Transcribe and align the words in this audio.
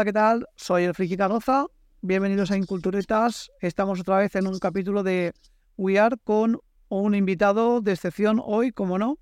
Hola, 0.00 0.06
¿qué 0.06 0.12
tal? 0.14 0.46
Soy 0.56 0.84
el 0.84 0.94
Friki 0.94 1.14
Carroza. 1.18 1.66
Bienvenidos 2.00 2.50
a 2.50 2.56
Inculturetas. 2.56 3.50
Estamos 3.60 4.00
otra 4.00 4.16
vez 4.16 4.34
en 4.34 4.46
un 4.46 4.58
capítulo 4.58 5.02
de 5.02 5.34
We 5.76 5.98
Are 5.98 6.16
con 6.24 6.58
un 6.88 7.14
invitado 7.14 7.82
de 7.82 7.92
excepción 7.92 8.40
hoy, 8.42 8.72
como 8.72 8.98
no. 8.98 9.18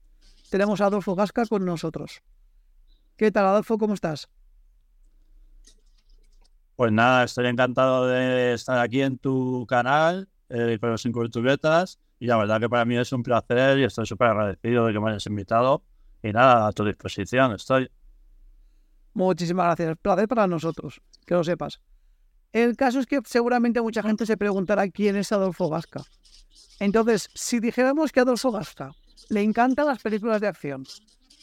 Tenemos 0.53 0.81
a 0.81 0.87
Adolfo 0.87 1.17
Gasca 1.17 1.47
con 1.47 1.65
nosotros. 1.65 2.23
¿Qué 3.17 3.33
tal, 3.33 3.47
Adolfo? 3.47 3.77
¿Cómo 3.77 3.95
estás? 3.95 4.29
Pues 6.77 6.93
nada, 6.93 7.25
estoy 7.25 7.49
encantado 7.49 8.07
de 8.07 8.53
estar 8.53 8.79
aquí 8.79 9.03
en 9.03 9.19
tu 9.19 9.67
canal 9.67 10.29
eh, 10.49 10.79
con 10.81 10.91
los 10.91 11.05
Inculturetas 11.05 11.99
y 12.21 12.29
la 12.29 12.37
verdad 12.37 12.61
que 12.61 12.69
para 12.69 12.85
mí 12.85 12.97
es 12.97 13.13
un 13.13 13.25
placer 13.25 13.81
y 13.81 13.83
estoy 13.83 14.07
súper 14.07 14.29
agradecido 14.29 14.87
de 14.87 14.93
que 14.93 15.01
me 15.01 15.11
hayas 15.11 15.27
invitado 15.27 15.83
y 16.23 16.31
nada, 16.31 16.69
a 16.69 16.73
tu 16.73 16.85
disposición 16.85 17.51
estoy. 17.51 17.91
Muchísimas 19.15 19.67
gracias. 19.67 19.99
Placer 20.01 20.29
para 20.29 20.47
nosotros, 20.47 21.01
que 21.27 21.35
lo 21.35 21.45
sepas. 21.45 21.81
El 22.53 22.77
caso 22.77 23.01
es 23.01 23.07
que 23.07 23.21
seguramente 23.25 23.81
mucha 23.81 24.03
gente 24.03 24.25
se 24.25 24.37
preguntará 24.37 24.89
quién 24.89 25.17
es 25.17 25.33
Adolfo 25.33 25.69
Gasca. 25.69 26.03
Entonces, 26.81 27.29
si 27.35 27.61
dijéramos 27.61 28.13
que 28.13 28.21
Adolfo 28.21 28.51
Gasca 28.53 28.93
le 29.29 29.43
encantan 29.43 29.87
las 29.87 30.01
películas 30.01 30.41
de 30.41 30.49
acción, 30.49 30.85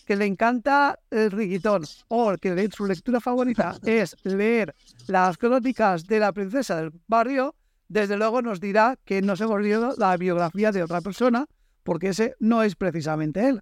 que 0.06 0.16
le 0.16 0.26
encanta 0.26 1.00
el 1.10 1.32
riquitón 1.32 1.84
o 2.08 2.38
que 2.38 2.70
su 2.72 2.86
lectura 2.86 3.20
favorita 3.20 3.78
es 3.84 4.16
leer 4.24 4.74
las 5.08 5.38
crónicas 5.38 6.06
de 6.06 6.20
la 6.20 6.32
princesa 6.32 6.78
del 6.78 6.92
barrio, 7.08 7.56
desde 7.88 8.18
luego 8.18 8.42
nos 8.42 8.60
dirá 8.60 8.98
que 9.04 9.22
nos 9.22 9.42
hemos 9.42 9.62
leído 9.62 9.94
la 9.98 10.16
biografía 10.18 10.72
de 10.72 10.84
otra 10.84 11.02
persona, 11.02 11.46
porque 11.84 12.10
ese 12.10 12.36
no 12.40 12.64
es 12.64 12.76
precisamente 12.76 13.48
él. 13.48 13.62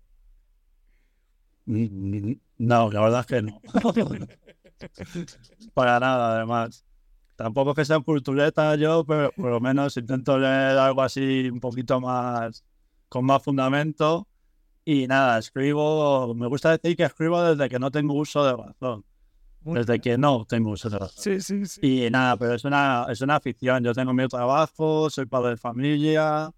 No, 2.63 2.89
la 2.89 3.01
verdad 3.01 3.19
es 3.21 3.25
que 3.25 3.41
no. 3.41 3.61
Para 5.73 5.99
nada, 5.99 6.37
además. 6.37 6.85
Tampoco 7.35 7.71
es 7.71 7.75
que 7.75 7.85
sea 7.85 7.99
cultureta 7.99 8.75
yo, 8.75 9.03
pero 9.05 9.31
por 9.31 9.49
lo 9.49 9.59
menos 9.59 9.97
intento 9.97 10.37
leer 10.37 10.77
algo 10.77 11.01
así 11.01 11.49
un 11.51 11.59
poquito 11.59 11.99
más, 11.99 12.63
con 13.09 13.25
más 13.25 13.43
fundamento. 13.43 14.27
Y 14.85 15.07
nada, 15.07 15.39
escribo, 15.39 16.33
me 16.35 16.47
gusta 16.47 16.77
decir 16.77 16.95
que 16.95 17.03
escribo 17.03 17.41
desde 17.41 17.69
que 17.69 17.79
no 17.79 17.91
tengo 17.91 18.13
uso 18.13 18.45
de 18.45 18.55
razón. 18.55 19.03
Desde 19.61 19.99
que 19.99 20.17
no 20.17 20.45
tengo 20.45 20.71
uso 20.71 20.89
de 20.89 20.99
razón. 20.99 21.23
Sí, 21.23 21.41
sí, 21.41 21.65
sí. 21.65 22.05
Y 22.05 22.09
nada, 22.09 22.37
pero 22.37 22.53
es 22.53 22.63
una, 22.65 23.07
es 23.09 23.21
una 23.21 23.37
afición. 23.37 23.83
Yo 23.83 23.93
tengo 23.93 24.13
mi 24.13 24.27
trabajo, 24.27 25.09
soy 25.09 25.25
padre 25.25 25.51
de 25.51 25.57
familia 25.57 26.53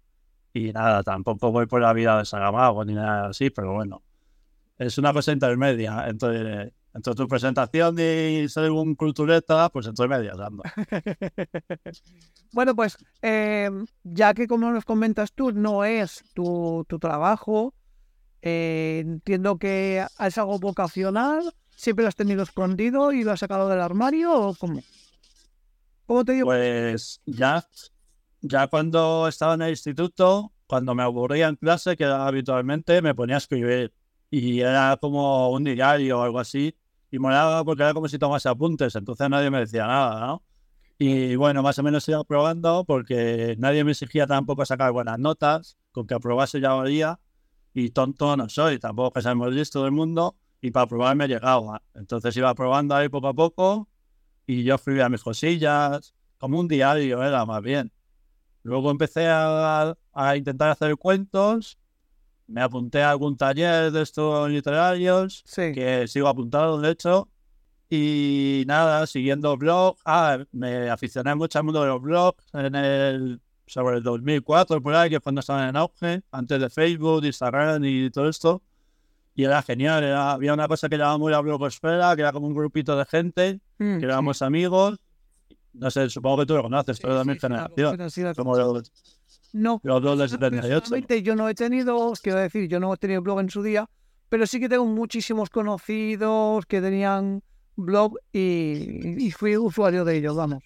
y 0.52 0.72
nada, 0.72 1.02
tampoco 1.02 1.52
voy 1.52 1.66
por 1.66 1.80
la 1.82 1.92
vida 1.92 2.18
de 2.18 2.24
Sagamago 2.24 2.84
ni 2.84 2.94
nada 2.94 3.28
así, 3.28 3.50
pero 3.50 3.74
bueno, 3.74 4.02
es 4.78 4.98
una 4.98 5.12
cosa 5.12 5.32
intermedia 5.32 6.06
entre, 6.08 6.72
entre 6.94 7.14
tu 7.14 7.28
presentación 7.28 7.98
y 7.98 8.48
ser 8.48 8.70
un 8.70 8.94
cultureta, 8.94 9.68
pues 9.70 9.86
entre 9.86 10.08
medias 10.08 10.36
dando. 10.36 10.62
bueno, 12.52 12.74
pues 12.74 12.96
eh, 13.22 13.70
ya 14.04 14.34
que 14.34 14.46
como 14.46 14.70
nos 14.70 14.84
comentas 14.84 15.32
tú, 15.32 15.52
no 15.52 15.84
es 15.84 16.24
tu, 16.34 16.84
tu 16.88 16.98
trabajo, 16.98 17.74
eh, 18.42 19.02
entiendo 19.04 19.58
que 19.58 20.04
es 20.20 20.38
algo 20.38 20.58
vocacional, 20.58 21.54
siempre 21.74 22.02
lo 22.02 22.08
has 22.08 22.16
tenido 22.16 22.42
escondido 22.42 23.12
y 23.12 23.24
lo 23.24 23.32
has 23.32 23.40
sacado 23.40 23.68
del 23.68 23.80
armario 23.80 24.32
o 24.32 24.54
cómo? 24.54 24.82
¿Cómo 26.06 26.24
te 26.24 26.32
digo? 26.32 26.46
Pues 26.46 27.20
ya, 27.26 27.66
ya 28.40 28.68
cuando 28.68 29.26
estaba 29.26 29.54
en 29.54 29.62
el 29.62 29.70
instituto, 29.70 30.52
cuando 30.66 30.94
me 30.94 31.02
aburría 31.02 31.48
en 31.48 31.56
clase, 31.56 31.96
que 31.96 32.04
habitualmente 32.04 33.02
me 33.02 33.14
ponía 33.14 33.36
a 33.36 33.38
escribir 33.38 33.92
y 34.30 34.60
era 34.60 34.96
como 35.00 35.50
un 35.50 35.64
diario 35.64 36.18
o 36.20 36.22
algo 36.22 36.38
así. 36.38 36.76
Y 37.10 37.18
molaba 37.18 37.64
porque 37.64 37.82
era 37.82 37.94
como 37.94 38.08
si 38.08 38.18
tomase 38.18 38.48
apuntes, 38.48 38.94
entonces 38.96 39.30
nadie 39.30 39.50
me 39.50 39.60
decía 39.60 39.86
nada, 39.86 40.26
¿no? 40.26 40.42
Y 40.98 41.36
bueno, 41.36 41.62
más 41.62 41.78
o 41.78 41.82
menos 41.82 42.08
iba 42.08 42.24
probando 42.24 42.84
porque 42.84 43.54
nadie 43.58 43.84
me 43.84 43.92
exigía 43.92 44.26
tampoco 44.26 44.64
sacar 44.64 44.92
buenas 44.92 45.18
notas, 45.18 45.76
con 45.92 46.06
que 46.06 46.14
aprobase 46.14 46.60
ya 46.60 46.72
valía. 46.72 47.20
Y 47.74 47.90
tonto 47.90 48.36
no 48.36 48.48
soy, 48.48 48.78
tampoco 48.78 49.12
que 49.12 49.22
sabemos 49.22 49.52
listo 49.52 49.82
del 49.84 49.92
mundo. 49.92 50.36
Y 50.62 50.70
para 50.70 50.86
probar 50.86 51.14
me 51.16 51.28
llegaba. 51.28 51.82
Entonces 51.94 52.34
iba 52.36 52.54
probando 52.54 52.94
ahí 52.94 53.10
poco 53.10 53.28
a 53.28 53.34
poco 53.34 53.88
y 54.46 54.62
yo 54.62 54.76
escribía 54.76 55.08
mis 55.08 55.22
cosillas, 55.22 56.14
como 56.38 56.58
un 56.58 56.68
diario 56.68 57.22
era 57.22 57.44
más 57.44 57.62
bien. 57.62 57.92
Luego 58.62 58.90
empecé 58.90 59.26
a, 59.28 59.96
a 60.12 60.36
intentar 60.36 60.70
hacer 60.70 60.96
cuentos 60.96 61.78
me 62.46 62.62
apunté 62.62 63.02
a 63.02 63.10
algún 63.10 63.36
taller 63.36 63.90
de 63.90 64.02
estos 64.02 64.48
literarios, 64.50 65.42
que 65.74 66.06
sigo 66.08 66.28
apuntado, 66.28 66.80
de 66.80 66.90
hecho. 66.90 67.28
Y 67.88 68.64
nada, 68.66 69.06
siguiendo 69.06 69.56
blog. 69.56 69.96
Ah, 70.04 70.38
me 70.52 70.90
aficioné 70.90 71.34
mucho 71.34 71.58
al 71.58 71.64
mundo 71.64 71.82
de 71.82 71.88
los 71.88 72.02
blogs 72.02 72.44
en 72.52 72.74
el, 72.74 73.40
sobre 73.66 73.98
el 73.98 74.02
2004, 74.02 74.82
por 74.82 74.94
ahí, 74.94 75.10
que 75.10 75.20
cuando 75.20 75.40
estaban 75.40 75.68
en 75.68 75.76
auge, 75.76 76.22
antes 76.30 76.60
de 76.60 76.70
Facebook, 76.70 77.24
Instagram 77.24 77.84
y 77.84 78.10
todo 78.10 78.28
esto. 78.28 78.62
Y 79.34 79.44
era 79.44 79.62
genial, 79.62 80.04
había 80.14 80.54
una 80.54 80.66
cosa 80.66 80.88
que 80.88 80.96
llamamos 80.96 81.30
la 81.30 81.40
blogosfera, 81.40 82.16
que 82.16 82.22
era 82.22 82.32
como 82.32 82.46
un 82.46 82.54
grupito 82.54 82.96
de 82.96 83.04
gente, 83.04 83.60
mm, 83.78 83.98
que 83.98 84.04
éramos 84.04 84.40
amigos. 84.40 84.98
No 85.74 85.90
sé, 85.90 86.08
supongo 86.08 86.38
que 86.38 86.46
tú 86.46 86.54
lo 86.54 86.62
conoces, 86.62 86.98
pero 86.98 87.18
de 87.18 87.24
mi 87.24 87.38
generación. 87.38 87.98
Como 88.34 88.56
no. 89.56 89.80
Los 89.82 90.02
dos 90.02 90.18
de 90.18 90.28
78. 90.28 90.96
Yo 91.22 91.34
no 91.34 91.48
he 91.48 91.54
tenido, 91.54 92.12
quiero 92.22 92.38
decir, 92.38 92.68
yo 92.68 92.78
no 92.78 92.92
he 92.92 92.96
tenido 92.96 93.22
blog 93.22 93.40
en 93.40 93.50
su 93.50 93.62
día, 93.62 93.88
pero 94.28 94.46
sí 94.46 94.60
que 94.60 94.68
tengo 94.68 94.84
muchísimos 94.84 95.50
conocidos 95.50 96.66
que 96.66 96.80
tenían 96.80 97.42
blog 97.76 98.16
y, 98.32 99.30
fui 99.30 99.56
usuario 99.56 100.04
de 100.04 100.16
ellos, 100.16 100.36
vamos. 100.36 100.62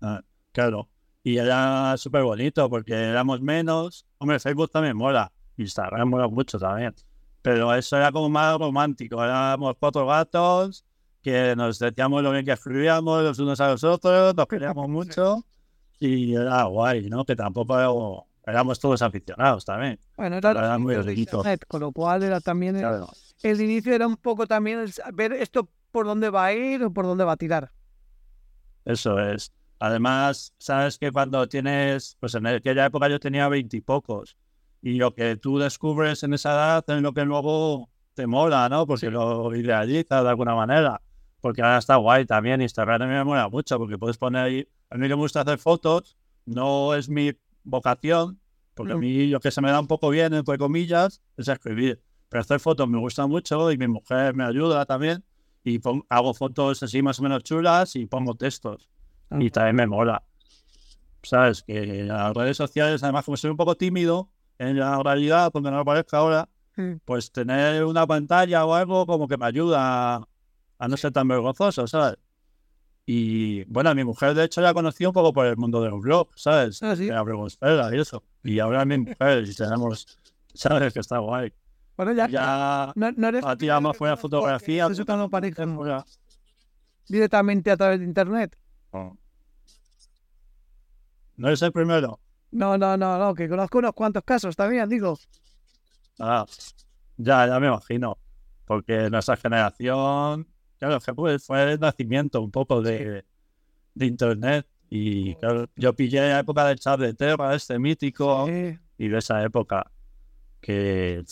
Ah, 0.00 0.22
claro. 0.52 0.88
Y 1.24 1.38
era 1.38 1.96
súper 1.96 2.22
bonito 2.22 2.70
porque 2.70 2.94
éramos 2.94 3.40
menos. 3.40 4.06
Hombre, 4.18 4.38
Facebook 4.38 4.70
también 4.70 4.96
mola. 4.96 5.30
Instagram 5.56 6.08
mola 6.08 6.28
mucho 6.28 6.58
también. 6.58 6.94
Pero 7.42 7.74
eso 7.74 7.96
era 7.96 8.12
como 8.12 8.28
más 8.28 8.58
romántico. 8.58 9.22
Éramos 9.22 9.74
cuatro 9.78 10.06
gatos 10.06 10.84
que 11.20 11.54
nos 11.56 11.78
decíamos 11.78 12.22
lo 12.22 12.30
bien 12.30 12.44
que 12.44 12.52
escribíamos 12.52 13.24
los 13.24 13.38
unos 13.40 13.60
a 13.60 13.70
los 13.70 13.82
otros, 13.82 14.34
nos 14.36 14.46
queríamos 14.46 14.88
mucho 14.88 15.44
y 16.00 16.34
era 16.34 16.64
guay, 16.64 17.08
¿no? 17.08 17.24
Que 17.24 17.36
tampoco 17.36 18.26
éramos 18.46 18.78
todos 18.80 19.02
aficionados 19.02 19.64
también. 19.64 19.98
Bueno, 20.16 20.36
era, 20.36 20.78
muy 20.78 20.94
internet, 20.94 21.64
con 21.66 21.80
lo 21.80 21.92
cual 21.92 22.22
era 22.22 22.40
también 22.40 22.76
el, 23.42 23.60
inicio 23.60 23.94
era 23.94 24.06
un 24.06 24.16
poco 24.16 24.46
también 24.46 24.86
ver 25.12 25.32
esto 25.32 25.68
por 25.90 26.06
dónde 26.06 26.30
va 26.30 26.46
a 26.46 26.52
ir 26.52 26.82
o 26.84 26.92
por 26.92 27.04
dónde 27.04 27.24
va 27.24 27.32
a 27.32 27.36
tirar. 27.36 27.70
Eso 28.84 29.18
es. 29.18 29.52
Además, 29.80 30.54
sabes 30.58 30.98
que 30.98 31.12
cuando 31.12 31.46
tienes, 31.48 32.16
pues 32.18 32.34
en 32.34 32.46
aquella 32.46 32.86
época 32.86 33.08
yo 33.08 33.20
tenía 33.20 33.48
veintipocos 33.48 34.36
y, 34.82 34.94
lo 34.94 35.14
que 35.14 35.36
tú 35.36 35.58
descubres 35.58 36.22
en 36.22 36.34
esa 36.34 36.52
edad 36.52 36.84
es 36.88 37.02
lo 37.02 37.12
que 37.12 37.24
luego 37.24 37.88
te 38.14 38.26
mola, 38.26 38.68
¿no? 38.68 38.86
Porque 38.86 39.10
lo 39.10 39.54
idealizas 39.54 40.22
de 40.22 40.28
alguna 40.28 40.54
manera. 40.54 41.00
Porque 41.40 41.62
ahora 41.62 41.78
está 41.78 41.96
guay 41.96 42.26
también. 42.26 42.60
Instagram 42.60 43.08
me 43.08 43.22
mola 43.24 43.48
mucho 43.48 43.78
porque 43.78 43.98
puedes 43.98 44.18
poner 44.18 44.44
ahí 44.44 44.68
a 44.90 44.96
mí 44.96 45.08
me 45.08 45.14
gusta 45.14 45.42
hacer 45.42 45.58
fotos, 45.58 46.16
no 46.46 46.94
es 46.94 47.08
mi 47.08 47.32
vocación, 47.64 48.40
porque 48.74 48.92
a 48.92 48.96
mm. 48.96 49.00
mí 49.00 49.26
lo 49.26 49.40
que 49.40 49.50
se 49.50 49.60
me 49.60 49.70
da 49.70 49.80
un 49.80 49.86
poco 49.86 50.08
bien, 50.10 50.32
entre 50.34 50.56
comillas, 50.56 51.20
es 51.36 51.48
escribir. 51.48 52.02
Pero 52.28 52.40
hacer 52.40 52.60
fotos 52.60 52.88
me 52.88 52.98
gusta 52.98 53.26
mucho 53.26 53.70
y 53.72 53.78
mi 53.78 53.88
mujer 53.88 54.34
me 54.34 54.44
ayuda 54.44 54.84
también. 54.86 55.24
Y 55.64 55.80
hago 56.08 56.34
fotos 56.34 56.82
así 56.82 57.02
más 57.02 57.18
o 57.18 57.22
menos 57.22 57.42
chulas 57.42 57.96
y 57.96 58.06
pongo 58.06 58.34
textos. 58.34 58.88
Y 59.38 59.50
también 59.50 59.76
me 59.76 59.86
mola. 59.86 60.22
¿Sabes? 61.22 61.62
Que 61.62 62.04
las 62.04 62.32
redes 62.34 62.56
sociales, 62.56 63.02
además, 63.02 63.24
como 63.24 63.36
soy 63.36 63.50
un 63.50 63.56
poco 63.56 63.74
tímido 63.74 64.30
en 64.58 64.78
la 64.78 65.02
realidad, 65.02 65.50
donde 65.52 65.70
no 65.70 65.78
lo 65.78 65.84
parezca 65.84 66.18
ahora, 66.18 66.48
mm. 66.76 66.98
pues 67.04 67.32
tener 67.32 67.84
una 67.84 68.06
pantalla 68.06 68.64
o 68.64 68.74
algo 68.74 69.06
como 69.06 69.28
que 69.28 69.36
me 69.36 69.46
ayuda 69.46 70.26
a 70.78 70.88
no 70.88 70.96
ser 70.96 71.12
tan 71.12 71.28
vergonzoso, 71.28 71.86
¿sabes? 71.86 72.16
Y 73.10 73.64
bueno, 73.64 73.94
mi 73.94 74.04
mujer 74.04 74.34
de 74.34 74.44
hecho 74.44 74.60
la 74.60 74.74
conocí 74.74 75.06
un 75.06 75.14
poco 75.14 75.32
por 75.32 75.46
el 75.46 75.56
mundo 75.56 75.80
de 75.80 75.88
los 75.88 75.98
blogs, 75.98 76.42
¿sabes? 76.42 76.82
Ah, 76.82 76.94
sí. 76.94 77.08
y 77.08 77.98
eso. 77.98 78.22
Y 78.44 78.58
ahora 78.58 78.84
mi 78.84 78.98
mujer, 78.98 79.44
y 79.48 79.54
tenemos, 79.54 80.18
¿sabes? 80.52 80.92
Que 80.92 81.00
está 81.00 81.16
guay. 81.16 81.50
Bueno, 81.96 82.12
ya. 82.12 82.28
Ya. 82.28 82.92
No, 82.96 83.10
no 83.12 83.28
eres. 83.28 83.46
A 83.46 83.56
ti 83.56 83.66
más 83.80 83.96
fue 83.96 84.10
la 84.10 84.18
fotografía. 84.18 84.86
Pareja. 85.30 86.04
Directamente 87.08 87.70
a 87.70 87.78
través 87.78 88.00
de 88.00 88.04
internet. 88.04 88.58
No. 88.92 89.16
¿No 91.38 91.48
eres 91.48 91.62
el 91.62 91.72
primero? 91.72 92.20
No, 92.50 92.76
no, 92.76 92.98
no, 92.98 93.18
no, 93.18 93.34
que 93.34 93.48
conozco 93.48 93.78
unos 93.78 93.94
cuantos 93.94 94.22
casos 94.22 94.54
también, 94.54 94.86
digo. 94.86 95.18
Ah, 96.18 96.44
ya, 97.16 97.46
ya 97.46 97.58
me 97.58 97.68
imagino. 97.68 98.18
Porque 98.66 99.08
nuestra 99.08 99.38
generación 99.38 100.46
Claro, 100.78 101.00
fue, 101.00 101.38
fue 101.38 101.72
el 101.72 101.80
nacimiento 101.80 102.40
un 102.40 102.50
poco 102.50 102.80
de, 102.82 103.24
de 103.94 104.06
Internet. 104.06 104.66
Y 104.90 105.34
claro, 105.36 105.68
yo 105.76 105.94
pillé 105.94 106.20
la 106.20 106.40
época 106.40 106.66
del 106.66 106.78
chat 106.78 106.98
de 106.98 107.12
Terra, 107.14 107.54
este 107.54 107.78
mítico, 107.78 108.48
y 108.48 109.08
de 109.08 109.18
esa 109.18 109.42
época 109.42 109.90
que, 110.60 111.22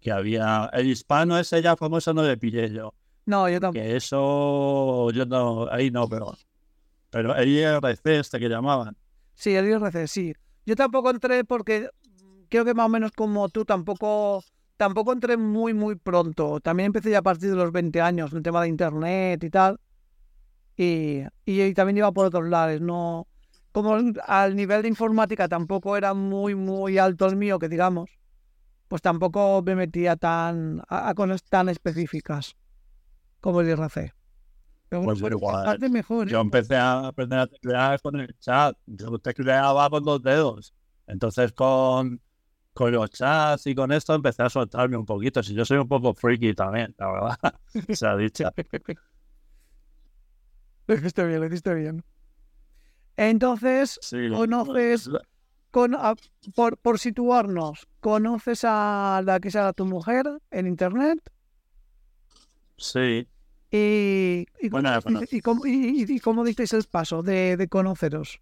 que 0.00 0.12
había. 0.12 0.70
El 0.72 0.88
hispano 0.88 1.38
ese 1.38 1.60
ya 1.62 1.76
famoso 1.76 2.14
no 2.14 2.22
le 2.22 2.36
pillé 2.36 2.70
yo. 2.70 2.94
No, 3.26 3.48
yo 3.48 3.60
tampoco. 3.60 3.84
Que 3.84 3.96
eso, 3.96 5.10
yo 5.10 5.26
no, 5.26 5.68
ahí 5.70 5.90
no, 5.90 6.08
pero, 6.08 6.36
pero 7.10 7.34
el 7.34 7.48
IRC 7.48 8.06
este 8.06 8.38
que 8.38 8.48
llamaban. 8.48 8.96
Sí, 9.34 9.54
el 9.54 9.66
IRC, 9.66 10.06
sí. 10.06 10.32
Yo 10.64 10.76
tampoco 10.76 11.10
entré 11.10 11.44
porque 11.44 11.90
creo 12.48 12.64
que 12.64 12.74
más 12.74 12.86
o 12.86 12.88
menos 12.88 13.12
como 13.12 13.48
tú 13.48 13.64
tampoco 13.64 14.42
tampoco 14.78 15.12
entré 15.12 15.36
muy 15.36 15.74
muy 15.74 15.96
pronto. 15.96 16.60
También 16.60 16.86
empecé 16.86 17.10
ya 17.10 17.18
a 17.18 17.22
partir 17.22 17.50
de 17.50 17.56
los 17.56 17.70
20 17.70 18.00
años, 18.00 18.32
el 18.32 18.42
tema 18.42 18.62
de 18.62 18.68
internet 18.68 19.44
y 19.44 19.50
tal. 19.50 19.78
Y, 20.76 21.24
y, 21.44 21.74
también 21.74 21.98
iba 21.98 22.12
por 22.12 22.26
otros 22.26 22.48
lados, 22.48 22.80
no 22.80 23.26
como 23.72 23.96
al 24.26 24.56
nivel 24.56 24.82
de 24.82 24.88
informática 24.88 25.48
tampoco 25.48 25.96
era 25.96 26.14
muy 26.14 26.54
muy 26.54 26.98
alto 26.98 27.26
el 27.26 27.36
mío, 27.36 27.58
que 27.58 27.68
digamos, 27.68 28.10
pues 28.88 29.02
tampoco 29.02 29.62
me 29.64 29.76
metía 29.76 30.16
tan 30.16 30.82
a, 30.88 31.14
cosas 31.14 31.42
tan 31.44 31.68
específicas 31.68 32.56
como 33.40 33.60
el 33.60 33.68
IRC. 33.68 34.14
Pero 34.88 35.02
pues 35.02 35.20
igual. 35.20 35.78
Mejor, 35.90 36.28
Yo 36.28 36.38
¿eh? 36.38 36.40
empecé 36.40 36.76
a 36.76 37.08
aprender 37.08 37.40
a 37.40 37.46
teclear 37.46 38.00
con 38.00 38.18
el 38.18 38.34
chat. 38.38 38.74
Yo 38.86 39.18
tecleaba 39.18 39.90
con 39.90 40.02
dos 40.02 40.22
dedos. 40.22 40.72
Entonces 41.06 41.52
con, 41.52 42.22
con 42.78 42.92
los 42.92 43.10
chats 43.10 43.66
y 43.66 43.74
con 43.74 43.90
esto 43.90 44.14
empecé 44.14 44.44
a 44.44 44.48
soltarme 44.48 44.96
un 44.96 45.04
poquito. 45.04 45.42
Si 45.42 45.52
yo 45.52 45.64
soy 45.64 45.78
un 45.78 45.88
poco 45.88 46.14
freaky 46.14 46.54
también, 46.54 46.94
la 46.96 47.10
verdad. 47.10 47.36
Se 47.92 48.06
ha 48.06 48.16
dicho. 48.16 48.48
Lo 50.86 50.94
hiciste 50.94 51.26
bien, 51.26 51.40
lo 51.40 51.46
hiciste 51.46 51.74
bien. 51.74 52.04
Entonces, 53.16 53.98
conoces, 54.10 55.10
con, 55.70 55.94
por, 56.54 56.78
por 56.78 56.98
situarnos, 56.98 57.86
¿conoces 58.00 58.64
a 58.64 59.20
la 59.22 59.38
que 59.38 59.50
sea 59.50 59.74
tu 59.74 59.84
mujer 59.84 60.26
en 60.50 60.66
internet? 60.66 61.18
Sí. 62.78 63.28
¿Y, 63.70 64.46
y, 64.60 64.68
bueno, 64.70 64.98
y, 65.30 66.20
cómo 66.20 66.42
disteis 66.42 66.72
el 66.72 66.84
paso 66.84 67.22
de, 67.22 67.58
de, 67.58 67.68
conoceros? 67.68 68.40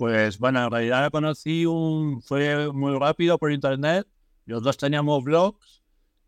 Pues 0.00 0.38
bueno, 0.38 0.64
en 0.64 0.70
realidad 0.70 1.10
conocí 1.10 1.66
un, 1.66 2.22
fue 2.22 2.72
muy 2.72 2.98
rápido 2.98 3.36
por 3.36 3.52
internet. 3.52 4.06
Los 4.46 4.62
dos 4.62 4.78
teníamos 4.78 5.22
blogs 5.22 5.82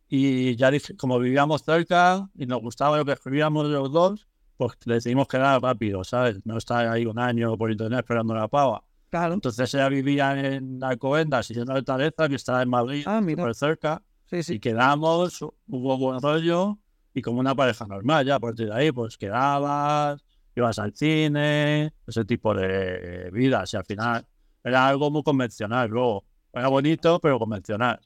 y 0.08 0.56
ya 0.56 0.70
dije, 0.70 0.94
como 0.94 1.18
vivíamos 1.18 1.62
cerca 1.62 2.28
y 2.36 2.44
nos 2.44 2.60
gustaba 2.60 2.98
lo 2.98 3.06
que 3.06 3.12
escribíamos 3.12 3.64
los 3.68 3.90
dos, 3.90 4.28
pues 4.58 4.72
decidimos 4.84 5.26
quedar 5.26 5.62
rápido, 5.62 6.04
¿sabes? 6.04 6.44
No 6.44 6.58
estar 6.58 6.86
ahí 6.86 7.06
un 7.06 7.18
año 7.18 7.56
por 7.56 7.70
internet 7.70 8.00
esperando 8.00 8.34
la 8.34 8.46
pava. 8.46 8.84
Claro. 9.08 9.32
Entonces 9.32 9.72
ella 9.72 9.88
vivía 9.88 10.38
en 10.38 10.84
Alcobendas 10.84 11.50
y 11.50 11.54
yo 11.54 11.62
en 11.62 11.70
Altareza, 11.70 12.28
que 12.28 12.34
estaba 12.34 12.60
en 12.60 12.68
Madrid, 12.68 13.04
ah, 13.06 13.22
súper 13.26 13.54
cerca. 13.54 14.02
Sí, 14.26 14.42
sí. 14.42 14.54
Y 14.56 14.60
quedamos, 14.60 15.40
hubo 15.40 15.96
buen 15.96 16.20
rollo 16.20 16.78
y 17.14 17.22
como 17.22 17.40
una 17.40 17.54
pareja 17.54 17.86
normal, 17.86 18.26
ya 18.26 18.34
a 18.34 18.40
partir 18.40 18.66
de 18.66 18.74
ahí, 18.74 18.92
pues 18.92 19.16
quedabas, 19.16 20.22
ibas 20.54 20.78
al 20.78 20.94
cine, 20.94 21.92
ese 22.06 22.24
tipo 22.24 22.54
de 22.54 23.30
vida. 23.32 23.64
Y 23.70 23.76
al 23.76 23.84
final 23.84 24.26
era 24.62 24.88
algo 24.88 25.10
muy 25.10 25.22
convencional. 25.22 25.88
Luego, 25.88 26.24
era 26.52 26.68
bonito, 26.68 27.18
pero 27.20 27.38
convencional. 27.38 28.00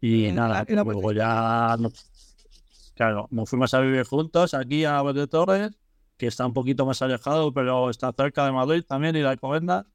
Y 0.00 0.32
nada, 0.32 0.64
luego 0.68 1.12
ya 1.12 1.76
Claro, 2.94 3.26
nos 3.30 3.48
fuimos 3.48 3.72
a 3.74 3.80
vivir 3.80 4.04
juntos 4.04 4.54
aquí 4.54 4.84
a 4.84 5.02
de 5.02 5.26
Torres, 5.26 5.72
que 6.16 6.26
está 6.26 6.46
un 6.46 6.52
poquito 6.52 6.84
más 6.84 7.00
alejado, 7.02 7.52
pero 7.52 7.90
está 7.90 8.12
cerca 8.12 8.44
de 8.44 8.52
Madrid 8.52 8.84
también 8.86 9.16
y 9.16 9.20
de 9.20 9.28
Alcobendas. 9.28 9.86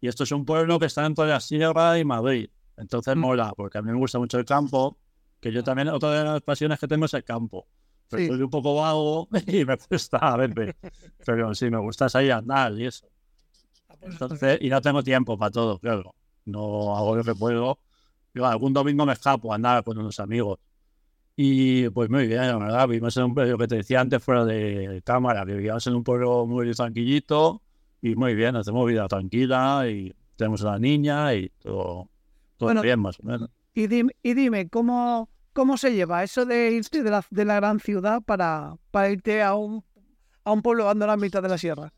Y 0.00 0.08
esto 0.08 0.24
es 0.24 0.32
un 0.32 0.44
pueblo 0.44 0.78
que 0.78 0.86
está 0.86 1.06
entre 1.06 1.26
la 1.26 1.40
sierra 1.40 1.98
y 1.98 2.04
Madrid. 2.04 2.50
Entonces 2.76 3.16
mm. 3.16 3.18
mola, 3.18 3.52
porque 3.56 3.78
a 3.78 3.82
mí 3.82 3.90
me 3.90 3.98
gusta 3.98 4.18
mucho 4.18 4.38
el 4.38 4.44
campo, 4.44 4.98
que 5.40 5.50
yo 5.50 5.64
también, 5.64 5.88
otra 5.88 6.10
de 6.12 6.24
las 6.24 6.42
pasiones 6.42 6.78
que 6.78 6.86
tengo 6.86 7.06
es 7.06 7.14
el 7.14 7.24
campo. 7.24 7.66
Pero 8.10 8.34
soy 8.34 8.42
un 8.42 8.50
poco 8.50 8.74
vago 8.76 9.28
y 9.46 9.64
me 9.64 9.76
gusta 9.90 10.18
a 10.18 10.36
ver, 10.36 10.76
pero 11.24 11.54
sí, 11.54 11.70
me 11.70 11.78
gusta 11.78 12.08
salir 12.08 12.32
a 12.32 12.38
andar 12.38 12.72
y 12.78 12.86
eso. 12.86 13.06
Ah, 13.88 13.94
pues 14.00 14.12
Entonces, 14.12 14.58
y 14.60 14.68
no 14.68 14.80
tengo 14.80 15.02
tiempo 15.02 15.36
para 15.36 15.50
todo, 15.50 15.78
claro. 15.78 16.14
No 16.44 16.96
hago 16.96 17.16
lo 17.16 17.24
que 17.24 17.34
puedo. 17.34 17.78
Yo 18.34 18.46
algún 18.46 18.72
domingo 18.72 19.04
me 19.04 19.12
escapo 19.12 19.52
a 19.52 19.56
andar 19.56 19.84
con 19.84 19.98
unos 19.98 20.18
amigos. 20.20 20.58
Y 21.36 21.88
pues 21.90 22.10
muy 22.10 22.26
bien, 22.26 22.40
la 22.40 22.56
verdad, 22.56 22.88
vivimos 22.88 23.16
en 23.16 23.24
un 23.24 23.34
pueblo 23.34 23.58
que 23.58 23.68
te 23.68 23.76
decía 23.76 24.00
antes 24.00 24.22
fuera 24.22 24.44
de 24.44 25.02
cámara, 25.04 25.44
que 25.46 25.54
vivíamos 25.54 25.86
en 25.86 25.94
un 25.94 26.02
pueblo 26.02 26.46
muy 26.46 26.72
tranquilito 26.72 27.62
y 28.00 28.14
muy 28.14 28.34
bien, 28.34 28.56
hacemos 28.56 28.86
vida 28.86 29.06
tranquila 29.08 29.88
y 29.88 30.14
tenemos 30.36 30.62
a 30.64 30.72
la 30.72 30.78
niña 30.78 31.34
y 31.34 31.48
todo, 31.62 32.08
todo 32.56 32.80
bien 32.80 33.00
más 33.00 33.18
o 33.20 33.24
menos. 33.24 33.50
Y 33.74 33.86
dime, 33.86 34.12
y 34.22 34.34
dime 34.34 34.68
¿cómo, 34.68 35.28
¿cómo 35.58 35.76
se 35.76 35.92
lleva 35.92 36.22
eso 36.22 36.46
de 36.46 36.70
irte 36.70 37.02
de 37.02 37.10
la, 37.10 37.24
de 37.30 37.44
la 37.44 37.56
gran 37.56 37.80
ciudad 37.80 38.22
para, 38.22 38.76
para 38.92 39.10
irte 39.10 39.42
a 39.42 39.56
un, 39.56 39.82
a 40.44 40.52
un 40.52 40.62
pueblo 40.62 40.84
dando 40.84 41.04
la 41.04 41.16
mitad 41.16 41.42
de 41.42 41.48
la 41.48 41.58
sierra? 41.58 41.92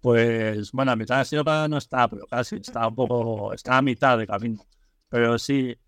Pues 0.00 0.72
bueno, 0.72 0.90
a 0.90 0.96
mitad 0.96 1.14
de 1.14 1.20
la 1.20 1.24
sierra 1.24 1.68
no 1.68 1.76
está, 1.76 2.08
pero 2.08 2.26
casi 2.26 2.56
está 2.56 2.88
un 2.88 2.96
poco, 2.96 3.52
está 3.52 3.76
a 3.76 3.82
mitad 3.82 4.18
de 4.18 4.26
camino. 4.26 4.66
Pero 5.08 5.38
sí, 5.38 5.78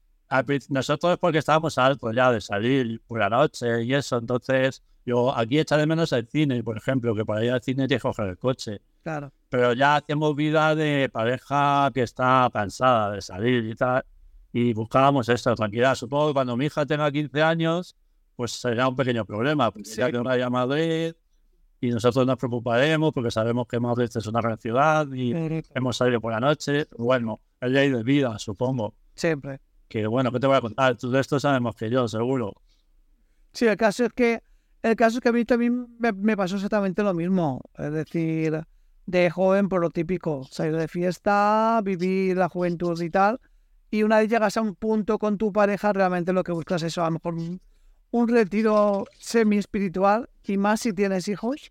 nosotros 0.69 1.19
porque 1.19 1.39
estábamos 1.39 1.77
altos 1.77 2.15
ya 2.15 2.31
de 2.31 2.41
salir 2.41 3.01
por 3.09 3.19
la 3.19 3.29
noche 3.29 3.83
y 3.83 3.95
eso, 3.95 4.19
entonces 4.19 4.81
yo 5.05 5.37
aquí 5.37 5.59
echaré 5.59 5.87
menos 5.87 6.13
el 6.13 6.29
cine, 6.29 6.63
por 6.63 6.77
ejemplo, 6.77 7.17
que 7.17 7.25
para 7.25 7.45
ir 7.45 7.51
al 7.51 7.63
cine 7.63 7.89
tienes 7.89 8.01
que 8.01 8.09
coger 8.09 8.29
el 8.29 8.39
coche. 8.39 8.81
Claro. 9.03 9.33
Pero 9.49 9.73
ya 9.73 9.97
hacemos 9.97 10.37
vida 10.37 10.77
de 10.77 11.09
pareja 11.13 11.91
que 11.93 12.03
está 12.03 12.49
cansada 12.53 13.11
de 13.11 13.21
salir 13.21 13.65
y 13.65 13.75
tal, 13.75 14.05
y 14.53 14.73
buscábamos 14.73 15.29
esto, 15.29 15.55
tranquilidad. 15.55 15.95
Supongo 15.95 16.29
que 16.29 16.35
cuando 16.35 16.57
mi 16.57 16.67
hija 16.67 16.85
tenga 16.87 17.11
15 17.11 17.43
años, 17.43 17.97
pues 18.37 18.53
será 18.53 18.89
un 18.89 18.97
pequeño 18.97 19.25
problema, 19.25 19.71
porque 19.71 19.91
ya 19.91 20.11
que 20.11 20.19
vaya 20.19 20.47
a 20.47 20.51
Madrid 20.51 21.15
y 21.81 21.91
nosotros 21.91 22.27
nos 22.27 22.37
preocuparemos 22.37 23.13
porque 23.13 23.31
sabemos 23.31 23.67
que 23.67 23.81
Madrid 23.81 24.09
es 24.15 24.27
una 24.27 24.41
gran 24.41 24.59
ciudad 24.59 25.07
y 25.13 25.33
hemos 25.75 25.97
salido 25.97 26.21
por 26.21 26.33
la 26.33 26.41
noche. 26.41 26.87
Bueno, 26.97 27.41
el 27.61 27.73
ley 27.73 27.91
de 27.91 28.03
vida, 28.03 28.39
supongo. 28.39 28.95
Siempre 29.15 29.61
que 29.93 30.07
bueno, 30.07 30.33
¿qué 30.33 30.41
te 30.41 30.47
voy 30.47 30.57
a 30.57 30.63
contar? 30.63 30.97
Tú 30.97 31.11
de 31.11 31.21
esto 31.21 31.39
sabes 31.39 31.61
más 31.61 31.75
que 31.75 31.91
yo, 31.91 32.09
seguro. 32.09 32.55
Sí, 33.53 33.67
el 33.67 33.77
caso 33.77 34.07
es 34.07 34.13
que 34.15 34.43
el 34.81 34.97
caso 34.97 35.19
es 35.19 35.23
que 35.23 35.29
a 35.29 35.33
mí 35.33 35.45
también 35.45 35.87
me, 35.99 36.35
pasó 36.35 36.55
exactamente 36.55 37.03
lo 37.03 37.13
mismo. 37.13 37.61
Es 37.77 37.93
decir, 37.93 38.59
de 39.05 39.31
joven 39.31 39.69
por 39.69 39.83
lo 39.83 39.91
típico, 39.91 40.45
salir 40.51 40.77
de 40.77 40.89
fiesta, 40.89 41.79
vivir 41.85 42.39
la 42.39 42.49
juventud 42.49 42.99
y 43.03 43.11
tal. 43.11 43.39
Y 43.93 44.05
una 44.05 44.21
vez 44.21 44.31
llegas 44.31 44.57
a 44.57 44.63
un 44.63 44.75
punto 44.75 45.19
con 45.19 45.37
tu 45.37 45.53
pareja, 45.53 45.93
realmente 45.93 46.33
lo 46.33 46.43
que 46.43 46.51
buscas 46.51 46.83
es 46.83 46.97
a 46.97 47.05
lo 47.05 47.11
mejor 47.11 47.35
un, 47.35 48.29
retiro 48.29 49.05
semi-espiritual 49.19 50.31
y 50.45 50.57
más 50.57 50.81
si 50.81 50.95
tienes 50.95 51.29
hijos. 51.29 51.71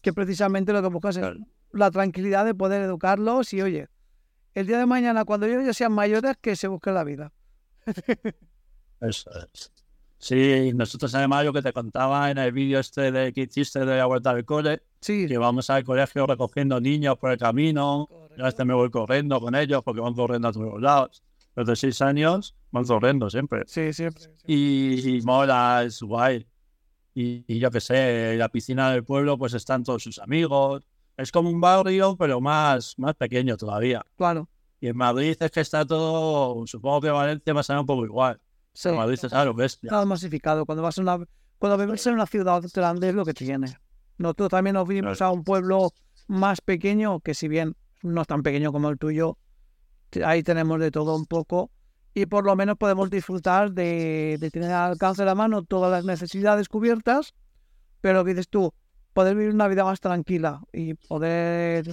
Que 0.00 0.14
precisamente 0.14 0.72
lo 0.72 0.80
que 0.80 0.88
buscas 0.88 1.18
es 1.18 1.26
la 1.70 1.90
tranquilidad 1.90 2.46
de 2.46 2.54
poder 2.54 2.80
educarlos 2.80 3.52
y, 3.52 3.60
oye, 3.60 3.88
el 4.54 4.66
día 4.66 4.78
de 4.78 4.86
mañana, 4.86 5.26
cuando 5.26 5.44
ellos 5.44 5.66
ya 5.66 5.74
sean 5.74 5.92
mayores, 5.92 6.38
que 6.40 6.56
se 6.56 6.66
busquen 6.66 6.94
la 6.94 7.04
vida. 7.04 7.30
Eso 9.02 9.30
es. 9.52 9.70
Sí, 10.16 10.72
nosotros 10.74 11.14
además 11.14 11.44
lo 11.44 11.52
que 11.52 11.60
te 11.60 11.74
contaba 11.74 12.30
en 12.30 12.38
el 12.38 12.52
vídeo 12.52 12.80
este 12.80 13.12
de 13.12 13.34
que 13.34 13.42
hiciste 13.42 13.80
de 13.80 13.98
la 13.98 14.06
vuelta 14.06 14.30
al 14.30 14.46
cole, 14.46 14.80
sí. 15.02 15.26
que 15.26 15.36
vamos 15.36 15.68
al 15.68 15.84
colegio 15.84 16.26
recogiendo 16.26 16.80
niños 16.80 17.18
por 17.18 17.32
el 17.32 17.36
camino, 17.36 18.08
yo 18.36 18.46
este 18.46 18.64
me 18.64 18.74
voy 18.74 18.90
corriendo 18.90 19.40
con 19.40 19.54
ellos 19.54 19.82
porque 19.84 20.00
van 20.00 20.14
corriendo 20.14 20.48
a 20.48 20.52
todos 20.52 20.80
lados. 20.80 21.22
Los 21.56 21.66
de 21.66 21.76
seis 21.76 22.02
años 22.02 22.54
van 22.70 22.84
corriendo 22.84 23.30
siempre. 23.30 23.62
Sí, 23.66 23.92
siempre. 23.92 24.24
Y, 24.46 25.20
mola, 25.24 25.84
es 25.84 26.02
guay. 26.02 26.46
Y, 27.14 27.44
y 27.46 27.58
yo 27.60 27.70
qué 27.70 27.80
sé, 27.80 28.36
la 28.36 28.48
piscina 28.48 28.90
del 28.90 29.04
pueblo 29.04 29.38
pues 29.38 29.54
están 29.54 29.84
todos 29.84 30.02
sus 30.02 30.18
amigos, 30.18 30.84
es 31.16 31.30
como 31.30 31.48
un 31.48 31.60
barrio, 31.60 32.16
pero 32.16 32.40
más, 32.40 32.94
más 32.98 33.14
pequeño 33.14 33.56
todavía. 33.56 34.04
Claro. 34.16 34.48
Y 34.80 34.88
en 34.88 34.96
Madrid 34.96 35.36
es 35.38 35.50
que 35.50 35.60
está 35.60 35.86
todo, 35.86 36.66
supongo 36.66 37.02
que 37.02 37.10
Valencia 37.10 37.52
va 37.52 37.60
a 37.60 37.62
ser 37.62 37.78
un 37.78 37.86
poco 37.86 38.04
igual. 38.04 38.40
Sí. 38.72 38.90
Madrid 38.90 39.18
es 39.22 39.32
algo 39.32 39.54
bestia. 39.54 39.88
Está 39.88 40.04
masificado. 40.04 40.66
Cuando 40.66 40.82
vas 40.82 40.98
a 40.98 41.02
una, 41.02 41.24
cuando 41.58 41.78
vives 41.78 42.06
en 42.06 42.14
una 42.14 42.26
ciudad 42.26 42.62
grande 42.74 43.10
es 43.10 43.14
lo 43.14 43.24
que 43.24 43.32
tiene. 43.32 43.78
Nosotros 44.18 44.50
también 44.50 44.74
nos 44.74 44.86
vinimos 44.86 45.22
a 45.22 45.30
un 45.30 45.44
pueblo 45.44 45.92
más 46.26 46.60
pequeño, 46.60 47.20
que 47.20 47.34
si 47.34 47.48
bien 47.48 47.76
no 48.04 48.22
es 48.22 48.26
tan 48.26 48.42
pequeño 48.42 48.72
como 48.72 48.88
el 48.88 48.98
tuyo, 48.98 49.38
ahí 50.24 50.42
tenemos 50.42 50.78
de 50.78 50.90
todo 50.90 51.16
un 51.16 51.26
poco 51.26 51.70
y 52.14 52.26
por 52.26 52.44
lo 52.44 52.54
menos 52.54 52.76
podemos 52.78 53.10
disfrutar 53.10 53.72
de, 53.72 54.38
tener 54.52 54.70
al 54.70 54.92
alcance 54.92 55.22
de 55.22 55.26
la 55.26 55.34
mano 55.34 55.64
todas 55.64 55.90
las 55.90 56.04
necesidades 56.04 56.68
cubiertas, 56.68 57.34
pero 58.00 58.22
dices 58.22 58.48
tú, 58.48 58.72
poder 59.12 59.34
vivir 59.34 59.52
una 59.52 59.66
vida 59.66 59.84
más 59.84 60.00
tranquila 60.00 60.62
y 60.72 60.94
poder 60.94 61.92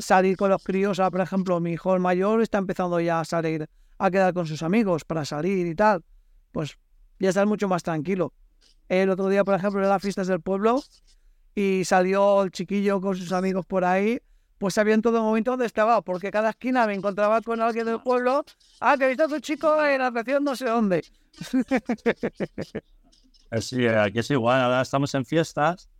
salir 0.00 0.36
con 0.36 0.50
los 0.50 0.62
críos. 0.62 0.98
por 0.98 1.20
ejemplo, 1.20 1.58
mi 1.60 1.72
hijo 1.72 1.98
mayor 1.98 2.42
está 2.42 2.58
empezando 2.58 3.00
ya 3.00 3.20
a 3.20 3.24
salir, 3.24 3.68
a 3.98 4.10
quedar 4.10 4.34
con 4.34 4.46
sus 4.46 4.62
amigos 4.62 5.04
para 5.04 5.24
salir 5.24 5.66
y 5.66 5.74
tal. 5.74 6.04
Pues 6.50 6.76
ya 7.18 7.30
está 7.30 7.46
mucho 7.46 7.68
más 7.68 7.82
tranquilo. 7.82 8.34
El 8.88 9.08
otro 9.08 9.28
día, 9.28 9.44
por 9.44 9.54
ejemplo, 9.54 9.80
era 9.80 9.88
las 9.88 10.02
fiestas 10.02 10.26
del 10.26 10.40
pueblo 10.40 10.82
y 11.54 11.84
salió 11.84 12.42
el 12.42 12.50
chiquillo 12.50 13.00
con 13.00 13.16
sus 13.16 13.32
amigos 13.32 13.64
por 13.64 13.84
ahí, 13.84 14.20
pues 14.62 14.74
sabía 14.74 14.94
en 14.94 15.02
todo 15.02 15.20
momento 15.24 15.50
dónde 15.50 15.66
estaba, 15.66 16.02
porque 16.02 16.30
cada 16.30 16.50
esquina 16.50 16.86
me 16.86 16.94
encontraba 16.94 17.40
con 17.40 17.60
alguien 17.60 17.84
del 17.84 17.98
pueblo. 17.98 18.44
Ah, 18.78 18.94
que 18.96 19.08
visto 19.08 19.24
a 19.24 19.28
tu 19.28 19.40
chico 19.40 19.84
en 19.84 19.98
la 19.98 20.10
región 20.10 20.44
no 20.44 20.54
sé 20.54 20.66
dónde. 20.66 21.04
Sí, 23.60 23.86
aquí 23.88 24.20
es 24.20 24.30
igual, 24.30 24.62
ahora 24.62 24.80
estamos 24.80 25.12
en 25.16 25.26
fiestas 25.26 25.90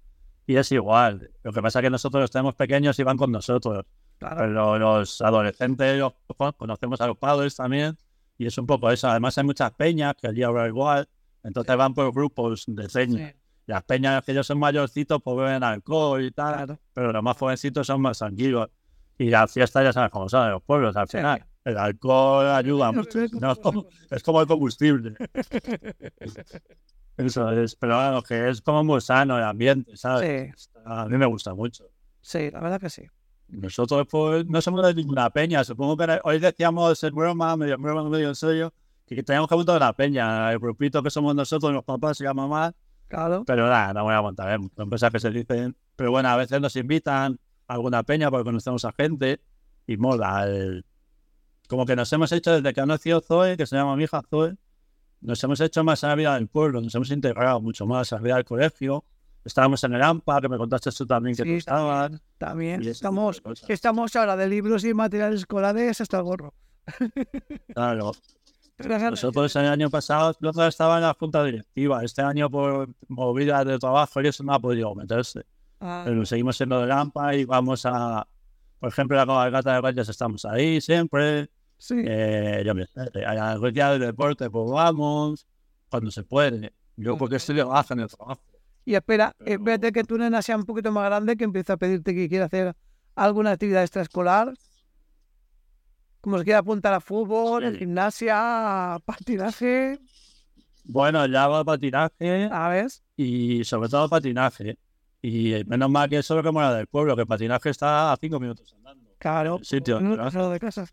y 0.47 0.57
es 0.57 0.71
igual. 0.71 1.28
Lo 1.42 1.52
que 1.52 1.61
pasa 1.61 1.81
es 1.81 1.83
que 1.83 1.90
nosotros 1.90 2.21
los 2.21 2.31
tenemos 2.31 2.54
pequeños 2.54 2.97
y 3.00 3.02
van 3.02 3.16
con 3.16 3.33
nosotros. 3.33 3.85
Pero 4.19 4.78
los 4.78 5.21
adolescentes 5.21 5.99
los, 5.99 6.14
conocemos 6.57 7.00
a 7.00 7.09
los 7.09 7.19
padres 7.19 7.57
también 7.57 7.99
y 8.38 8.47
es 8.47 8.57
un 8.59 8.66
poco 8.66 8.92
eso. 8.92 9.09
Además 9.09 9.37
hay 9.38 9.45
muchas 9.45 9.73
peñas 9.73 10.14
que 10.14 10.28
allí 10.28 10.45
ahora 10.45 10.69
igual, 10.69 11.09
entonces 11.42 11.76
van 11.76 11.95
por 11.95 12.14
grupos 12.14 12.64
de 12.69 12.88
señas. 12.88 13.35
Las 13.66 13.85
peñas 13.85 14.25
que 14.25 14.33
ellos 14.33 14.47
son 14.47 14.59
mayorcitos 14.59 15.23
pues 15.23 15.37
beben 15.37 15.62
alcohol 15.62 16.23
y 16.23 16.31
tal, 16.31 16.78
pero 16.92 17.12
los 17.12 17.23
más 17.23 17.37
jovencitos 17.37 17.87
son 17.87 18.00
más 18.00 18.19
tranquilos. 18.19 18.69
Y 19.19 19.31
la 19.31 19.47
fiesta 19.47 19.83
ya 19.83 19.92
sabes 19.92 20.11
cómo 20.11 20.28
son 20.28 20.50
los 20.50 20.62
pueblos 20.62 20.97
al 20.97 21.07
final. 21.07 21.45
El 21.64 21.78
alcohol 21.78 22.47
ayuda 22.47 22.90
mucho. 22.90 23.21
es 24.11 24.23
como 24.23 24.40
el 24.40 24.47
combustible. 24.47 25.14
Eso 27.16 27.50
es, 27.50 27.76
pero 27.76 27.97
bueno, 27.97 28.23
que 28.23 28.49
es 28.49 28.62
como 28.62 28.83
muy 28.83 29.00
sano 29.00 29.37
el 29.37 29.45
ambiente, 29.45 29.97
¿sabes? 29.97 30.71
A 30.85 31.07
mí 31.07 31.16
me 31.19 31.26
gusta 31.26 31.54
mucho. 31.54 31.85
Sí, 32.21 32.50
la 32.50 32.61
verdad 32.61 32.81
que 32.81 32.90
sí. 32.90 33.02
Nosotros 33.49 34.07
pues, 34.11 34.47
no 34.47 34.62
somos 34.62 34.85
de 34.87 34.95
ninguna 34.95 35.28
peña. 35.28 35.62
Supongo 35.62 35.97
que 35.97 36.21
hoy 36.25 36.38
decíamos 36.38 37.02
en 37.04 37.14
broma, 37.14 37.57
medio 37.57 37.76
broma, 37.76 38.09
medio 38.09 38.28
en 38.28 38.35
serio, 38.35 38.73
que 39.07 39.23
teníamos 39.23 39.49
que 39.49 39.57
montar 39.57 39.76
una 39.76 39.92
peña. 39.92 40.50
El 40.52 40.59
grupito 40.59 41.02
que 41.02 41.11
somos 41.11 41.35
nosotros, 41.35 41.71
los 41.73 41.85
papás 41.85 42.21
y 42.21 42.25
la 42.25 42.33
mamá. 42.33 42.73
Claro. 43.12 43.45
Pero 43.47 43.69
nada, 43.69 43.92
no 43.92 44.04
voy 44.04 44.14
a 44.14 44.23
montar. 44.23 44.59
¿eh? 44.59 44.69
Son 44.75 44.88
cosas 44.88 45.11
que 45.11 45.21
se 45.21 45.31
dicen. 45.31 45.76
Pero 45.97 46.11
bueno, 46.11 46.31
a 46.31 46.37
veces 46.37 46.59
nos 46.62 46.75
invitan 46.76 47.38
a 47.69 47.75
alguna 47.75 48.02
peña 48.04 48.31
porque 48.31 48.45
conocemos 48.45 48.87
a 48.87 48.92
gente 48.92 49.42
y 49.87 49.99
mola. 49.99 50.49
Como 51.69 51.85
que 51.85 51.95
nos 51.95 52.11
hemos 52.14 52.33
hecho 52.33 52.52
desde 52.52 52.73
que 52.73 52.81
ha 52.81 52.87
nacido 52.87 53.21
Zoe, 53.21 53.59
que 53.59 53.66
se 53.66 53.76
llama 53.76 53.97
mi 53.97 54.04
hija 54.04 54.23
Zoe, 54.31 54.57
nos 55.21 55.45
hemos 55.45 55.61
hecho 55.61 55.85
más 55.85 56.02
a 56.04 56.09
la 56.09 56.14
vida 56.14 56.35
del 56.37 56.49
pueblo, 56.49 56.81
nos 56.81 56.95
hemos 56.95 57.11
integrado 57.11 57.61
mucho 57.61 57.87
más 57.87 58.11
a 58.14 58.16
la 58.16 58.23
vida 58.23 58.37
del 58.37 58.47
colegio. 58.47 59.04
Estábamos 59.45 59.85
en 59.85 59.92
el 59.92 60.02
AMPA, 60.02 60.40
que 60.40 60.49
me 60.49 60.57
contaste 60.57 60.90
tú 60.92 61.04
también 61.04 61.37
que 61.37 61.42
sí, 61.42 61.54
estaban. 61.57 62.19
También, 62.38 62.83
estamos, 62.83 63.42
estamos 63.69 64.16
ahora 64.16 64.37
de 64.37 64.49
libros 64.49 64.85
y 64.85 64.95
materiales 64.95 65.40
escolares 65.40 66.00
hasta 66.00 66.16
el 66.16 66.23
gorro. 66.23 66.54
Claro. 67.75 68.12
Nosotros 68.88 69.56
el 69.56 69.66
año 69.66 69.90
pasado 69.90 70.36
nosotros 70.40 70.68
estaba 70.68 70.96
en 70.96 71.02
la 71.02 71.14
junta 71.14 71.44
directiva. 71.44 72.04
Este 72.04 72.22
año 72.22 72.50
por 72.50 72.88
movida 73.08 73.64
de 73.64 73.78
trabajo 73.78 74.20
y 74.20 74.28
eso 74.28 74.44
no 74.44 74.54
ha 74.54 74.60
podido 74.60 74.94
meterse. 74.94 75.44
Ah. 75.80 76.02
Pero 76.04 76.24
seguimos 76.24 76.56
siendo 76.56 76.80
del 76.80 76.92
AMPA 76.92 77.34
y 77.34 77.44
vamos 77.44 77.84
a, 77.86 78.26
por 78.78 78.88
ejemplo, 78.88 79.16
la 79.16 79.26
cabalgata 79.26 79.74
de 79.74 79.80
Reyes 79.80 80.08
estamos 80.08 80.44
ahí 80.44 80.80
siempre. 80.80 81.50
Sí. 81.78 81.96
Eh, 82.06 82.62
yo 82.64 82.72
a 83.26 83.34
la 83.34 83.58
de 83.58 84.06
deporte, 84.06 84.48
pues 84.48 84.70
vamos, 84.70 85.46
cuando 85.90 86.10
se 86.10 86.22
puede. 86.22 86.72
Yo 86.96 87.16
porque 87.16 87.36
estoy 87.36 87.56
de 87.56 87.64
baja 87.64 87.94
en 87.94 88.00
el 88.00 88.08
trabajo. 88.08 88.40
Y 88.84 88.94
espera, 88.94 89.34
espérate 89.44 89.92
que 89.92 90.04
tu 90.04 90.18
nena 90.18 90.42
sea 90.42 90.56
un 90.56 90.64
poquito 90.64 90.90
más 90.92 91.04
grande, 91.04 91.36
que 91.36 91.44
empiece 91.44 91.72
a 91.72 91.76
pedirte 91.76 92.14
que 92.14 92.28
quiera 92.28 92.46
hacer 92.46 92.74
alguna 93.14 93.52
actividad 93.52 93.82
extraescolar. 93.82 94.54
Como 96.22 96.38
se 96.38 96.44
quiera 96.44 96.60
apuntar 96.60 96.94
a 96.94 97.00
fútbol, 97.00 97.76
gimnasia, 97.76 98.96
patinaje. 99.04 99.98
Bueno, 100.84 101.26
ya 101.26 101.48
va 101.48 101.64
patinaje. 101.64 102.48
A 102.50 102.68
ver. 102.68 102.86
Y 103.16 103.64
sobre 103.64 103.88
todo 103.88 104.08
patinaje. 104.08 104.78
Y 105.20 105.52
menos 105.66 105.90
mal 105.90 106.08
que 106.08 106.18
eso 106.18 106.34
es 106.34 106.36
lo 106.36 106.42
que 106.44 106.52
mola 106.52 106.74
del 106.74 106.86
pueblo, 106.86 107.16
que 107.16 107.22
el 107.22 107.26
patinaje 107.26 107.70
está 107.70 108.12
a 108.12 108.16
cinco 108.16 108.38
minutos 108.38 108.72
andando. 108.72 109.10
Claro. 109.18 109.58
Sitio. 109.64 109.98
de 109.98 110.60
casa. 110.60 110.86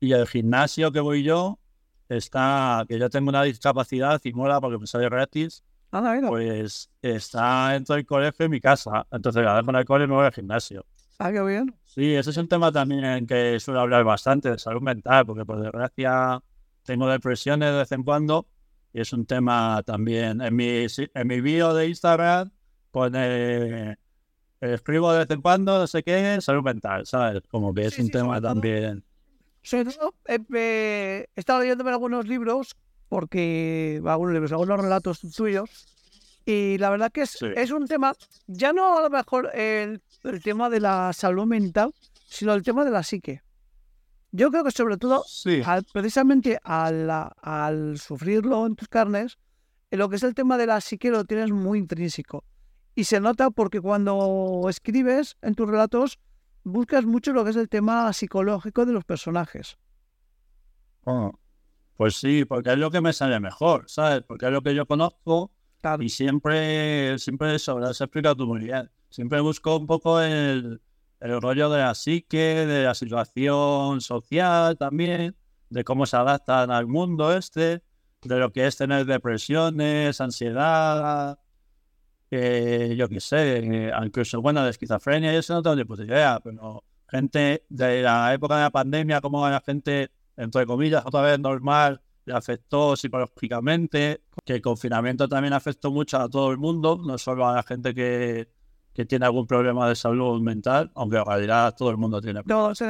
Y 0.00 0.12
el 0.12 0.26
gimnasio 0.26 0.90
que 0.90 1.00
voy 1.00 1.22
yo 1.22 1.58
está, 2.08 2.86
que 2.88 2.98
yo 2.98 3.10
tengo 3.10 3.28
una 3.28 3.42
discapacidad 3.42 4.22
y 4.24 4.32
mola 4.32 4.58
porque 4.58 4.78
me 4.78 4.86
sale 4.86 5.04
gratis. 5.10 5.62
Ah, 5.92 6.18
pues 6.26 6.88
está 7.02 7.72
dentro 7.72 7.94
del 7.94 8.06
colegio 8.06 8.46
en 8.46 8.52
mi 8.52 8.60
casa. 8.60 9.06
Entonces, 9.10 9.42
cada 9.42 9.56
vez 9.56 9.66
con 9.66 9.76
el 9.76 9.84
colegio 9.84 10.08
me 10.08 10.14
voy 10.14 10.26
al 10.26 10.32
gimnasio. 10.32 10.86
Ah, 11.18 11.30
qué 11.30 11.42
bien. 11.42 11.74
Sí, 11.98 12.14
ese 12.14 12.30
es 12.30 12.36
un 12.36 12.46
tema 12.46 12.70
también 12.70 13.04
en 13.04 13.26
que 13.26 13.58
suelo 13.58 13.80
hablar 13.80 14.04
bastante 14.04 14.52
de 14.52 14.58
salud 14.60 14.80
mental, 14.80 15.26
porque 15.26 15.44
por 15.44 15.60
desgracia 15.60 16.40
tengo 16.84 17.08
depresiones 17.08 17.72
de 17.72 17.78
vez 17.78 17.90
en 17.90 18.04
cuando 18.04 18.46
y 18.92 19.00
es 19.00 19.12
un 19.12 19.26
tema 19.26 19.82
también. 19.84 20.40
En 20.40 20.54
mi, 20.54 20.86
en 20.86 21.26
mi 21.26 21.40
bio 21.40 21.74
de 21.74 21.88
Instagram 21.88 22.52
pone 22.92 23.98
escribo 24.60 25.10
de 25.12 25.18
vez 25.18 25.30
en 25.32 25.42
cuando, 25.42 25.76
no 25.76 25.88
sé 25.88 26.04
qué, 26.04 26.40
salud 26.40 26.62
mental, 26.62 27.04
¿sabes? 27.04 27.42
Como 27.50 27.74
que 27.74 27.86
es 27.86 27.98
un 27.98 28.10
tema 28.10 28.40
también. 28.40 29.02
Sobre 29.62 29.90
todo, 29.90 30.14
eh, 30.28 31.26
he 31.34 31.40
estado 31.40 31.62
leyéndome 31.62 31.90
algunos 31.90 32.28
libros, 32.28 32.76
porque 33.08 34.00
algunos 34.06 34.34
libros, 34.34 34.52
algunos 34.52 34.80
relatos 34.80 35.20
tuyos, 35.34 35.68
y 36.50 36.78
la 36.78 36.88
verdad 36.88 37.12
que 37.12 37.20
es, 37.20 37.42
es 37.42 37.70
un 37.72 37.86
tema, 37.86 38.14
ya 38.46 38.72
no 38.72 38.96
a 38.96 39.02
lo 39.02 39.10
mejor 39.10 39.50
el, 39.52 40.00
el, 40.24 40.42
tema 40.42 40.70
de 40.70 40.80
la 40.80 41.12
salud 41.12 41.44
mental, 41.44 41.92
sino 42.26 42.54
el 42.54 42.62
tema 42.62 42.86
de 42.86 42.90
la 42.90 43.02
psique. 43.02 43.42
Yo 44.32 44.50
creo 44.50 44.64
que 44.64 44.70
sobre 44.70 44.96
todo, 44.96 45.26
precisamente 45.92 46.58
al, 46.64 47.10
al 47.10 47.98
sufrirlo 47.98 48.64
en 48.66 48.76
tus 48.76 48.88
carnes, 48.88 49.36
lo 49.90 50.08
que 50.08 50.16
es 50.16 50.22
el 50.22 50.34
tema 50.34 50.56
de 50.56 50.64
la 50.64 50.80
psique 50.80 51.10
lo 51.10 51.26
tienes 51.26 51.50
muy 51.50 51.80
intrínseco. 51.80 52.44
Y 52.94 53.04
se 53.04 53.20
nota 53.20 53.50
porque 53.50 53.82
cuando 53.82 54.68
escribes 54.70 55.36
en 55.42 55.54
tus 55.54 55.68
relatos, 55.68 56.18
buscas 56.64 57.04
mucho 57.04 57.34
lo 57.34 57.44
que 57.44 57.50
es 57.50 57.56
el 57.56 57.68
tema 57.68 58.10
psicológico 58.14 58.86
de 58.86 58.94
los 58.94 59.04
personajes. 59.04 59.76
Ah, 61.04 61.30
pues 61.98 62.16
sí, 62.16 62.46
porque 62.46 62.72
es 62.72 62.78
lo 62.78 62.90
que 62.90 63.02
me 63.02 63.12
sale 63.12 63.38
mejor, 63.38 63.84
¿sabes? 63.88 64.22
Porque 64.22 64.46
es 64.46 64.52
lo 64.52 64.62
que 64.62 64.74
yo 64.74 64.86
conozco 64.86 65.52
y 66.00 66.08
siempre, 66.08 67.18
siempre 67.18 67.54
explicado 67.54 68.46
muy 68.46 68.60
bien. 68.60 68.90
Siempre 69.10 69.40
busco 69.40 69.76
un 69.76 69.86
poco 69.86 70.20
el, 70.20 70.80
el 71.20 71.40
rollo 71.40 71.70
de 71.70 71.78
la 71.78 71.94
psique, 71.94 72.66
de 72.66 72.84
la 72.84 72.94
situación 72.94 74.00
social 74.00 74.76
también, 74.76 75.36
de 75.70 75.84
cómo 75.84 76.06
se 76.06 76.16
adaptan 76.16 76.70
al 76.70 76.86
mundo 76.86 77.34
este, 77.34 77.82
de 78.22 78.38
lo 78.38 78.52
que 78.52 78.66
es 78.66 78.76
tener 78.76 79.06
depresiones, 79.06 80.20
ansiedad, 80.20 81.38
que 82.30 82.94
yo 82.96 83.08
qué 83.08 83.20
sé, 83.20 83.92
incluso, 84.04 84.42
bueno, 84.42 84.62
de 84.62 84.70
esquizofrenia, 84.70 85.34
eso 85.34 85.54
no 85.54 85.62
tengo 85.62 85.76
ni 85.76 85.84
puta 85.84 86.04
idea, 86.04 86.40
pero 86.42 86.84
gente 87.08 87.64
de 87.68 88.02
la 88.02 88.34
época 88.34 88.56
de 88.56 88.62
la 88.62 88.70
pandemia, 88.70 89.20
como 89.20 89.48
la 89.48 89.62
gente, 89.64 90.10
entre 90.36 90.66
comillas, 90.66 91.04
otra 91.06 91.22
vez 91.22 91.38
normal, 91.38 92.02
le 92.28 92.34
afectó 92.34 92.94
psicológicamente, 92.96 94.22
que 94.44 94.54
el 94.54 94.62
confinamiento 94.62 95.28
también 95.28 95.54
afectó 95.54 95.90
mucho 95.90 96.18
a 96.18 96.28
todo 96.28 96.50
el 96.50 96.58
mundo, 96.58 97.00
no 97.04 97.18
solo 97.18 97.48
a 97.48 97.54
la 97.54 97.62
gente 97.62 97.94
que, 97.94 98.48
que 98.92 99.04
tiene 99.04 99.26
algún 99.26 99.46
problema 99.46 99.88
de 99.88 99.96
salud 99.96 100.40
mental, 100.40 100.90
aunque 100.94 101.16
en 101.16 101.24
realidad 101.24 101.74
todo 101.76 101.90
el 101.90 101.96
mundo 101.96 102.20
tiene. 102.20 102.42
No, 102.44 102.74
se 102.74 102.84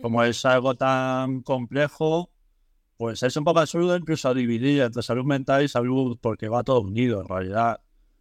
Como 0.00 0.22
es 0.24 0.44
algo 0.44 0.74
tan 0.74 1.42
complejo, 1.42 2.30
pues 2.96 3.22
es 3.22 3.36
un 3.36 3.44
poco 3.44 3.60
absurdo 3.60 3.96
incluso 3.96 4.28
a 4.28 4.34
dividir 4.34 4.82
entre 4.82 5.02
salud 5.02 5.24
mental 5.24 5.64
y 5.64 5.68
salud 5.68 6.18
porque 6.20 6.48
va 6.48 6.62
todo 6.62 6.80
unido 6.80 7.22
en 7.22 7.28
realidad. 7.28 7.80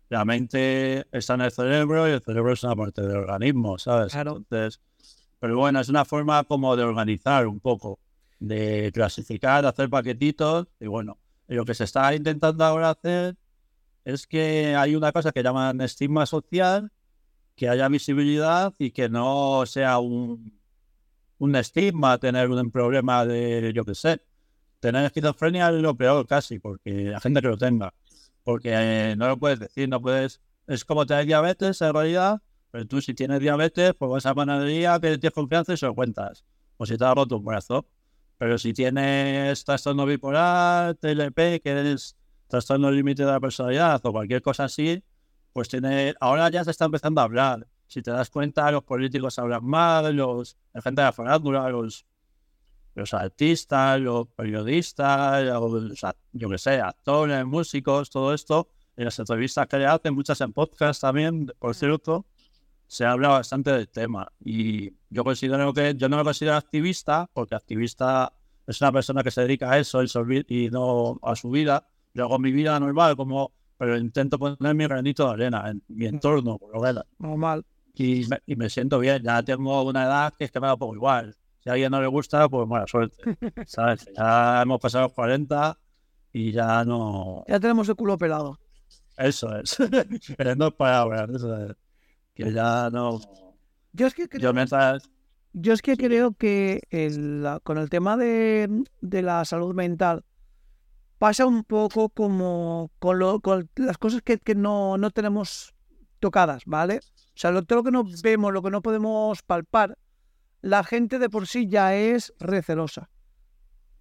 La 0.09 0.25
mente 0.25 1.05
está 1.11 1.35
en 1.35 1.41
el 1.41 1.51
cerebro 1.51 2.07
y 2.07 2.11
el 2.11 2.21
cerebro 2.21 2.53
es 2.53 2.63
una 2.63 2.75
parte 2.75 3.01
del 3.01 3.17
organismo, 3.17 3.77
¿sabes? 3.77 4.15
Entonces, 4.15 4.81
pero 5.39 5.57
bueno, 5.57 5.79
es 5.79 5.89
una 5.89 6.05
forma 6.05 6.43
como 6.43 6.75
de 6.75 6.83
organizar 6.83 7.47
un 7.47 7.59
poco, 7.59 7.99
de 8.39 8.91
clasificar, 8.93 9.65
hacer 9.65 9.89
paquetitos 9.89 10.67
y 10.79 10.87
bueno, 10.87 11.17
lo 11.47 11.65
que 11.65 11.73
se 11.73 11.83
está 11.83 12.13
intentando 12.15 12.63
ahora 12.63 12.91
hacer 12.91 13.35
es 14.05 14.27
que 14.27 14.75
hay 14.75 14.95
una 14.95 15.11
cosa 15.11 15.31
que 15.31 15.43
llaman 15.43 15.81
estigma 15.81 16.25
social, 16.25 16.91
que 17.55 17.69
haya 17.69 17.87
visibilidad 17.89 18.73
y 18.79 18.91
que 18.91 19.09
no 19.09 19.65
sea 19.65 19.99
un, 19.99 20.59
un 21.39 21.55
estigma 21.55 22.17
tener 22.17 22.49
un 22.49 22.71
problema 22.71 23.25
de, 23.25 23.71
yo 23.73 23.83
qué 23.85 23.95
sé, 23.95 24.21
tener 24.79 25.05
esquizofrenia 25.05 25.69
es 25.69 25.81
lo 25.81 25.95
peor 25.95 26.27
casi, 26.27 26.59
porque 26.59 27.05
la 27.05 27.19
gente 27.19 27.41
que 27.41 27.47
lo 27.47 27.57
tenga. 27.57 27.93
Porque 28.43 28.71
eh, 28.73 29.15
no 29.17 29.27
lo 29.27 29.37
puedes 29.37 29.59
decir, 29.59 29.89
no 29.89 30.01
puedes. 30.01 30.41
Es 30.67 30.85
como 30.85 31.05
tener 31.05 31.25
diabetes 31.25 31.81
en 31.81 31.93
realidad, 31.93 32.41
pero 32.71 32.85
tú 32.87 33.01
si 33.01 33.13
tienes 33.13 33.39
diabetes, 33.39 33.93
pues 33.97 34.11
vas 34.11 34.25
a 34.25 34.35
panadería, 34.35 34.99
que 34.99 35.17
tienes 35.17 35.33
confianza 35.33 35.73
y 35.73 35.77
se 35.77 35.85
lo 35.85 35.95
cuentas. 35.95 36.45
O 36.77 36.85
si 36.85 36.97
te 36.97 37.05
ha 37.05 37.13
roto 37.13 37.37
un 37.37 37.45
brazo. 37.45 37.87
Pero 38.39 38.57
si 38.57 38.73
tienes 38.73 39.63
trastorno 39.65 40.05
bipolar, 40.05 40.95
TLP, 40.95 41.61
que 41.61 41.93
es 41.93 42.15
trastorno 42.47 42.89
límite 42.89 43.23
de 43.25 43.31
la 43.31 43.39
personalidad 43.39 44.01
o 44.03 44.11
cualquier 44.11 44.41
cosa 44.41 44.63
así, 44.63 45.03
pues 45.53 45.69
tiene. 45.69 46.15
Ahora 46.19 46.49
ya 46.49 46.63
se 46.63 46.71
está 46.71 46.85
empezando 46.85 47.21
a 47.21 47.25
hablar. 47.25 47.67
Si 47.85 48.01
te 48.01 48.11
das 48.11 48.29
cuenta, 48.29 48.71
los 48.71 48.83
políticos 48.83 49.37
hablan 49.37 49.65
mal, 49.65 50.15
los, 50.15 50.57
la 50.73 50.81
gente 50.81 51.01
de 51.01 51.05
la 51.05 51.11
farándula, 51.11 51.69
los 51.69 52.05
los 52.95 53.13
artistas, 53.13 53.99
los 53.99 54.27
periodistas, 54.29 55.43
los, 55.43 56.01
yo 56.33 56.49
qué 56.49 56.57
sé, 56.57 56.81
actores, 56.81 57.45
músicos, 57.45 58.09
todo 58.09 58.33
esto, 58.33 58.69
en 58.95 59.05
las 59.05 59.17
entrevistas 59.19 59.67
que 59.67 59.77
le 59.77 59.85
hacen, 59.85 60.13
muchas 60.13 60.41
en 60.41 60.53
podcast 60.53 61.01
también, 61.01 61.47
por 61.59 61.73
cierto, 61.75 62.25
se 62.89 63.05
habla 63.05 63.29
bastante 63.29 63.71
del 63.71 63.87
tema. 63.87 64.31
Y 64.43 64.91
yo 65.11 65.23
considero 65.23 65.71
que 65.73 65.93
yo 65.95 66.09
no 66.09 66.17
me 66.17 66.23
considero 66.23 66.55
activista, 66.55 67.29
porque 67.31 67.53
activista 67.53 68.33
es 68.65 68.81
una 68.81 68.91
persona 68.91 69.21
que 69.21 69.29
se 69.29 69.41
dedica 69.41 69.71
a 69.71 69.77
eso 69.77 70.01
y 70.47 70.69
no 70.71 71.19
a 71.21 71.35
su 71.35 71.51
vida. 71.51 71.87
Yo 72.15 72.23
hago 72.23 72.39
mi 72.39 72.51
vida 72.51 72.79
normal, 72.79 73.15
como, 73.15 73.53
pero 73.77 73.95
intento 73.95 74.39
poner 74.39 74.73
mi 74.73 74.85
granito 74.85 75.27
de 75.27 75.33
arena 75.33 75.69
en 75.69 75.83
mi 75.87 76.07
entorno, 76.07 76.57
por 76.57 76.73
lo 76.73 76.81
menos. 76.81 77.03
Normal. 77.19 77.63
Y 77.93 78.25
me, 78.27 78.39
y 78.47 78.55
me 78.55 78.71
siento 78.71 78.97
bien. 78.97 79.21
Ya 79.21 79.43
tengo 79.43 79.83
una 79.83 80.05
edad 80.05 80.33
que 80.35 80.45
es 80.45 80.51
que 80.51 80.59
me 80.59 80.65
da 80.65 80.75
poco 80.75 80.95
igual. 80.95 81.37
Si 81.63 81.69
a 81.69 81.73
alguien 81.73 81.91
no 81.91 82.01
le 82.01 82.07
gusta, 82.07 82.49
pues 82.49 82.67
buena 82.67 82.87
suerte. 82.87 83.17
¿Sabes? 83.67 84.09
Ya 84.17 84.63
hemos 84.63 84.79
pasado 84.79 85.03
los 85.03 85.13
40 85.13 85.77
y 86.33 86.51
ya 86.51 86.83
no. 86.83 87.43
Ya 87.47 87.59
tenemos 87.59 87.87
el 87.87 87.95
culo 87.95 88.17
pelado. 88.17 88.57
Eso 89.15 89.55
es. 89.59 89.77
Pero 90.37 90.55
no 90.55 90.71
palabras. 90.71 91.29
Eso 91.29 91.55
es 91.55 91.75
que 92.45 92.53
ya 92.53 92.89
no. 92.91 93.19
Yo 93.93 94.07
es 94.07 94.13
que 94.13 94.29
creo, 94.29 94.53
yo, 95.53 95.73
es 95.73 95.81
que, 95.81 95.97
creo 95.97 96.33
que 96.33 96.81
el, 96.89 97.45
con 97.63 97.77
el 97.77 97.89
tema 97.89 98.17
de, 98.17 98.83
de, 99.01 99.21
la 99.21 99.43
salud 99.45 99.73
mental 99.73 100.23
pasa 101.17 101.45
un 101.45 101.63
poco 101.63 102.09
como 102.09 102.91
con, 102.99 103.19
lo, 103.19 103.39
con 103.39 103.69
las 103.75 103.97
cosas 103.97 104.21
que, 104.21 104.37
que 104.37 104.55
no, 104.55 104.97
no, 104.97 105.09
tenemos 105.09 105.73
tocadas, 106.19 106.63
¿vale? 106.65 106.99
O 106.99 107.33
sea, 107.35 107.51
lo, 107.51 107.63
todo 107.63 107.79
lo 107.79 107.83
que 107.83 107.91
no 107.91 108.03
vemos, 108.23 108.53
lo 108.53 108.61
que 108.61 108.69
no 108.69 108.81
podemos 108.81 109.41
palpar, 109.41 109.97
la 110.61 110.83
gente 110.83 111.19
de 111.19 111.29
por 111.29 111.47
sí 111.47 111.67
ya 111.67 111.95
es 111.95 112.33
recelosa. 112.39 113.09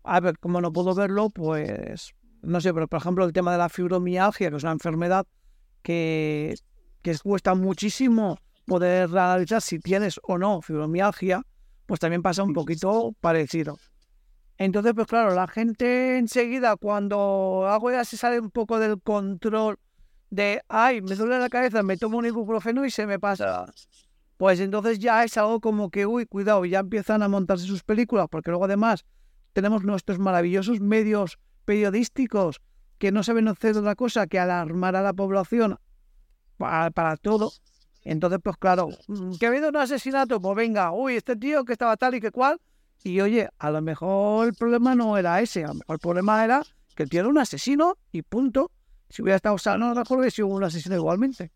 A 0.05 0.21
ver, 0.21 0.39
como 0.39 0.61
no 0.61 0.73
puedo 0.73 0.95
verlo, 0.95 1.31
pues 1.31 2.15
no 2.43 2.61
sé, 2.61 2.73
pero 2.73 2.89
por 2.89 3.01
ejemplo 3.01 3.25
el 3.25 3.33
tema 3.33 3.53
de 3.53 3.59
la 3.59 3.69
fibromialgia, 3.69 4.51
que 4.51 4.57
es 4.57 4.63
una 4.63 4.73
enfermedad 4.73 5.27
que 5.83 6.55
que 7.03 7.17
cuesta 7.19 7.55
muchísimo 7.55 8.39
poder 8.67 9.09
analizar 9.17 9.63
si 9.63 9.79
tienes 9.79 10.21
o 10.23 10.39
no 10.39 10.61
fibromialgia, 10.63 11.43
pues 11.87 12.01
también 12.01 12.23
pasa 12.23 12.43
un 12.43 12.53
poquito 12.53 13.15
parecido. 13.21 13.79
Entonces, 14.59 14.93
pues 14.95 15.07
claro, 15.07 15.35
la 15.35 15.47
gente 15.47 16.19
enseguida 16.19 16.77
cuando 16.77 17.67
algo 17.69 17.91
ya 17.91 18.05
se 18.05 18.17
sale 18.17 18.41
un 18.41 18.51
poco 18.51 18.79
del 18.79 19.01
control 19.01 19.79
de, 20.31 20.61
ay, 20.69 21.01
me 21.01 21.15
duele 21.15 21.39
la 21.39 21.49
cabeza, 21.49 21.83
me 21.83 21.97
tomo 21.97 22.19
un 22.19 22.27
ibuprofeno 22.27 22.85
y 22.85 22.91
se 22.91 23.07
me 23.07 23.19
pasa. 23.19 23.73
Pues 24.37 24.61
entonces 24.61 24.99
ya 24.99 25.25
es 25.25 25.37
algo 25.37 25.61
como 25.61 25.91
que, 25.91 26.07
uy, 26.07 26.27
cuidado, 26.27 26.65
ya 26.65 26.81
empiezan 26.81 27.23
a 27.23 27.29
montarse 27.29 27.67
sus 27.67 27.83
películas, 27.83 28.27
porque 28.31 28.51
luego 28.51 28.67
además 28.67 29.05
tenemos 29.53 29.85
nuestros 29.85 30.19
maravillosos 30.19 30.81
medios 30.81 31.39
periodísticos 31.65 32.61
que 32.99 33.13
no 33.13 33.23
saben 33.23 33.49
hacer 33.49 33.77
otra 33.77 33.95
cosa 33.95 34.27
que 34.27 34.39
alarmar 34.39 34.97
a 34.97 35.03
la 35.03 35.13
población 35.13 35.79
para, 36.59 37.17
todo. 37.17 37.53
Entonces, 38.05 38.41
pues 38.43 38.57
claro, 38.57 38.89
mm, 39.07 39.37
que 39.37 39.47
ha 39.47 39.49
habido 39.49 39.69
un 39.69 39.77
asesinato, 39.77 40.41
pues 40.41 40.57
venga, 40.57 40.93
uy, 40.93 41.17
este 41.17 41.37
tío 41.37 41.65
que 41.65 41.73
estaba 41.73 41.97
tal 41.97 42.15
y 42.15 42.21
que 42.21 42.31
cual. 42.31 42.61
Y 43.05 43.21
oye, 43.21 43.49
a 43.59 43.71
lo 43.71 43.81
mejor 43.81 44.49
el 44.49 44.55
problema 44.55 44.95
no 44.95 45.17
era 45.17 45.41
ese, 45.41 45.65
a 45.65 45.69
lo 45.69 45.75
mejor 45.75 45.95
el 45.95 46.01
problema 46.01 46.45
era 46.45 46.63
que 46.95 47.05
el 47.05 47.09
tío 47.09 47.21
era 47.21 47.29
un 47.29 47.39
asesino 47.39 47.97
y 48.13 48.23
punto. 48.23 48.73
Si 49.09 49.23
hubiera 49.23 49.37
estado 49.37 49.57
sano, 49.57 49.89
lo 49.89 50.01
mejor 50.01 50.19
hubiera 50.19 50.31
sido 50.31 50.49
un 50.49 50.65
asesino 50.65 50.97
igualmente. 50.97 51.53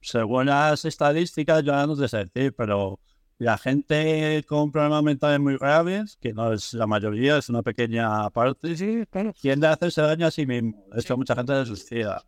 Según 0.00 0.46
las 0.46 0.84
estadísticas, 0.84 1.62
yo 1.62 1.86
no 1.86 1.96
sé 1.96 2.18
decir, 2.18 2.54
pero 2.54 2.98
la 3.38 3.56
gente 3.58 4.44
con 4.46 4.70
problemas 4.70 5.02
mentales 5.02 5.40
muy 5.40 5.56
graves, 5.56 6.16
que 6.20 6.32
no 6.32 6.52
es 6.52 6.74
la 6.74 6.86
mayoría, 6.86 7.38
es 7.38 7.48
una 7.48 7.62
pequeña 7.62 8.28
parte, 8.30 8.76
sí, 8.76 9.04
claro. 9.10 9.32
tiende 9.40 9.66
a 9.66 9.72
hacerse 9.72 10.02
daño 10.02 10.26
a 10.26 10.30
sí 10.30 10.46
mismo. 10.46 10.84
Hecho, 10.94 11.16
mucha 11.16 11.34
gente 11.34 11.52
se 11.52 11.66
suicida. 11.66 12.22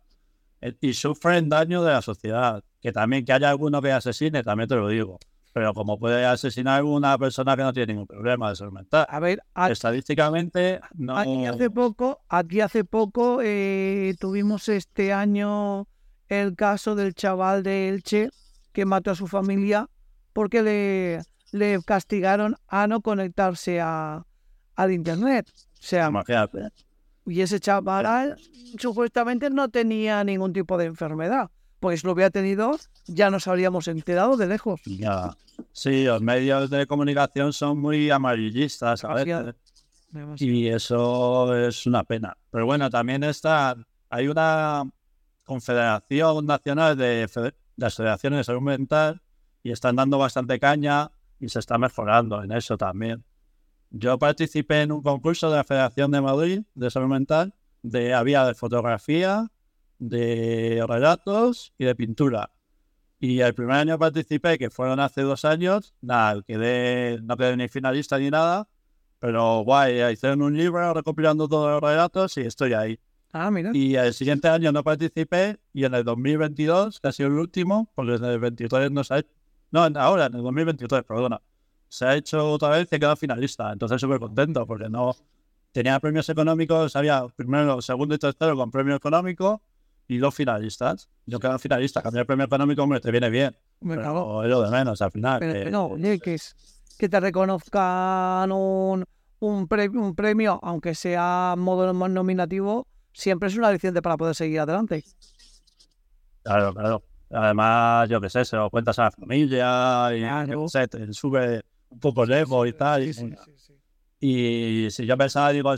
Eh, 0.61 0.75
y 0.81 0.93
sufren 0.93 1.49
daño 1.49 1.83
de 1.83 1.91
la 1.91 2.01
sociedad. 2.01 2.63
Que 2.81 2.91
también 2.91 3.25
que 3.25 3.33
haya 3.33 3.49
alguno 3.49 3.81
que 3.81 3.91
asesine, 3.91 4.43
también 4.43 4.69
te 4.69 4.75
lo 4.75 4.87
digo. 4.87 5.19
Pero 5.53 5.73
como 5.73 5.97
puede 5.97 6.23
asesinar 6.25 6.83
una 6.83 7.17
persona 7.17 7.55
que 7.55 7.63
no 7.63 7.73
tiene 7.73 7.93
ningún 7.93 8.07
problema 8.07 8.49
de 8.49 8.55
salud 8.55 8.73
mental. 8.73 9.07
A 9.09 9.19
ver, 9.19 9.41
estadísticamente 9.69 10.79
no. 10.93 11.17
Aquí 11.17 11.45
hace 11.45 11.69
poco, 11.71 12.21
aquí 12.29 12.61
hace 12.61 12.83
poco 12.83 13.39
eh, 13.41 14.13
tuvimos 14.19 14.69
este 14.69 15.13
año 15.13 15.87
el 16.27 16.55
caso 16.55 16.93
del 16.95 17.15
chaval 17.15 17.63
de 17.63 17.89
Elche 17.89 18.29
que 18.71 18.85
mató 18.85 19.11
a 19.11 19.15
su 19.15 19.25
familia 19.25 19.89
porque 20.33 20.61
le, 20.61 21.21
le 21.51 21.81
castigaron 21.83 22.55
a 22.67 22.85
no 22.85 23.01
conectarse 23.01 23.81
a, 23.81 24.23
al 24.75 24.91
internet. 24.91 25.49
O 25.49 25.81
sea, 25.81 26.09
Imagínate. 26.09 26.69
Y 27.27 27.41
ese 27.41 27.59
chaval 27.59 28.37
supuestamente 28.79 29.49
no 29.49 29.69
tenía 29.69 30.23
ningún 30.23 30.53
tipo 30.53 30.77
de 30.77 30.85
enfermedad. 30.85 31.51
Pues 31.79 32.03
lo 32.03 32.13
hubiera 32.13 32.31
tenido, 32.31 32.77
ya 33.05 33.29
nos 33.29 33.47
habríamos 33.47 33.87
enterado 33.87 34.37
de 34.37 34.47
lejos. 34.47 34.81
Ya. 34.85 35.35
Sí, 35.73 36.05
los 36.05 36.21
medios 36.21 36.69
de 36.69 36.87
comunicación 36.87 37.53
son 37.53 37.79
muy 37.79 38.09
amarillistas 38.09 39.03
a 39.03 39.13
veces. 39.13 39.55
Y 40.37 40.67
eso 40.67 41.55
es 41.55 41.85
una 41.85 42.03
pena. 42.03 42.35
Pero 42.49 42.65
bueno, 42.65 42.89
también 42.89 43.23
está, 43.23 43.75
hay 44.09 44.27
una 44.27 44.89
confederación 45.43 46.45
nacional 46.45 46.97
de, 46.97 47.27
de 47.27 47.53
las 47.75 47.95
federaciones 47.95 48.37
de 48.37 48.43
salud 48.45 48.61
mental 48.61 49.21
y 49.61 49.71
están 49.71 49.97
dando 49.97 50.17
bastante 50.17 50.59
caña 50.59 51.11
y 51.39 51.49
se 51.49 51.59
está 51.59 51.77
mejorando 51.77 52.41
en 52.41 52.53
eso 52.53 52.77
también. 52.77 53.23
Yo 53.91 54.17
participé 54.19 54.81
en 54.81 54.91
un 54.91 55.01
concurso 55.01 55.49
de 55.49 55.57
la 55.57 55.63
Federación 55.63 56.11
de 56.11 56.21
Madrid 56.21 56.61
de 56.75 56.91
Salud 56.91 57.07
Mental, 57.07 57.53
de, 57.83 58.13
había 58.13 58.45
de 58.45 58.53
fotografía, 58.53 59.49
de 59.99 60.83
relatos 60.87 61.73
y 61.77 61.85
de 61.85 61.95
pintura. 61.95 62.51
Y 63.19 63.39
el 63.39 63.55
primer 63.55 63.77
año 63.77 63.97
participé, 63.97 64.57
que 64.57 64.69
fueron 64.69 64.99
hace 64.99 65.21
dos 65.21 65.45
años, 65.45 65.95
nada, 66.01 66.41
quedé, 66.43 67.19
no 67.23 67.37
quedé 67.37 67.57
ni 67.57 67.67
finalista 67.67 68.19
ni 68.19 68.29
nada, 68.29 68.67
pero 69.19 69.61
guay, 69.61 70.03
hicieron 70.11 70.41
un 70.41 70.55
libro 70.55 70.93
recopilando 70.93 71.47
todos 71.47 71.71
los 71.71 71.89
relatos 71.89 72.37
y 72.37 72.41
estoy 72.41 72.73
ahí. 72.73 72.99
Ah, 73.31 73.49
mira. 73.49 73.71
Y 73.73 73.95
el 73.95 74.13
siguiente 74.13 74.47
año 74.47 74.71
no 74.71 74.83
participé 74.83 75.57
y 75.73 75.85
en 75.85 75.95
el 75.95 76.03
2022, 76.03 76.99
que 76.99 77.07
ha 77.07 77.11
sido 77.11 77.29
el 77.29 77.35
último, 77.35 77.89
porque 77.95 78.15
en 78.15 78.25
el 78.25 78.39
23 78.39 78.91
no 78.91 79.03
se 79.03 79.15
ha 79.15 79.23
No, 79.71 79.81
ahora, 79.99 80.27
en 80.27 80.35
el 80.35 80.43
2023, 80.43 81.03
perdona 81.03 81.41
se 81.89 82.05
ha 82.05 82.15
hecho 82.15 82.51
otra 82.51 82.69
vez 82.69 82.87
y 82.91 82.95
ha 82.95 82.99
quedado 82.99 83.15
finalista. 83.15 83.71
Entonces 83.71 83.99
súper 83.99 84.19
contento 84.19 84.65
porque 84.65 84.89
no 84.89 85.15
tenía 85.71 85.99
premios 85.99 86.27
económicos, 86.29 86.95
había 86.95 87.27
primero, 87.35 87.81
segundo 87.81 88.15
y 88.15 88.17
tercero 88.17 88.55
con 88.55 88.71
premio 88.71 88.95
económico 88.95 89.61
y 90.07 90.17
dos 90.17 90.33
finalistas. 90.33 91.09
Yo 91.25 91.39
quedé 91.39 91.59
finalista, 91.59 92.01
cambiar 92.01 92.21
el 92.21 92.27
premio 92.27 92.45
económico, 92.45 92.83
hombre, 92.83 92.99
te 92.99 93.11
viene 93.11 93.29
bien. 93.29 93.55
Me 93.81 93.95
pero 93.95 94.43
es 94.43 94.49
lo 94.49 94.61
de 94.61 94.71
menos 94.71 95.01
al 95.01 95.11
final. 95.11 95.39
Pero, 95.39 95.69
no, 95.69 95.95
que, 96.19 96.37
que 96.97 97.09
te 97.09 97.19
reconozcan 97.19 98.51
un, 98.51 99.05
un, 99.39 99.67
premio, 99.67 100.01
un 100.01 100.15
premio, 100.15 100.59
aunque 100.63 100.95
sea 100.95 101.55
modo 101.57 101.93
nominativo, 101.93 102.87
siempre 103.13 103.49
es 103.49 103.57
una 103.57 103.67
aliciente 103.67 104.01
para 104.01 104.17
poder 104.17 104.35
seguir 104.35 104.61
adelante. 104.61 105.03
Claro, 106.43 106.73
claro. 106.73 107.03
Además, 107.29 108.07
yo 108.09 108.21
qué 108.21 108.29
sé, 108.29 108.45
se 108.45 108.55
lo 108.55 108.69
cuentas 108.69 108.97
a 108.99 109.03
la 109.03 109.11
familia 109.11 110.09
y 110.15 110.69
sé, 110.69 110.87
te 110.87 111.11
sube 111.11 111.61
un 111.89 111.99
poco 111.99 112.25
lejos 112.25 112.67
y 112.67 112.73
tal. 112.73 113.03
y, 114.19 114.87
si 114.89 115.05
yo 115.05 115.17
pensaba, 115.17 115.51
digo, 115.51 115.73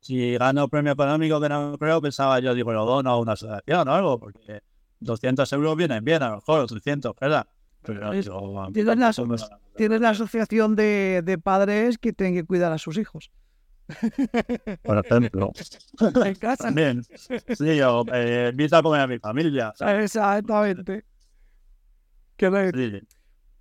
si 0.00 0.36
gano 0.36 0.68
premio 0.68 0.92
económico, 0.92 1.40
que 1.40 1.48
no 1.48 1.76
creo, 1.78 2.00
pensaba 2.00 2.40
yo, 2.40 2.54
digo, 2.54 2.72
lo 2.72 2.84
dono 2.84 3.10
a 3.10 3.18
una 3.18 3.32
asociación 3.32 3.88
o 3.88 3.94
algo, 3.94 4.18
porque 4.18 4.62
200 5.00 5.52
euros 5.52 5.76
vienen 5.76 6.04
bien, 6.04 6.22
a 6.22 6.30
lo 6.30 6.36
mejor, 6.36 6.66
300, 6.66 7.14
¿verdad? 7.20 7.46
Pero, 7.82 8.10
tienes, 8.10 8.26
la, 8.26 8.70
tienes, 9.76 10.00
la, 10.00 10.10
asociación 10.10 10.76
de, 10.76 11.20
de, 11.24 11.36
padres 11.36 11.98
que 11.98 12.12
tienen 12.12 12.34
que 12.34 12.44
cuidar 12.44 12.70
a 12.70 12.78
sus 12.78 12.96
hijos. 12.96 13.32
Por 14.82 15.04
ejemplo. 15.04 15.52
en 16.24 16.34
casa. 16.36 16.64
También. 16.64 17.02
Sí, 17.02 17.76
yo 17.76 18.04
eh, 18.12 18.50
invito 18.52 18.76
a 18.76 18.82
comer 18.82 19.00
a 19.00 19.06
mi 19.06 19.18
familia. 19.18 19.72
Exactamente. 19.80 21.04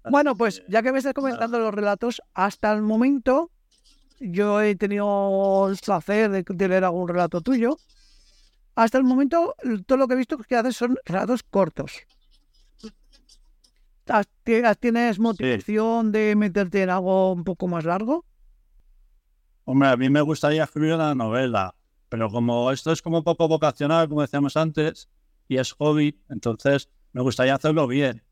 Bueno, 0.09 0.35
pues 0.35 0.63
ya 0.67 0.81
que 0.81 0.91
me 0.91 0.97
estás 0.97 1.13
comentando 1.13 1.59
los 1.59 1.73
relatos, 1.73 2.21
hasta 2.33 2.71
el 2.73 2.81
momento 2.81 3.51
yo 4.19 4.61
he 4.61 4.75
tenido 4.75 5.67
el 5.69 5.77
placer 5.77 6.29
de, 6.31 6.67
leer 6.67 6.83
algún 6.83 7.07
relato 7.07 7.41
tuyo. 7.41 7.77
Hasta 8.75 8.97
el 8.97 9.03
momento, 9.03 9.55
todo 9.85 9.97
lo 9.97 10.07
que 10.07 10.13
he 10.13 10.17
visto 10.17 10.37
que 10.37 10.55
haces 10.55 10.77
son 10.77 10.97
relatos 11.05 11.43
cortos. 11.43 11.93
¿Tienes 14.79 15.19
motivación 15.19 16.11
de 16.11 16.35
meterte 16.35 16.83
en 16.83 16.89
algo 16.89 17.31
un 17.33 17.43
poco 17.43 17.67
más 17.67 17.85
largo? 17.85 18.25
Hombre, 19.65 19.89
a 19.89 19.97
mí 19.97 20.09
me 20.09 20.21
gustaría 20.21 20.63
escribir 20.63 20.93
una 20.93 21.15
novela, 21.15 21.75
pero 22.09 22.29
como 22.29 22.71
esto 22.71 22.91
es 22.91 23.01
como 23.01 23.19
un 23.19 23.23
poco 23.23 23.47
vocacional, 23.47 24.09
como 24.09 24.21
decíamos 24.21 24.57
antes, 24.57 25.09
y 25.47 25.57
es 25.57 25.73
hobby, 25.73 26.19
entonces 26.29 26.89
me 27.13 27.21
gustaría 27.21 27.55
hacerlo 27.55 27.87
bien. 27.87 28.23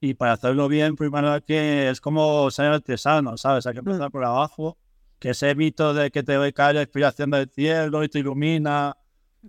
Y 0.00 0.14
para 0.14 0.32
hacerlo 0.34 0.68
bien, 0.68 0.96
primero 0.96 1.44
que 1.44 1.90
es 1.90 2.00
como 2.00 2.50
ser 2.50 2.66
artesano, 2.66 3.36
¿sabes? 3.36 3.66
Hay 3.66 3.72
que 3.72 3.80
empezar 3.80 4.10
por 4.10 4.24
abajo, 4.24 4.78
que 5.18 5.30
ese 5.30 5.54
mito 5.54 5.92
de 5.92 6.10
que 6.10 6.22
te 6.22 6.52
cae 6.52 6.74
la 6.74 6.82
inspiración 6.82 7.30
del 7.30 7.48
cielo 7.50 8.04
y 8.04 8.08
te 8.08 8.20
ilumina 8.20 8.96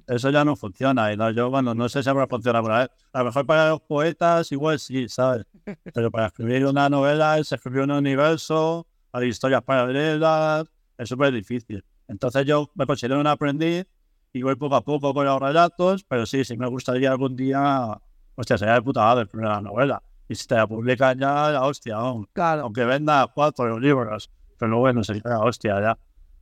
eso 0.07 0.29
ya 0.29 0.45
no 0.45 0.55
funciona. 0.55 1.11
Y 1.11 1.17
no, 1.17 1.31
yo, 1.31 1.49
bueno, 1.49 1.73
no 1.73 1.89
sé 1.89 2.03
si 2.03 2.09
habrá 2.09 2.27
funcionado 2.27 2.63
por 2.63 2.71
ahí. 2.71 2.87
A 3.13 3.19
lo 3.19 3.25
mejor 3.25 3.45
para 3.45 3.69
los 3.69 3.81
poetas 3.81 4.51
igual 4.51 4.79
sí, 4.79 5.07
¿sabes? 5.09 5.45
Pero 5.93 6.11
para 6.11 6.27
escribir 6.27 6.65
una 6.65 6.89
novela 6.89 7.37
es 7.37 7.51
escribir 7.51 7.81
un 7.81 7.91
universo, 7.91 8.87
hay 9.11 9.27
historias 9.27 9.63
paralelas, 9.63 10.65
es 10.97 11.09
súper 11.09 11.33
difícil. 11.33 11.83
Entonces 12.07 12.45
yo 12.45 12.69
me 12.75 12.85
considero 12.85 13.19
un 13.19 13.27
aprendiz 13.27 13.85
y 14.33 14.41
voy 14.41 14.55
poco 14.55 14.75
a 14.75 14.81
poco 14.81 15.13
con 15.13 15.25
los 15.25 15.39
relatos, 15.39 16.03
pero 16.03 16.25
sí, 16.25 16.43
sí 16.43 16.57
me 16.57 16.67
gustaría 16.67 17.11
algún 17.11 17.35
día, 17.35 17.99
hostia, 18.35 18.57
sería 18.57 18.75
de 18.75 18.81
puta 18.81 19.01
madre 19.01 19.25
primera 19.25 19.61
novela. 19.61 20.01
Y 20.29 20.35
si 20.35 20.47
te 20.47 20.65
publican 20.67 21.19
ya, 21.19 21.49
la 21.49 21.65
hostia, 21.65 21.95
aún. 21.95 22.29
Claro. 22.33 22.61
Aunque 22.61 22.85
venda 22.85 23.29
cuatro 23.33 23.79
libros, 23.79 24.31
pero 24.57 24.77
bueno, 24.77 25.03
sería 25.03 25.23
la 25.25 25.39
hostia 25.39 25.81
ya, 25.81 25.99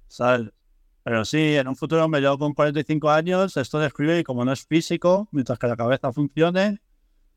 ¿sabes? 0.08 0.52
Pero 1.04 1.24
sí, 1.24 1.56
en 1.56 1.70
un 1.70 1.76
futuro 1.78 2.06
me 2.10 2.20
llevo 2.20 2.38
con 2.38 2.54
45 2.54 3.10
años, 3.10 3.56
esto 3.56 3.80
de 3.80 3.88
escribir, 3.88 4.26
como 4.26 4.44
no 4.44 4.52
es 4.52 4.66
físico, 4.66 5.30
mientras 5.32 5.58
que 5.58 5.68
la 5.68 5.78
cabeza 5.78 6.12
funcione, 6.12 6.82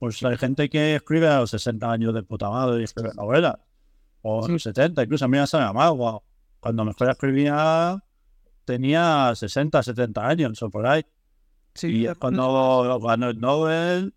pues 0.00 0.20
hay 0.24 0.36
gente 0.36 0.68
que 0.68 0.96
escribe 0.96 1.28
a 1.28 1.38
los 1.38 1.50
60 1.50 1.88
años 1.88 2.12
de 2.12 2.24
puta 2.24 2.50
madre 2.50 2.80
y 2.80 2.84
escribe 2.84 3.12
novelas. 3.14 3.58
O 4.22 4.44
a 4.44 4.48
los 4.48 4.62
70, 4.64 5.04
incluso 5.04 5.24
a 5.24 5.28
mí 5.28 5.38
me 5.38 5.72
mal, 5.72 5.92
wow. 5.96 6.20
Cuando 6.58 6.84
mejor 6.84 7.10
escribía 7.10 8.02
tenía 8.64 9.32
60, 9.34 9.82
70 9.82 10.26
años 10.26 10.62
o 10.62 10.70
por 10.70 10.86
ahí. 10.86 11.04
Sí, 11.74 12.06
Y 12.06 12.14
cuando 12.16 12.98
ganó 13.00 13.30
el 13.30 13.40
Nobel, 13.40 14.14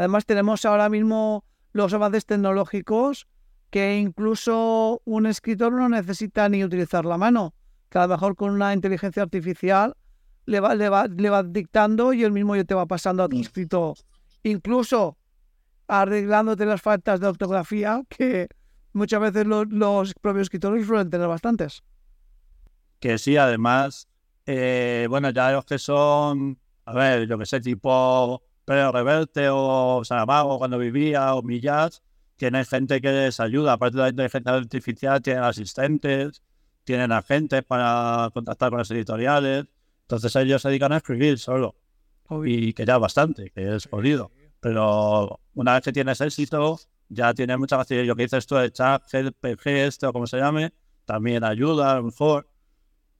Además 0.00 0.24
tenemos 0.24 0.64
ahora 0.64 0.88
mismo 0.88 1.44
los 1.74 1.92
avances 1.92 2.24
tecnológicos 2.24 3.28
que 3.68 3.98
incluso 3.98 5.02
un 5.04 5.26
escritor 5.26 5.74
no 5.74 5.90
necesita 5.90 6.48
ni 6.48 6.64
utilizar 6.64 7.04
la 7.04 7.18
mano, 7.18 7.52
que 7.90 7.98
a 7.98 8.06
lo 8.06 8.08
mejor 8.08 8.34
con 8.34 8.50
una 8.52 8.72
inteligencia 8.72 9.22
artificial 9.22 9.94
le 10.46 10.58
va, 10.58 10.74
le 10.74 10.88
va, 10.88 11.06
le 11.06 11.28
va 11.28 11.42
dictando 11.42 12.14
y 12.14 12.24
el 12.24 12.32
mismo 12.32 12.56
ya 12.56 12.64
te 12.64 12.74
va 12.74 12.86
pasando 12.86 13.22
a 13.24 13.28
tu 13.28 13.38
escrito, 13.38 13.92
incluso 14.42 15.18
arreglándote 15.86 16.64
las 16.64 16.80
faltas 16.80 17.20
de 17.20 17.26
ortografía 17.26 18.02
que 18.08 18.48
muchas 18.94 19.20
veces 19.20 19.46
los, 19.46 19.66
los 19.68 20.14
propios 20.14 20.44
escritores 20.44 20.86
suelen 20.86 21.10
tener 21.10 21.28
bastantes. 21.28 21.82
que 23.00 23.18
sí, 23.18 23.36
además, 23.36 24.08
eh, 24.46 25.06
bueno, 25.10 25.28
ya 25.28 25.52
los 25.52 25.66
que 25.66 25.78
son, 25.78 26.58
a 26.86 26.94
ver, 26.94 27.28
yo 27.28 27.36
que 27.36 27.44
sé, 27.44 27.60
tipo 27.60 28.42
Pedro 28.70 28.92
Reverte 28.92 29.48
o 29.50 30.02
Saramago 30.04 30.56
cuando 30.56 30.78
vivía 30.78 31.34
o 31.34 31.42
Millás, 31.42 32.04
tienen 32.36 32.64
gente 32.64 33.00
que 33.00 33.10
les 33.10 33.40
ayuda, 33.40 33.72
aparte 33.72 33.96
de 33.96 34.02
la 34.04 34.08
inteligencia 34.10 34.52
artificial, 34.54 35.20
tienen 35.20 35.42
asistentes, 35.42 36.40
tienen 36.84 37.10
agentes 37.10 37.64
para 37.64 38.30
contactar 38.32 38.70
con 38.70 38.78
las 38.78 38.88
editoriales, 38.92 39.66
entonces 40.02 40.36
ellos 40.36 40.62
se 40.62 40.68
dedican 40.68 40.92
a 40.92 40.98
escribir 40.98 41.40
solo, 41.40 41.74
y 42.44 42.72
que 42.72 42.86
ya 42.86 42.96
bastante, 42.96 43.50
que 43.50 43.74
es 43.74 43.88
jodido, 43.88 44.30
pero 44.60 45.40
una 45.54 45.74
vez 45.74 45.82
que 45.82 45.92
tienes 45.92 46.20
éxito, 46.20 46.78
ya 47.08 47.34
tienes 47.34 47.58
mucha 47.58 47.76
facilidad, 47.76 48.06
lo 48.06 48.14
que 48.14 48.22
dices 48.22 48.46
tú 48.46 48.54
de 48.54 48.70
chat, 48.70 49.02
GPG, 49.10 49.66
este 49.66 50.06
o 50.06 50.12
como 50.12 50.28
se 50.28 50.38
llame, 50.38 50.72
también 51.04 51.42
ayuda 51.42 51.90
a 51.90 51.96
lo 51.96 52.04
mejor, 52.04 52.48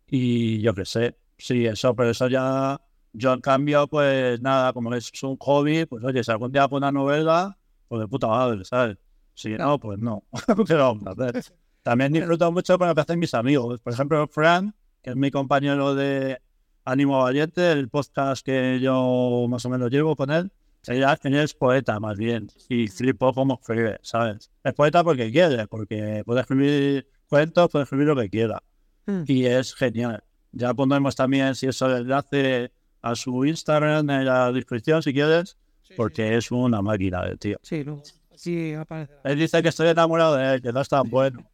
y 0.07 0.61
yo 0.61 0.75
qué 0.75 0.85
sé, 0.85 1.19
sí, 1.37 1.67
eso, 1.67 1.93
pero 1.97 2.11
eso 2.11 2.29
ya, 2.29 2.81
yo 3.13 3.33
en 3.33 3.41
cambio, 3.41 3.87
pues 3.87 4.41
nada, 4.41 4.73
como 4.73 4.95
es 4.95 5.11
un 5.23 5.37
hobby, 5.39 5.87
pues 5.87 6.05
oye, 6.05 6.23
si 6.23 6.31
algún 6.31 6.53
día 6.53 6.63
hago 6.65 6.77
una 6.77 6.93
novela, 6.93 7.57
pues 7.89 8.01
de 8.01 8.09
puta 8.09 8.29
madre, 8.29 8.65
¿sabes? 8.65 8.99
Si 9.35 9.51
no, 9.51 9.79
pues 9.79 9.99
no, 9.99 10.25
pero 10.67 10.95
vamos 10.95 11.07
a 11.07 11.11
hacer. 11.11 11.45
También 11.83 12.13
disfruto 12.13 12.51
mucho 12.53 12.79
con 12.79 12.89
lo 12.89 12.95
que 12.95 13.01
hacen 13.01 13.19
mis 13.19 13.35
amigos, 13.35 13.81
por 13.81 13.93
ejemplo, 13.93 14.27
Fran, 14.29 14.75
que 15.03 15.11
es 15.11 15.17
mi 15.17 15.31
compañero 15.31 15.95
de 15.95 16.41
Ánimo 16.85 17.23
Valiente, 17.23 17.73
el 17.73 17.89
podcast 17.89 18.45
que 18.45 18.79
yo 18.81 19.47
más 19.49 19.65
o 19.65 19.71
menos 19.71 19.91
llevo 19.91 20.15
con 20.15 20.31
él, 20.31 20.51
él 20.87 21.05
es 21.35 21.55
poeta 21.55 22.01
más 22.01 22.17
bien, 22.17 22.49
y 22.69 22.89
flipo 22.89 23.33
cómo 23.33 23.59
escribe, 23.61 23.99
¿sabes? 24.03 24.51
Es 24.63 24.75
poeta 24.75 25.03
porque 25.05 25.31
quiere, 25.31 25.67
porque 25.67 26.23
puede 26.25 26.41
escribir 26.41 27.09
cuentos, 27.29 27.71
puede 27.71 27.85
escribir 27.85 28.07
lo 28.09 28.17
que 28.17 28.29
quiera 28.31 28.63
Mm. 29.07 29.25
y 29.27 29.47
es 29.47 29.75
genial. 29.75 30.23
Ya 30.53 30.75
pondremos 30.75 31.17
también, 31.17 31.55
si 31.55 31.67
eso, 31.67 31.87
el 31.87 32.03
enlace 32.03 32.73
a 33.03 33.15
su 33.15 33.45
Instagram 33.45 34.09
en 34.11 34.25
la 34.25 34.53
descripción, 34.53 35.03
si 35.03 35.13
quieres, 35.13 35.57
porque 35.97 36.37
es 36.37 36.51
una 36.51 36.83
máquina 36.83 37.25
de 37.25 37.37
tío. 37.37 37.59
Sí, 37.63 37.83
luego 37.85 38.03
sí 38.35 38.75
aparece. 38.75 39.13
Él 39.25 39.39
dice 39.39 39.63
que 39.63 39.69
estoy 39.69 39.89
enamorado 39.89 40.37
de 40.37 40.55
él, 40.55 40.63
que 40.63 40.73
no 40.73 40.81
es 40.81 40.89
tan 40.89 41.09
bueno, 41.09 41.45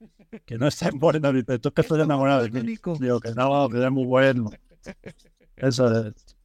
que 0.45 0.59
no 0.59 0.67
es 0.67 0.77
tan 0.77 0.99
bueno. 0.99 1.33
Dice, 1.33 1.59
tú 1.59 1.73
que 1.73 1.81
estoy 1.83 2.01
enamorado 2.01 2.43
de 2.43 2.51
mí. 2.51 2.77
Digo, 3.01 3.21
que 3.21 3.33
no, 3.33 3.69
que 3.69 3.85
es 3.85 3.91
muy 3.91 4.05
bueno. 4.05 4.51
Eso 5.57 6.07
es. 6.09 6.37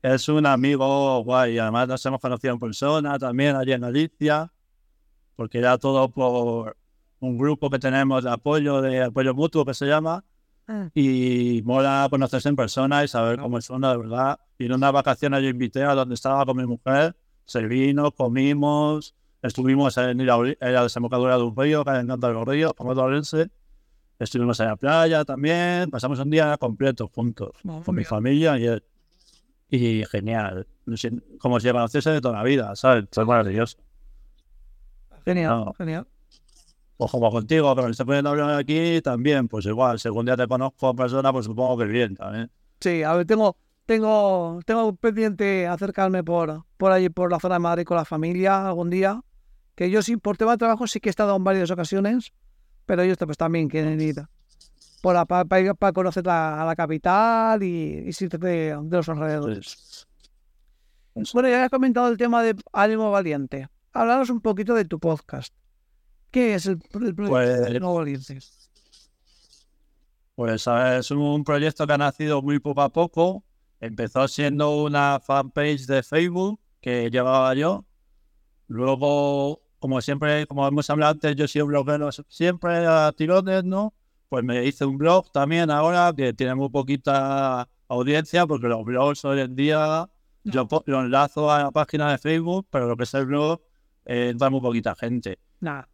Es 0.00 0.28
un 0.28 0.46
amigo 0.46 1.24
guay, 1.24 1.58
además 1.58 1.88
nos 1.88 2.06
hemos 2.06 2.20
conocido 2.20 2.54
en 2.54 2.60
persona 2.60 3.18
también 3.18 3.56
allí 3.56 3.72
en 3.72 3.80
Galicia, 3.80 4.52
porque 5.34 5.58
era 5.58 5.76
todo 5.76 6.08
por 6.08 6.76
un 7.18 7.36
grupo 7.36 7.68
que 7.68 7.80
tenemos 7.80 8.22
de 8.22 8.30
apoyo, 8.30 8.80
de 8.80 9.02
apoyo 9.02 9.34
mutuo 9.34 9.64
que 9.64 9.74
se 9.74 9.86
llama, 9.86 10.24
Ah. 10.70 10.90
y 10.94 11.62
mola 11.64 12.06
conocerse 12.10 12.48
en 12.50 12.54
persona 12.56 13.02
y 13.02 13.08
saber 13.08 13.38
cómo 13.40 13.58
son 13.62 13.80
de 13.80 13.96
verdad. 13.96 14.38
Y 14.58 14.66
en 14.66 14.72
unas 14.74 14.92
vacaciones 14.92 15.42
yo 15.42 15.48
invité 15.48 15.82
a 15.82 15.94
donde 15.94 16.14
estaba 16.14 16.44
con 16.44 16.56
mi 16.58 16.66
mujer, 16.66 17.16
se 17.46 17.66
vino, 17.66 18.10
comimos, 18.12 19.14
estuvimos 19.42 19.96
en 19.96 20.26
la, 20.26 20.36
en 20.60 20.72
la 20.74 20.82
desembocadura 20.82 21.38
de 21.38 21.42
un 21.44 21.56
río, 21.56 21.84
que 21.84 21.90
encanta 21.92 22.28
los 22.28 22.46
ríos, 22.46 22.74
como 22.74 22.90
Orense. 22.90 23.50
Estuvimos 24.18 24.58
en 24.60 24.66
la 24.66 24.76
playa 24.76 25.24
también, 25.24 25.90
pasamos 25.90 26.18
un 26.18 26.28
día 26.28 26.56
completo 26.58 27.08
juntos, 27.08 27.52
Madre 27.62 27.84
con 27.84 27.94
mi 27.94 28.00
mía. 28.00 28.08
familia 28.08 28.58
y 28.58 28.66
él. 28.66 28.84
Y 29.70 30.04
genial, 30.06 30.66
como 31.38 31.60
si 31.60 31.66
se 31.68 31.72
conociese 31.72 32.10
de 32.10 32.20
toda 32.20 32.38
la 32.38 32.42
vida, 32.42 32.74
¿sabes? 32.74 33.04
Es 33.10 33.26
maravilloso. 33.26 33.78
Genial, 35.24 35.64
No. 35.64 35.72
genial. 35.74 36.06
Pues 36.98 37.12
como 37.12 37.30
contigo, 37.30 37.72
pero 37.76 37.88
poniendo 38.04 38.28
a 38.28 38.32
hablar 38.32 38.58
aquí 38.58 39.00
también, 39.02 39.46
pues 39.46 39.64
igual, 39.66 40.00
si 40.00 40.08
algún 40.08 40.26
día 40.26 40.36
te 40.36 40.48
conozco 40.48 40.90
en 40.90 40.96
persona, 40.96 41.32
pues 41.32 41.46
supongo 41.46 41.78
que 41.78 41.84
bien 41.84 42.16
también. 42.16 42.50
Sí, 42.80 43.04
a 43.04 43.14
ver, 43.14 43.24
tengo, 43.24 43.56
tengo, 43.86 44.58
tengo 44.66 44.96
pendiente 44.96 45.68
acercarme 45.68 46.24
por, 46.24 46.64
por 46.76 46.90
allí, 46.90 47.08
por 47.08 47.30
la 47.30 47.38
zona 47.38 47.54
de 47.54 47.60
Madrid 47.60 47.84
con 47.84 47.96
la 47.96 48.04
familia 48.04 48.66
algún 48.66 48.90
día. 48.90 49.20
Que 49.76 49.90
yo 49.90 50.02
sí, 50.02 50.16
por 50.16 50.36
tema 50.36 50.50
de 50.52 50.58
trabajo 50.58 50.88
sí 50.88 50.98
que 50.98 51.08
he 51.08 51.10
estado 51.10 51.36
en 51.36 51.44
varias 51.44 51.70
ocasiones, 51.70 52.32
pero 52.84 53.02
ellos 53.02 53.16
pues 53.16 53.36
también 53.36 53.68
quieren 53.68 54.00
ir 54.00 54.16
para, 55.00 55.24
para, 55.24 55.92
conocer 55.92 56.26
la, 56.26 56.60
a 56.60 56.66
la 56.66 56.74
capital 56.74 57.62
y, 57.62 58.06
y 58.08 58.12
sitios 58.12 58.40
de, 58.40 58.76
de 58.76 58.96
los 58.96 59.08
alrededores. 59.08 60.08
Bueno, 61.32 61.48
ya 61.48 61.62
has 61.62 61.70
comentado 61.70 62.08
el 62.08 62.16
tema 62.16 62.42
de 62.42 62.56
Ánimo 62.72 63.12
Valiente. 63.12 63.68
Háblanos 63.92 64.30
un 64.30 64.40
poquito 64.40 64.74
de 64.74 64.84
tu 64.84 64.98
podcast. 64.98 65.54
¿Qué 66.30 66.54
es 66.54 66.66
el, 66.66 66.72
el 66.72 67.14
proyecto 67.14 67.28
Pues- 67.28 67.60
Valiente? 67.60 68.38
Pues 70.34 70.66
es 70.68 71.10
un 71.10 71.42
proyecto 71.42 71.84
que 71.86 71.92
ha 71.92 71.98
nacido 71.98 72.40
muy 72.42 72.60
poco 72.60 72.82
a 72.82 72.90
poco. 72.90 73.42
Empezó 73.80 74.28
siendo 74.28 74.84
una 74.84 75.18
fanpage 75.20 75.86
de 75.86 76.02
Facebook 76.02 76.60
que 76.80 77.10
llevaba 77.10 77.52
yo. 77.54 77.84
Luego, 78.68 79.62
como 79.80 80.00
siempre, 80.00 80.46
como 80.46 80.66
hemos 80.68 80.88
hablado 80.90 81.12
antes, 81.12 81.34
yo 81.34 81.48
soy 81.48 81.62
un 81.62 81.68
bloguero 81.68 82.10
siempre 82.28 82.86
a 82.86 83.12
tirones, 83.16 83.64
¿no? 83.64 83.94
Pues 84.28 84.44
me 84.44 84.64
hice 84.64 84.84
un 84.84 84.96
blog 84.98 85.32
también 85.32 85.70
ahora 85.70 86.12
que 86.16 86.32
tiene 86.34 86.54
muy 86.54 86.68
poquita 86.68 87.68
audiencia 87.88 88.46
porque 88.46 88.68
los 88.68 88.84
blogs 88.84 89.24
hoy 89.24 89.40
en 89.40 89.56
día 89.56 90.08
yo 90.44 90.68
lo 90.86 91.00
enlazo 91.00 91.50
a 91.50 91.64
la 91.64 91.70
página 91.72 92.12
de 92.12 92.18
Facebook, 92.18 92.66
pero 92.70 92.86
lo 92.86 92.96
que 92.96 93.04
es 93.04 93.14
el 93.14 93.26
blog 93.26 93.60
eh, 94.04 94.28
entra 94.30 94.50
muy 94.50 94.60
poquita 94.60 94.94
gente. 94.94 95.38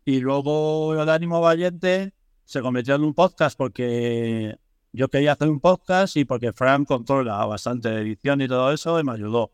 Y 0.05 0.21
luego 0.21 1.01
el 1.01 1.09
ánimo 1.09 1.41
valiente 1.41 2.13
se 2.45 2.61
convirtió 2.61 2.95
en 2.95 3.05
un 3.05 3.15
podcast 3.15 3.57
porque 3.57 4.57
yo 4.93 5.09
quería 5.09 5.33
hacer 5.33 5.49
un 5.49 5.61
podcast 5.61 6.17
y 6.17 6.25
porque 6.25 6.53
Fran 6.53 6.85
controla 6.85 7.45
bastante 7.47 7.89
edición 7.89 8.41
y 8.41 8.49
todo 8.49 8.73
eso 8.73 9.01
y 9.01 9.05
me 9.05 9.13
ayudó. 9.13 9.51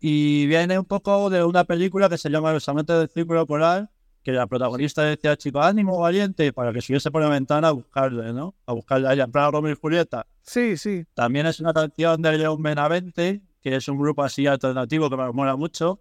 Y 0.00 0.46
viene 0.46 0.78
un 0.78 0.84
poco 0.84 1.28
de 1.28 1.42
una 1.42 1.64
película 1.64 2.08
que 2.08 2.18
se 2.18 2.30
llama 2.30 2.52
Los 2.52 2.68
amantes 2.68 2.96
del 2.96 3.08
círculo 3.08 3.46
polar, 3.46 3.90
que 4.22 4.30
la 4.32 4.46
protagonista 4.46 5.02
decía 5.02 5.36
chico, 5.36 5.60
ánimo 5.60 5.98
valiente, 5.98 6.52
para 6.52 6.72
que 6.72 6.80
subiese 6.80 7.10
por 7.10 7.22
la 7.22 7.28
ventana 7.28 7.68
a 7.68 7.72
buscarle, 7.72 8.32
¿no? 8.32 8.54
A 8.66 8.74
buscarle 8.74 9.08
a 9.08 9.14
ella, 9.14 9.24
en 9.24 9.32
plan 9.32 9.50
Romeo 9.50 9.72
y 9.72 9.76
Julieta. 9.76 10.26
Sí, 10.42 10.76
sí. 10.76 11.04
También 11.14 11.46
es 11.46 11.58
una 11.60 11.72
canción 11.72 12.22
de 12.22 12.38
León 12.38 12.62
Benavente, 12.62 13.42
que 13.60 13.74
es 13.74 13.88
un 13.88 13.98
grupo 13.98 14.22
así 14.22 14.46
alternativo 14.46 15.10
que 15.10 15.16
me 15.16 15.32
mola 15.32 15.56
mucho. 15.56 16.00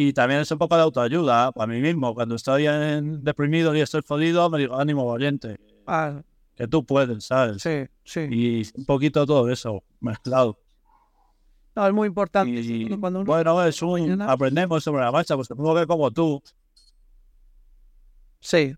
Y 0.00 0.12
también 0.12 0.40
es 0.42 0.50
un 0.52 0.58
poco 0.58 0.76
de 0.76 0.82
autoayuda 0.82 1.50
para 1.50 1.66
mí 1.66 1.80
mismo. 1.80 2.14
Cuando 2.14 2.36
estoy 2.36 2.68
en- 2.68 3.24
deprimido 3.24 3.74
y 3.74 3.80
estoy 3.80 4.00
jodido, 4.06 4.48
me 4.48 4.58
digo, 4.60 4.78
ánimo 4.78 5.04
valiente, 5.04 5.58
Ah, 5.88 6.22
que 6.54 6.68
tú 6.68 6.86
puedes, 6.86 7.24
¿sabes? 7.24 7.60
sí, 7.60 7.84
sí. 8.04 8.20
Y 8.30 8.62
un 8.78 8.84
poquito 8.86 9.26
todo 9.26 9.50
eso 9.50 9.82
mezclado. 10.00 10.56
No, 11.74 11.84
es 11.88 11.92
muy 11.92 12.06
importante. 12.06 12.52
Y, 12.60 12.88
cuando 12.96 13.20
uno- 13.22 13.26
bueno, 13.26 13.64
es 13.64 13.82
un, 13.82 14.00
mañana- 14.02 14.30
aprendemos 14.30 14.84
sobre 14.84 15.02
la 15.02 15.10
marcha, 15.10 15.34
pues 15.34 15.48
supongo 15.48 15.74
que 15.74 15.86
como 15.88 16.10
tú. 16.12 16.40
Sí. 18.40 18.72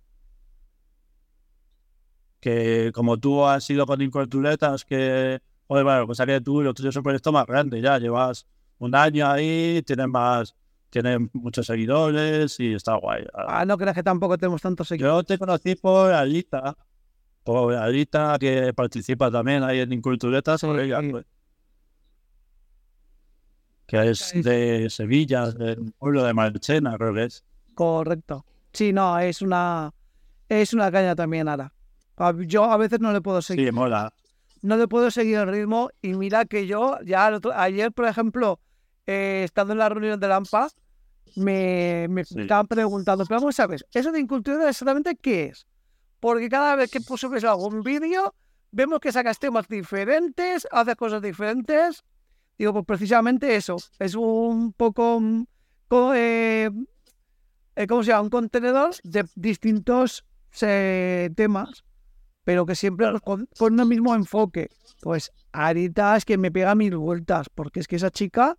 que 2.41 2.91
como 2.95 3.19
tú 3.19 3.45
has 3.45 3.69
ido 3.69 3.85
con 3.85 4.01
inculturetas, 4.01 4.87
que, 4.87 5.41
oye, 5.67 5.83
bueno, 5.83 6.07
cosa 6.07 6.25
que 6.25 6.41
tú, 6.41 6.63
lo 6.63 6.73
tuyo 6.73 6.89
es 6.89 6.97
un 6.97 7.03
proyecto 7.03 7.31
más 7.33 7.45
grande, 7.45 7.83
ya 7.83 7.99
llevas 7.99 8.47
un 8.79 8.95
año 8.95 9.27
ahí, 9.29 9.83
tienes 9.85 10.09
más, 10.09 10.55
tienes 10.91 11.21
muchos 11.33 11.67
seguidores 11.67 12.59
y 12.61 12.75
está 12.75 12.97
guay. 12.97 13.25
Ah, 13.33 13.65
no 13.65 13.79
crees 13.79 13.95
que 13.95 14.03
tampoco 14.03 14.37
tenemos 14.37 14.61
tantos 14.61 14.89
seguidores. 14.89 15.17
Yo 15.17 15.25
te 15.25 15.39
conocí 15.39 15.77
por 15.77 16.13
Alita, 16.13 16.77
por 17.45 17.75
Alita 17.75 18.37
que 18.39 18.75
participa 18.75 19.31
también 19.31 19.63
ahí 19.63 19.81
en 19.81 19.93
Inculturetas, 19.93 20.61
pues, 20.61 21.25
que 23.87 24.11
es 24.11 24.33
de 24.35 24.89
Sevilla, 24.91 25.51
del 25.51 25.93
pueblo 25.99 26.23
de 26.23 26.35
Marchena, 26.35 26.97
creo 26.97 27.15
que 27.15 27.25
es. 27.25 27.45
Correcto. 27.75 28.45
Sí, 28.73 28.93
no, 28.93 29.19
es 29.19 29.43
una 29.43 29.93
es 30.49 30.75
una 30.75 30.91
caña 30.91 31.15
también, 31.15 31.49
Ara. 31.49 31.73
Yo 32.47 32.65
a 32.65 32.77
veces 32.77 33.01
no 33.01 33.13
le 33.13 33.21
puedo 33.21 33.41
seguir. 33.41 33.69
Sí, 33.69 33.73
mola. 33.73 34.13
No 34.63 34.77
le 34.77 34.89
puedo 34.89 35.11
seguir 35.11 35.39
el 35.39 35.49
ritmo 35.49 35.91
y 36.03 36.15
mira 36.15 36.45
que 36.45 36.67
yo 36.67 36.99
ya 37.05 37.41
ayer, 37.55 37.93
por 37.93 38.07
ejemplo, 38.07 38.61
eh, 39.07 39.43
estando 39.45 39.73
en 39.73 39.79
la 39.79 39.89
reunión 39.89 40.21
de 40.21 40.29
Lampa, 40.29 40.69
me, 41.37 42.07
me 42.09 42.23
estaban 42.23 42.67
preguntando, 42.67 43.25
pero 43.27 43.41
vamos 43.41 43.59
a 43.61 43.67
ver, 43.67 43.87
¿eso 43.93 44.13
de 44.13 44.21
incultura 44.21 44.69
exactamente 44.69 45.17
qué 45.17 45.47
es? 45.47 45.67
Porque 46.21 46.49
cada 46.49 46.77
vez 46.77 46.91
que 46.91 47.01
subes 47.01 47.45
algún 47.45 47.83
vídeo, 47.83 48.35
vemos 48.71 49.01
que 49.01 49.11
sacas 49.11 49.39
temas 49.39 49.67
diferentes, 49.69 50.69
haces 50.71 50.97
cosas 50.97 51.23
diferentes. 51.23 52.05
Digo, 52.59 52.75
pues 52.75 52.85
precisamente 52.85 53.57
eso, 53.57 53.77
es 53.99 54.15
un 54.15 54.75
poco, 54.75 55.19
mm, 55.19 55.45
eh, 56.15 56.71
eh, 57.75 57.87
¿cómo 57.87 58.03
se 58.03 58.09
llama? 58.11 58.23
Un 58.23 58.31
contenedor 58.31 58.91
de 59.03 59.25
distintos 59.35 60.27
temas, 60.59 61.85
pero 62.45 62.67
que 62.67 62.75
siempre 62.75 63.07
con, 63.21 63.49
con, 63.59 63.81
el 63.81 63.87
mismo 63.87 64.15
enfoque. 64.15 64.69
Pues 65.01 65.33
ahorita 65.53 66.17
es 66.17 66.25
que 66.27 66.37
me 66.37 66.51
pega 66.51 66.75
mil 66.75 66.97
vueltas, 66.99 67.49
porque 67.49 67.81
es 67.81 67.89
que 67.89 67.97
esa 67.97 68.11
chica 68.11 68.57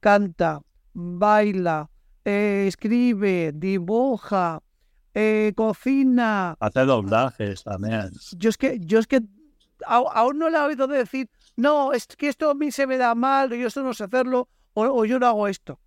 canta, 0.00 0.60
baila, 0.92 1.88
eh, 2.26 2.64
escribe, 2.66 3.52
dibuja, 3.54 4.60
eh, 5.14 5.52
cocina. 5.54 6.56
Hace 6.58 6.80
doblajes 6.80 7.62
también. 7.62 8.10
Yo 8.36 8.50
es 8.50 8.58
que, 8.58 8.80
yo 8.80 8.98
es 8.98 9.06
que 9.06 9.22
aún 9.86 10.38
no 10.38 10.50
le 10.50 10.58
he 10.58 10.60
oído 10.60 10.88
decir, 10.88 11.30
no, 11.54 11.92
es 11.92 12.08
que 12.08 12.28
esto 12.28 12.50
a 12.50 12.54
mí 12.54 12.72
se 12.72 12.84
me 12.88 12.98
da 12.98 13.14
mal, 13.14 13.50
yo 13.50 13.68
esto 13.68 13.84
no 13.84 13.94
sé 13.94 14.04
hacerlo, 14.04 14.48
o, 14.74 15.04
yo 15.04 15.20
no 15.20 15.26
hago 15.26 15.46
esto. 15.46 15.78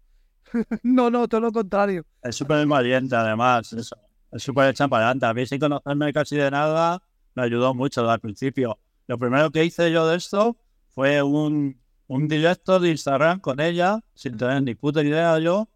no, 0.84 1.10
no, 1.10 1.28
todo 1.28 1.41
lo 1.41 1.52
contrario. 1.52 2.06
Es 2.23 2.38
súper 2.38 2.65
valiente, 2.65 3.17
además. 3.17 3.73
Eso. 3.73 3.97
Es 4.32 4.41
súper 4.41 4.73
adelante. 4.80 5.25
A 5.25 5.34
mí 5.34 5.45
sin 5.45 5.60
conocerme 5.60 6.13
casi 6.13 6.38
de 6.38 6.49
nada, 6.49 7.04
me 7.36 7.43
ayudó 7.43 7.73
mucho 7.73 8.10
al 8.10 8.19
principio. 8.21 8.80
Lo 9.08 9.17
primero 9.17 9.52
que 9.52 9.65
hice 9.65 9.91
yo 9.91 10.08
de 10.08 10.15
esto 10.15 10.56
fue 10.88 11.21
un, 11.21 11.82
un 12.08 12.28
directo 12.30 12.80
de 12.80 12.91
Instagram 12.91 13.41
con 13.41 13.60
ella, 13.60 13.99
sin 14.13 14.38
tener 14.38 14.63
ni 14.63 14.75
puta 14.75 15.04
idea 15.04 15.38
yo, 15.39 15.67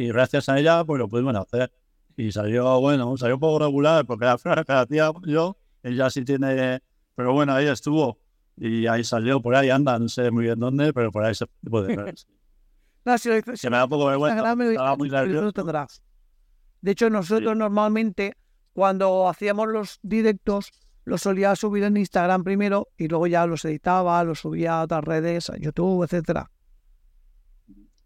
y 0.00 0.08
gracias 0.08 0.48
a 0.48 0.58
ella 0.58 0.82
pues 0.84 0.98
lo 0.98 1.08
pudimos 1.08 1.34
hacer. 1.36 1.70
Y 2.16 2.32
salió, 2.32 2.80
bueno, 2.80 3.16
salió 3.16 3.36
un 3.36 3.40
poco 3.40 3.58
regular, 3.58 4.04
porque 4.06 4.24
la 4.24 4.64
la 4.66 4.86
tía 4.86 5.12
yo, 5.26 5.56
ella 5.82 6.10
sí 6.10 6.24
tiene, 6.24 6.80
pero 7.14 7.32
bueno, 7.32 7.52
ahí 7.52 7.66
estuvo. 7.66 8.18
Y 8.56 8.86
ahí 8.86 9.04
salió, 9.04 9.40
por 9.40 9.54
ahí 9.54 9.70
anda, 9.70 9.98
no 9.98 10.08
sé 10.08 10.30
muy 10.30 10.44
bien 10.44 10.58
dónde, 10.58 10.92
pero 10.92 11.12
por 11.12 11.24
ahí 11.24 11.34
se 11.34 11.46
puede 11.68 11.96
ver. 11.96 12.14
no, 13.04 13.18
si 13.18 13.28
lo 13.28 13.38
hizo, 13.38 13.70
me 13.70 13.76
da 13.76 13.84
un 13.84 13.90
poco 13.90 14.06
vergüenza, 14.06 14.56
muy 14.56 15.10
de 16.82 16.92
hecho, 16.92 17.10
nosotros 17.10 17.56
normalmente 17.56 18.36
cuando 18.72 19.28
hacíamos 19.28 19.68
los 19.68 19.98
directos 20.02 20.70
los 21.04 21.22
solía 21.22 21.56
subir 21.56 21.84
en 21.84 21.96
Instagram 21.96 22.44
primero 22.44 22.88
y 22.96 23.08
luego 23.08 23.26
ya 23.26 23.46
los 23.46 23.64
editaba, 23.64 24.22
los 24.24 24.40
subía 24.40 24.80
a 24.80 24.84
otras 24.84 25.04
redes, 25.04 25.50
a 25.50 25.56
YouTube, 25.58 26.04
etcétera. 26.04 26.50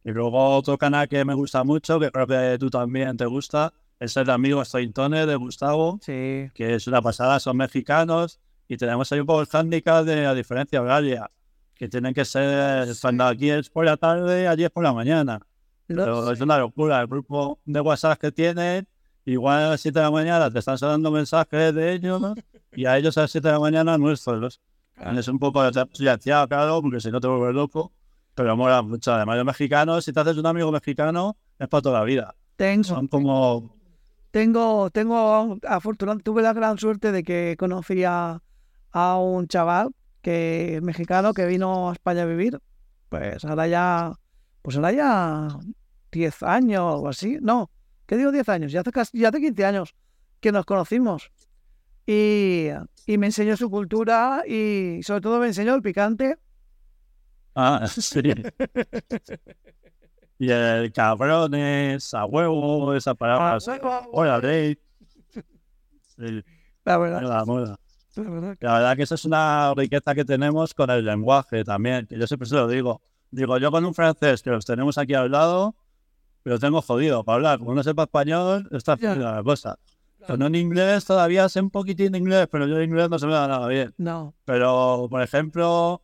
Y 0.04 0.10
luego 0.10 0.56
otro 0.56 0.76
canal 0.76 1.08
que 1.08 1.24
me 1.24 1.34
gusta 1.34 1.64
mucho, 1.64 1.98
que 1.98 2.10
creo 2.10 2.26
que 2.26 2.56
tú 2.58 2.70
también 2.70 3.16
te 3.16 3.26
gusta, 3.26 3.72
es 3.98 4.16
el 4.16 4.28
amigo 4.28 4.64
Stointone 4.64 5.24
de 5.24 5.36
Gustavo, 5.36 5.98
sí. 6.02 6.50
que 6.54 6.74
es 6.74 6.86
una 6.86 7.00
pasada, 7.00 7.40
son 7.40 7.56
mexicanos 7.56 8.38
y 8.68 8.76
tenemos 8.76 9.10
ahí 9.12 9.20
un 9.20 9.26
poco 9.26 9.40
el 9.40 9.48
handicap 9.50 10.04
de 10.04 10.22
la 10.22 10.34
diferencia 10.34 10.82
horaria, 10.82 11.30
que 11.74 11.88
tienen 11.88 12.12
que 12.12 12.24
ser, 12.24 12.88
cuando 13.00 13.24
aquí 13.24 13.50
es 13.50 13.70
por 13.70 13.86
la 13.86 13.96
tarde, 13.96 14.46
allí 14.46 14.64
es 14.64 14.70
por 14.70 14.84
la 14.84 14.92
mañana 14.92 15.40
es 15.88 16.40
una 16.40 16.58
locura. 16.58 17.00
El 17.00 17.06
grupo 17.06 17.58
de 17.64 17.80
WhatsApp 17.80 18.18
que 18.18 18.32
tiene 18.32 18.86
igual 19.24 19.62
a 19.64 19.70
las 19.70 19.80
7 19.80 19.98
de 19.98 20.04
la 20.04 20.10
mañana 20.10 20.50
te 20.50 20.58
están 20.58 20.78
saliendo 20.78 21.10
mensajes 21.10 21.74
de 21.74 21.92
ellos 21.94 22.34
y 22.72 22.86
a 22.86 22.96
ellos 22.98 23.16
a 23.18 23.22
las 23.22 23.30
7 23.30 23.48
de 23.48 23.54
la 23.54 23.60
mañana 23.60 23.98
nuestros. 23.98 24.60
Es 25.16 25.28
un 25.28 25.38
poco 25.38 25.60
silenciado, 25.92 26.46
claro, 26.48 26.80
porque 26.80 27.00
si 27.00 27.10
no 27.10 27.20
te 27.20 27.26
vuelves 27.26 27.54
loco. 27.54 27.92
Pero 28.34 28.56
mola 28.56 28.82
mucho. 28.82 29.12
Además, 29.12 29.36
los 29.36 29.46
mexicanos, 29.46 30.04
si 30.04 30.12
te 30.12 30.20
haces 30.20 30.36
un 30.36 30.46
amigo 30.46 30.72
mexicano, 30.72 31.36
es 31.58 31.68
para 31.68 31.82
toda 31.82 32.00
la 32.00 32.04
vida. 32.04 32.34
Tengo. 32.56 32.84
Son 32.84 33.08
como. 33.08 33.76
Tengo, 34.30 34.90
tengo, 34.90 35.58
afortunadamente, 35.68 36.24
tuve 36.24 36.42
la 36.42 36.52
gran 36.52 36.76
suerte 36.76 37.12
de 37.12 37.22
que 37.22 37.54
conocí 37.56 38.02
a, 38.02 38.42
a 38.90 39.16
un 39.18 39.46
chaval 39.46 39.90
que 40.22 40.80
mexicano 40.82 41.32
que 41.34 41.46
vino 41.46 41.90
a 41.90 41.92
España 41.92 42.22
a 42.22 42.26
vivir. 42.26 42.58
Pues 43.10 43.44
ahora 43.44 43.68
ya 43.68 44.12
pues 44.64 44.76
ahora 44.76 44.92
ya 44.92 45.48
10 46.10 46.42
años 46.42 46.82
o 46.82 47.08
así. 47.08 47.36
No, 47.42 47.70
¿qué 48.06 48.16
digo 48.16 48.32
10 48.32 48.48
años? 48.48 48.72
Ya 48.72 48.80
hace, 48.80 48.92
casi, 48.92 49.18
ya 49.18 49.28
hace 49.28 49.38
15 49.38 49.62
años 49.62 49.94
que 50.40 50.52
nos 50.52 50.64
conocimos. 50.64 51.30
Y, 52.06 52.68
y, 53.04 53.18
me 53.18 53.26
enseñó 53.26 53.58
su 53.58 53.68
cultura 53.68 54.42
y 54.48 55.00
sobre 55.02 55.20
todo 55.20 55.38
me 55.38 55.48
enseñó 55.48 55.74
el 55.74 55.82
picante. 55.82 56.38
Ah, 57.54 57.86
sí. 57.88 58.20
y 60.38 60.50
el 60.50 60.92
cabrón 60.92 61.54
es 61.54 62.12
a 62.14 62.24
huevo, 62.24 62.94
esa 62.94 63.14
palabra. 63.14 63.58
Hola, 64.12 64.40
Rey. 64.40 64.78
La 66.84 66.98
verdad. 66.98 67.22
La, 67.22 67.44
moda. 67.44 67.78
la 68.16 68.30
verdad. 68.30 68.56
La 68.60 68.72
verdad 68.74 68.96
que 68.96 69.02
eso 69.02 69.14
es 69.14 69.24
una 69.24 69.72
riqueza 69.74 70.14
que 70.14 70.24
tenemos 70.24 70.74
con 70.74 70.90
el 70.90 71.04
lenguaje 71.04 71.64
también, 71.64 72.06
que 72.06 72.18
yo 72.18 72.26
siempre 72.26 72.48
se 72.48 72.54
lo 72.54 72.68
digo 72.68 73.00
Digo, 73.34 73.58
yo 73.58 73.72
con 73.72 73.84
un 73.84 73.94
francés 73.94 74.42
que 74.44 74.50
los 74.50 74.64
tenemos 74.64 74.96
aquí 74.96 75.12
al 75.12 75.28
lado, 75.28 75.74
pero 76.44 76.60
tengo 76.60 76.80
jodido 76.80 77.24
para 77.24 77.34
hablar. 77.34 77.58
Como 77.58 77.74
no 77.74 77.82
sepa 77.82 78.04
español, 78.04 78.68
está 78.70 78.94
yeah. 78.96 79.16
la 79.16 79.42
cosa. 79.42 79.76
Con 80.24 80.40
un 80.40 80.54
inglés 80.54 81.04
todavía 81.04 81.48
sé 81.48 81.60
un 81.60 81.70
poquitín 81.70 82.12
de 82.12 82.18
inglés, 82.18 82.46
pero 82.48 82.68
yo 82.68 82.76
de 82.76 82.84
inglés 82.84 83.10
no 83.10 83.18
se 83.18 83.26
me 83.26 83.32
da 83.32 83.48
nada 83.48 83.66
bien. 83.66 83.92
No. 83.98 84.34
Pero, 84.44 85.08
por 85.10 85.20
ejemplo, 85.20 86.00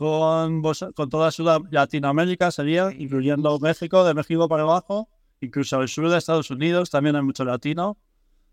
con, 0.00 0.62
con 0.62 1.10
toda 1.10 1.30
Latinoamérica 1.70 2.50
sería, 2.50 2.90
incluyendo 2.90 3.58
México, 3.58 4.02
de 4.02 4.14
México 4.14 4.48
para 4.48 4.62
abajo, 4.62 5.10
incluso 5.42 5.82
el 5.82 5.88
sur 5.88 6.08
de 6.08 6.16
Estados 6.16 6.50
Unidos, 6.50 6.88
también 6.88 7.16
hay 7.16 7.22
mucho 7.22 7.44
latino. 7.44 7.98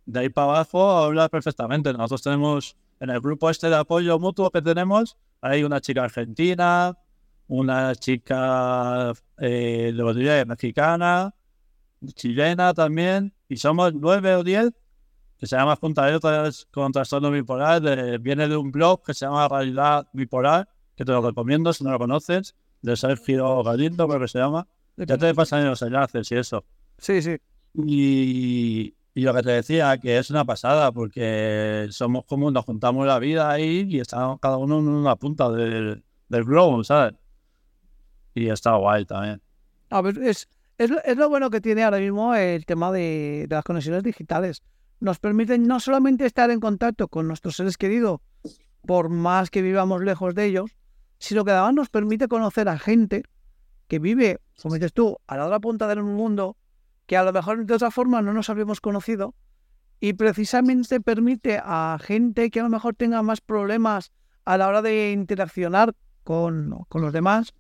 De 0.06 0.20
ahí 0.20 0.30
para 0.30 0.48
abajo 0.48 0.92
habla 0.92 1.30
perfectamente. 1.30 1.94
Nosotros 1.94 2.22
tenemos, 2.22 2.76
en 3.00 3.12
el 3.12 3.22
grupo 3.22 3.50
este 3.50 3.70
de 3.70 3.78
apoyo 3.78 4.20
mutuo 4.20 4.52
que 4.52 4.62
tenemos, 4.62 5.16
hay 5.40 5.64
una 5.64 5.80
chica 5.80 6.04
argentina, 6.04 6.98
una 7.48 7.96
chica 7.96 9.14
eh, 9.38 9.94
de 9.96 10.46
mexicana, 10.46 11.34
chilena 12.14 12.74
también, 12.74 13.34
y 13.48 13.56
somos 13.56 13.94
nueve 13.94 14.36
o 14.36 14.44
diez, 14.44 14.72
que 15.38 15.48
se 15.48 15.56
llama 15.56 15.78
Juntadetas 15.78 16.68
con 16.74 16.92
Trastorno 16.92 17.32
Bipolar, 17.32 18.20
viene 18.20 18.50
de 18.50 18.58
un 18.58 18.70
blog 18.70 19.02
que 19.02 19.14
se 19.14 19.26
llama 19.26 19.48
Realidad 19.48 20.10
Bipolar, 20.12 20.68
que 20.98 21.06
te 21.06 21.12
lo 21.14 21.22
recomiendo 21.22 21.72
si 21.72 21.84
no 21.84 21.92
lo 21.92 22.00
conoces, 22.00 22.56
de 22.82 22.98
Sergio 22.98 23.64
Galindo, 23.64 24.08
creo 24.08 24.20
que 24.20 24.28
se 24.28 24.40
llama. 24.40 24.68
Ya 24.98 25.18
te 25.18 25.34
pasan 25.34 25.66
los 25.66 25.82
enlaces 25.84 26.32
y 26.32 26.36
eso. 26.36 26.66
Sí, 26.98 27.22
sí. 27.22 27.38
Y, 27.76 28.96
y, 29.14 29.22
lo 29.22 29.34
que 29.36 29.44
te 29.44 29.52
decía, 29.52 29.98
que 30.00 30.18
es 30.18 30.32
una 30.32 30.44
pasada, 30.44 30.92
porque 30.92 31.88
somos 31.92 32.26
como 32.26 32.50
nos 32.50 32.66
juntamos 32.66 33.06
la 33.06 33.20
vida 33.20 33.52
ahí 33.52 33.86
y 33.88 34.00
estamos 34.00 34.40
cada 34.40 34.58
uno 34.58 34.80
en 34.80 34.88
una 34.88 35.16
punta 35.16 35.52
del, 35.52 36.04
del 36.28 36.44
globo, 36.44 36.84
¿sabes? 36.84 37.14
y 38.38 38.50
está 38.50 38.76
guay 38.76 39.06
también. 39.06 39.42
A 39.90 40.02
ver, 40.02 40.18
es, 40.20 40.48
es, 40.78 40.92
es, 41.06 41.18
lo 41.18 41.30
bueno 41.30 41.50
que 41.50 41.62
tiene 41.62 41.84
ahora 41.84 41.98
mismo 41.98 42.36
el 42.36 42.66
tema 42.66 42.92
de, 42.92 43.46
de, 43.48 43.56
las 43.56 43.64
conexiones 43.64 44.04
digitales. 44.04 44.62
Nos 45.00 45.20
permiten 45.20 45.68
no 45.68 45.80
solamente 45.80 46.26
estar 46.26 46.52
en 46.52 46.60
contacto 46.60 47.08
con 47.08 47.28
nuestros 47.28 47.56
seres 47.56 47.78
queridos, 47.78 48.20
por 48.86 49.10
más 49.10 49.50
que 49.50 49.62
vivamos 49.62 50.04
lejos 50.04 50.36
de 50.36 50.46
ellos, 50.46 50.72
sino 51.20 51.44
que 51.46 51.52
además 51.52 51.74
nos 51.74 51.90
permite 51.90 52.28
conocer 52.28 52.70
a 52.70 52.78
gente 52.78 53.24
que 53.88 54.00
vive, 54.00 54.40
como 54.62 54.76
dices 54.76 54.94
tú, 54.94 55.18
a 55.28 55.38
la 55.38 55.46
otra 55.46 55.60
punta 55.60 55.88
del 55.88 56.04
mundo, 56.04 56.58
que 57.06 57.18
a 57.18 57.24
lo 57.24 57.32
mejor 57.32 57.66
de 57.66 57.74
otra 57.74 57.92
forma 57.92 58.22
no 58.22 58.34
nos 58.34 58.50
habríamos 58.50 58.82
conocido, 58.82 59.34
y 60.00 60.14
precisamente 60.14 61.00
permite 61.02 61.60
a 61.64 61.98
gente 62.02 62.50
que 62.50 62.60
a 62.60 62.64
lo 62.64 62.70
mejor 62.70 62.96
tenga 62.96 63.22
más 63.24 63.42
problemas 63.42 64.12
a 64.46 64.58
la 64.58 64.68
hora 64.68 64.82
de 64.82 65.12
interaccionar 65.12 65.96
con, 66.24 66.86
con 66.90 67.02
los 67.02 67.14
demás, 67.14 67.54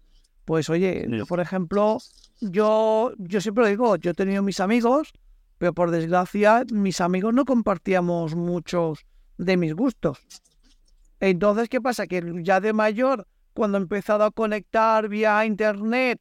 pues 0.45 0.69
oye, 0.69 1.07
por 1.27 1.39
ejemplo, 1.39 1.97
yo, 2.39 3.11
yo 3.17 3.41
siempre 3.41 3.63
lo 3.63 3.69
digo, 3.69 3.95
yo 3.97 4.11
he 4.11 4.13
tenido 4.13 4.43
mis 4.43 4.59
amigos, 4.59 5.13
pero 5.57 5.73
por 5.73 5.91
desgracia 5.91 6.63
mis 6.71 7.01
amigos 7.01 7.33
no 7.33 7.45
compartíamos 7.45 8.35
muchos 8.35 9.05
de 9.37 9.57
mis 9.57 9.73
gustos. 9.73 10.19
Entonces, 11.19 11.67
¿qué 11.67 11.81
pasa? 11.81 12.07
Que 12.07 12.23
ya 12.43 12.59
de 12.59 12.73
mayor, 12.73 13.27
cuando 13.57 13.79
he 13.79 13.81
empezado 13.81 14.23
a 14.23 14.29
conectar 14.29 15.09
vía 15.09 15.43
internet, 15.43 16.19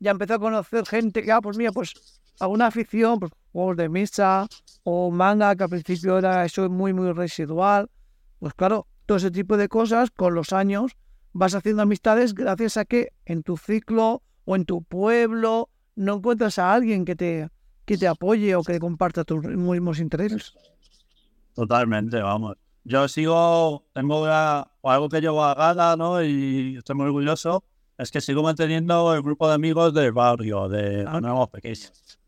ya 0.00 0.10
empecé 0.10 0.32
a 0.32 0.38
conocer 0.38 0.86
gente 0.86 1.22
que, 1.22 1.30
ah, 1.30 1.42
pues 1.42 1.58
mira, 1.58 1.70
pues 1.70 1.92
alguna 2.40 2.68
afición, 2.68 3.20
pues 3.20 3.30
juegos 3.52 3.76
de 3.76 3.90
mesa 3.90 4.46
o 4.84 5.10
manga, 5.10 5.54
que 5.54 5.64
al 5.64 5.68
principio 5.68 6.16
era 6.16 6.46
eso 6.46 6.70
muy, 6.70 6.94
muy 6.94 7.12
residual. 7.12 7.90
Pues 8.38 8.54
claro, 8.54 8.86
todo 9.04 9.18
ese 9.18 9.30
tipo 9.30 9.58
de 9.58 9.68
cosas, 9.68 10.10
con 10.10 10.34
los 10.34 10.54
años, 10.54 10.96
vas 11.34 11.54
haciendo 11.54 11.82
amistades 11.82 12.32
gracias 12.32 12.78
a 12.78 12.86
que 12.86 13.12
en 13.26 13.42
tu 13.42 13.58
ciclo 13.58 14.22
o 14.46 14.56
en 14.56 14.64
tu 14.64 14.82
pueblo 14.82 15.68
no 15.94 16.16
encuentras 16.16 16.58
a 16.58 16.72
alguien 16.72 17.04
que 17.04 17.16
te, 17.16 17.50
que 17.84 17.98
te 17.98 18.08
apoye 18.08 18.54
o 18.54 18.62
que 18.62 18.78
comparta 18.78 19.24
tus 19.24 19.44
mismos 19.44 19.98
intereses. 19.98 20.54
Totalmente, 21.54 22.22
vamos. 22.22 22.56
Yo 22.84 23.06
sigo, 23.08 23.84
tengo 23.92 24.26
algo 24.90 25.08
que 25.08 25.20
llevo 25.20 25.44
a 25.44 25.54
gala, 25.54 25.96
¿no? 25.96 26.22
Y 26.22 26.76
estoy 26.76 26.96
muy 26.96 27.06
orgulloso, 27.06 27.64
es 27.96 28.10
que 28.10 28.20
sigo 28.20 28.42
manteniendo 28.42 29.14
el 29.14 29.22
grupo 29.22 29.48
de 29.48 29.54
amigos 29.54 29.92
del 29.94 30.12
barrio, 30.12 30.68
de 30.68 31.04
ah. 31.06 31.20
nuevos 31.20 31.48
pequeños. 31.50 32.18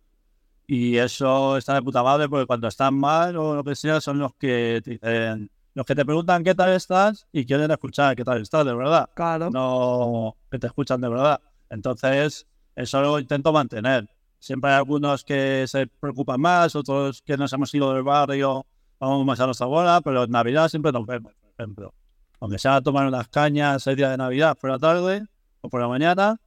Y 0.66 0.96
eso 0.98 1.56
está 1.56 1.74
de 1.74 1.82
puta 1.82 2.02
madre 2.02 2.28
porque 2.28 2.46
cuando 2.46 2.68
están 2.68 2.94
mal 2.94 3.36
o 3.36 3.56
lo 3.56 3.64
que 3.64 3.74
sea 3.74 4.00
son 4.00 4.18
los 4.18 4.34
que 4.34 4.80
te 4.84 4.90
dicen, 4.92 5.50
los 5.74 5.84
que 5.84 5.94
te 5.94 6.04
preguntan 6.04 6.44
qué 6.44 6.54
tal 6.54 6.72
estás 6.72 7.26
y 7.32 7.44
quieren 7.44 7.70
escuchar 7.70 8.14
qué 8.14 8.24
tal 8.24 8.40
estás 8.40 8.64
de 8.64 8.74
verdad. 8.74 9.10
Claro. 9.14 9.50
No 9.50 10.36
que 10.50 10.58
te 10.58 10.66
escuchan 10.68 11.00
de 11.00 11.08
verdad. 11.08 11.40
Entonces, 11.70 12.46
eso 12.76 13.00
lo 13.00 13.18
intento 13.18 13.52
mantener. 13.52 14.08
Siempre 14.38 14.70
hay 14.70 14.76
algunos 14.76 15.24
que 15.24 15.66
se 15.66 15.86
preocupan 15.86 16.40
más, 16.40 16.74
otros 16.74 17.22
que 17.22 17.36
nos 17.36 17.52
hemos 17.52 17.74
ido 17.74 17.92
del 17.92 18.02
barrio, 18.02 18.64
vamos 18.98 19.24
más 19.26 19.40
a 19.40 19.46
nuestra 19.46 19.66
bola, 19.66 20.00
pero 20.02 20.24
en 20.24 20.30
Navidad 20.30 20.68
siempre 20.68 20.92
nos 20.92 21.06
vemos, 21.06 21.32
por 21.34 21.50
ejemplo. 21.58 21.94
Aunque 22.40 22.58
sea 22.58 22.76
a 22.76 22.80
tomar 22.80 23.06
unas 23.06 23.28
cañas 23.28 23.86
el 23.86 23.96
día 23.96 24.10
de 24.10 24.16
Navidad 24.16 24.56
por 24.58 24.70
la 24.70 24.78
tarde 24.78 25.26
o 25.60 25.68
por 25.68 25.80
la 25.80 25.88
mañana 25.88 26.40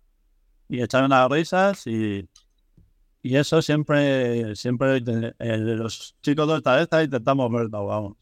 y 0.68 0.82
echar 0.82 1.04
unas 1.04 1.30
risas 1.30 1.86
y, 1.86 2.28
y 3.22 3.36
eso 3.38 3.62
siempre, 3.62 4.56
siempre 4.56 4.98
eh, 5.40 5.58
los 5.58 6.16
chicos 6.22 6.64
de 6.64 6.82
esta 6.82 7.04
intentamos 7.04 7.52
verlo, 7.52 7.86
vamos. 7.86 8.18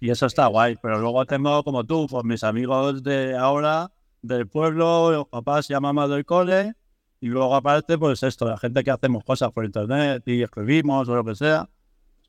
Y 0.00 0.10
eso 0.10 0.26
está 0.26 0.46
guay, 0.46 0.76
pero 0.82 0.98
luego 0.98 1.24
tengo 1.26 1.62
como 1.62 1.84
tú, 1.84 2.06
pues 2.08 2.24
mis 2.24 2.42
amigos 2.42 3.02
de 3.04 3.36
ahora, 3.36 3.92
del 4.20 4.48
pueblo, 4.48 5.12
los 5.12 5.28
papás 5.28 5.70
y 5.70 5.74
mamás 5.74 6.10
del 6.10 6.24
cole, 6.24 6.74
y 7.20 7.28
luego 7.28 7.54
aparte, 7.54 7.96
pues 7.96 8.22
esto, 8.24 8.48
la 8.48 8.58
gente 8.58 8.82
que 8.82 8.90
hacemos 8.90 9.22
cosas 9.22 9.52
por 9.52 9.64
internet 9.64 10.24
y 10.26 10.42
escribimos 10.42 11.08
o 11.08 11.14
lo 11.14 11.24
que 11.24 11.36
sea, 11.36 11.70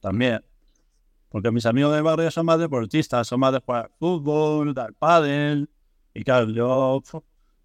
también. 0.02 0.44
Porque 1.34 1.50
mis 1.50 1.66
amigos 1.66 1.96
de 1.96 2.02
barrio 2.04 2.30
son 2.30 2.46
más 2.46 2.60
deportistas, 2.60 3.26
son 3.26 3.40
más 3.40 3.52
de 3.54 3.60
jugar 3.60 3.90
fútbol, 3.98 4.72
dar 4.72 4.94
pádel, 4.94 5.68
y 6.14 6.24
claro, 6.24 6.48
yo 6.52 7.02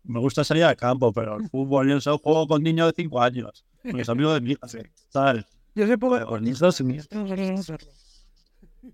me 0.05 0.19
gusta 0.21 0.43
salir 0.43 0.65
al 0.65 0.75
campo, 0.75 1.13
pero 1.13 1.37
el 1.37 1.51
fútbol 1.51 1.87
yo 1.87 1.99
eso 1.99 2.17
juego 2.17 2.49
con 2.49 2.63
niños 2.63 2.87
de 2.87 3.03
5 3.03 3.21
años, 3.21 3.67
mis 3.83 4.09
amigos 4.09 4.33
de 4.37 4.41
mi 4.41 4.57
¿sabes? 5.11 5.45
Yo 5.75 5.87
sé 5.87 5.99
poco... 5.99 6.25
Con 6.25 6.43
niños 6.43 6.61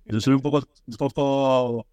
yo 0.07 0.21
soy 0.21 0.35
un 0.35 0.41
poco, 0.41 0.65
un 0.89 0.97
poco 0.97 1.87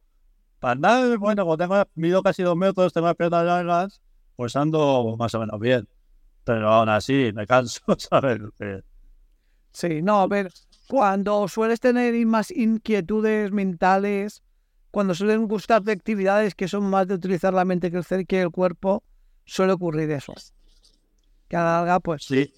para 0.60 0.74
nada, 0.74 1.16
bueno, 1.18 1.44
como 1.44 1.58
tengo, 1.58 1.84
mido 1.94 2.24
casi 2.24 2.42
dos 2.42 2.58
metros, 2.58 2.94
tengo 2.94 3.06
las 3.06 3.16
piernas 3.16 3.46
largas, 3.46 4.02
pues 4.36 4.56
ando 4.56 5.16
más 5.20 5.36
o 5.36 5.40
menos 5.40 5.60
bien. 5.60 5.88
Pero 6.44 6.68
aún 6.68 6.90
así 6.90 7.32
me 7.36 7.46
canso, 7.46 7.82
¿sabes? 8.00 8.40
Sí, 9.72 10.02
no, 10.02 10.22
a 10.22 10.28
ver, 10.28 10.52
cuando 10.92 11.48
sueles 11.48 11.80
tener 11.80 12.14
más 12.26 12.52
inquietudes 12.52 13.54
mentales, 13.54 14.44
cuando 14.92 15.16
suelen 15.16 15.48
gustarte 15.48 15.94
actividades 15.94 16.54
que 16.54 16.68
son 16.68 16.84
más 16.90 17.08
de 17.08 17.14
utilizar 17.14 17.54
la 17.54 17.64
mente 17.64 17.90
que 17.90 18.26
que 18.26 18.42
el 18.42 18.52
cuerpo, 18.52 19.02
suele 19.46 19.72
ocurrir 19.72 20.12
eso. 20.12 20.34
Que 21.48 21.56
a 21.56 21.64
la 21.64 21.72
larga, 21.78 22.02
pues. 22.02 22.26
Sí. 22.26 22.54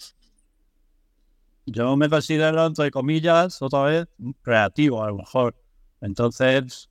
Yo 1.67 1.95
me 1.95 2.09
considero, 2.09 2.65
entre 2.65 2.89
comillas, 2.89 3.61
otra 3.61 3.83
vez, 3.83 4.07
creativo 4.41 5.03
a 5.03 5.09
lo 5.09 5.17
mejor. 5.17 5.55
Entonces, 6.01 6.89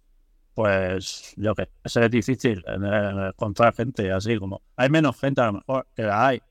pues, 0.55 1.35
yo 1.37 1.57
que 1.57 1.69
sé, 1.87 2.05
es 2.05 2.11
difícil 2.13 2.65
encontrar 2.69 3.75
gente 3.75 4.13
así 4.13 4.39
como... 4.39 4.63
Hay 4.77 4.91
menos 4.91 5.19
gente 5.19 5.41
a 5.41 5.47
lo 5.47 5.55
mejor 5.55 5.89
que 5.97 6.05
la 6.05 6.25
hay. 6.25 6.43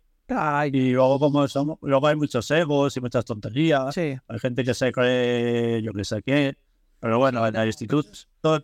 Y 0.71 0.91
luego 0.91 1.19
como 1.19 1.47
somos, 1.47 1.77
luego 1.81 2.07
hay 2.07 2.15
muchos 2.15 2.49
egos 2.51 2.95
y 2.97 3.01
muchas 3.01 3.25
tonterías. 3.25 3.93
Sí. 3.93 4.17
Hay 4.27 4.39
gente 4.39 4.63
que 4.63 4.73
se 4.73 4.91
cree, 4.91 5.81
yo 5.81 5.93
que 5.93 6.03
sé 6.03 6.21
qué. 6.23 6.55
Pero 6.99 7.17
bueno, 7.17 7.45
en 7.47 7.55
el 7.55 7.67
instituto 7.67 8.09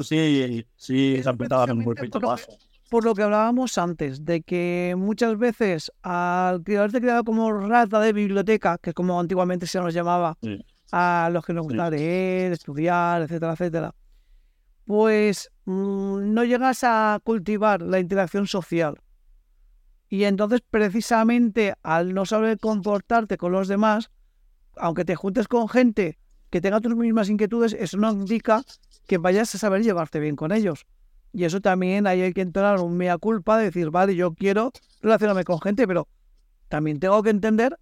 sí, 0.01 0.65
sí 0.75 1.19
se 1.21 1.30
han 1.30 1.34
empezado 1.34 1.73
un 1.73 1.84
poquito 1.84 2.19
más 2.19 2.47
por 2.89 3.03
lo 3.03 3.13
que 3.13 3.23
hablábamos 3.23 3.77
antes, 3.77 4.23
de 4.23 4.41
que 4.41 4.95
muchas 4.97 5.38
veces 5.38 5.91
al 6.03 6.63
haberte 6.65 7.01
creado 7.01 7.23
como 7.23 7.51
rata 7.51 7.99
de 7.99 8.13
biblioteca, 8.13 8.77
que 8.77 8.91
es 8.91 8.93
como 8.93 9.19
antiguamente 9.19 9.67
se 9.67 9.80
nos 9.80 9.93
llamaba 9.93 10.38
a 10.91 11.30
los 11.32 11.45
que 11.45 11.53
nos 11.53 11.65
gusta 11.65 11.89
leer, 11.89 12.53
estudiar, 12.53 13.23
etcétera, 13.23 13.53
etcétera, 13.53 13.95
pues 14.86 15.51
mm, 15.65 16.34
no 16.34 16.43
llegas 16.45 16.84
a 16.84 17.19
cultivar 17.23 17.82
la 17.82 17.99
interacción 17.99 18.47
social. 18.47 18.95
Y 20.10 20.24
entonces, 20.24 20.62
precisamente 20.70 21.74
al 21.84 22.13
no 22.13 22.26
saber 22.26 22.60
comportarte 22.60 23.38
con 23.38 23.52
los 23.52 23.67
demás, 23.67 24.10
aunque 24.76 25.06
te 25.06 25.15
juntes 25.15 25.48
con 25.48 25.67
gente 25.67 26.17
que 26.50 26.62
tenga 26.62 26.80
tus 26.80 26.96
mismas 26.96 27.30
inquietudes, 27.30 27.74
eso 27.74 27.98
no 27.98 28.12
indica 28.12 28.63
que 29.06 29.17
vayas 29.17 29.54
a 29.54 29.58
saber 29.58 29.84
llevarte 29.84 30.20
bien 30.20 30.36
con 30.36 30.52
ellos. 30.52 30.86
Y 31.34 31.43
eso 31.43 31.60
también 31.62 32.08
hay 32.08 32.34
que 32.34 32.41
entrar 32.41 32.80
un 32.80 32.96
mea 32.96 33.17
culpa 33.17 33.58
de 33.58 33.65
decir, 33.65 33.89
vale, 33.89 34.15
yo 34.15 34.34
quiero 34.34 34.72
relacionarme 35.02 35.43
con 35.43 35.60
gente, 35.60 35.86
pero 35.88 36.08
también 36.70 37.00
tengo 37.00 37.22
que 37.22 37.30
entender 37.30 37.78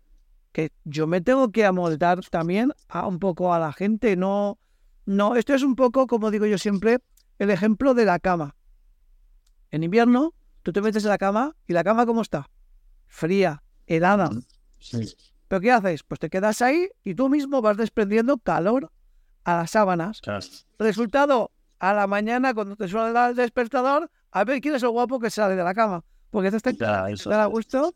que 0.51 0.71
yo 0.83 1.05
me 1.05 1.21
tengo 1.21 1.51
que 1.51 1.65
amoldar 1.65 2.21
también 2.29 2.73
a 2.87 3.07
un 3.07 3.19
poco 3.19 3.53
a 3.53 3.59
la 3.59 3.73
gente. 3.73 4.15
No, 4.15 4.57
no, 5.05 5.35
esto 5.35 5.53
es 5.53 5.63
un 5.63 5.75
poco, 5.75 6.07
como 6.07 6.31
digo 6.31 6.45
yo 6.45 6.57
siempre, 6.57 6.99
el 7.39 7.49
ejemplo 7.49 7.93
de 7.93 8.05
la 8.05 8.19
cama. 8.19 8.55
En 9.71 9.83
invierno, 9.83 10.33
tú 10.65 10.73
te 10.73 10.81
metes 10.81 11.03
en 11.03 11.11
la 11.11 11.19
cama 11.19 11.55
y 11.67 11.73
la 11.73 11.83
cama 11.83 12.07
¿cómo 12.07 12.23
está? 12.23 12.49
Fría, 13.05 13.61
helada. 13.85 14.31
¿Pero 15.47 15.61
qué 15.61 15.71
haces? 15.71 16.01
Pues 16.01 16.19
te 16.19 16.27
quedas 16.31 16.59
ahí 16.63 16.89
y 17.03 17.13
tú 17.13 17.29
mismo 17.29 17.61
vas 17.61 17.77
desprendiendo 17.77 18.39
calor 18.39 18.91
a 19.43 19.57
las 19.57 19.71
sábanas. 19.71 20.21
Resultado, 20.79 21.51
a 21.77 21.93
la 21.93 22.07
mañana 22.07 22.55
cuando 22.55 22.75
te 22.75 22.87
suena 22.87 23.27
el 23.27 23.35
despertador, 23.35 24.09
a 24.31 24.43
ver 24.43 24.59
quién 24.59 24.73
es 24.73 24.81
el 24.81 24.89
guapo 24.89 25.19
que 25.19 25.29
sale 25.29 25.55
de 25.55 25.63
la 25.63 25.75
cama. 25.75 26.03
Porque 26.31 26.47
esto 26.47 26.57
está 26.57 26.73
te 26.73 26.83
da 27.29 27.45
gusto. 27.45 27.93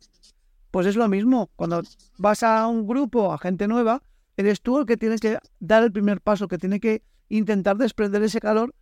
Pues 0.70 0.86
es 0.86 0.96
lo 0.96 1.10
mismo. 1.10 1.50
Cuando 1.56 1.82
vas 2.20 2.44
a 2.44 2.68
un 2.68 2.86
grupo, 2.86 3.34
a 3.34 3.40
gente 3.40 3.68
nueva, 3.68 4.04
eres 4.38 4.62
tú 4.62 4.78
el 4.78 4.86
que 4.86 4.96
tienes 4.96 5.22
que 5.22 5.40
dar 5.60 5.84
el 5.84 5.92
primer 5.92 6.22
paso, 6.22 6.48
que 6.48 6.60
tiene 6.60 6.80
que 6.80 7.02
intentar 7.30 7.78
desprender 7.78 8.22
ese 8.22 8.40
calor 8.40 8.76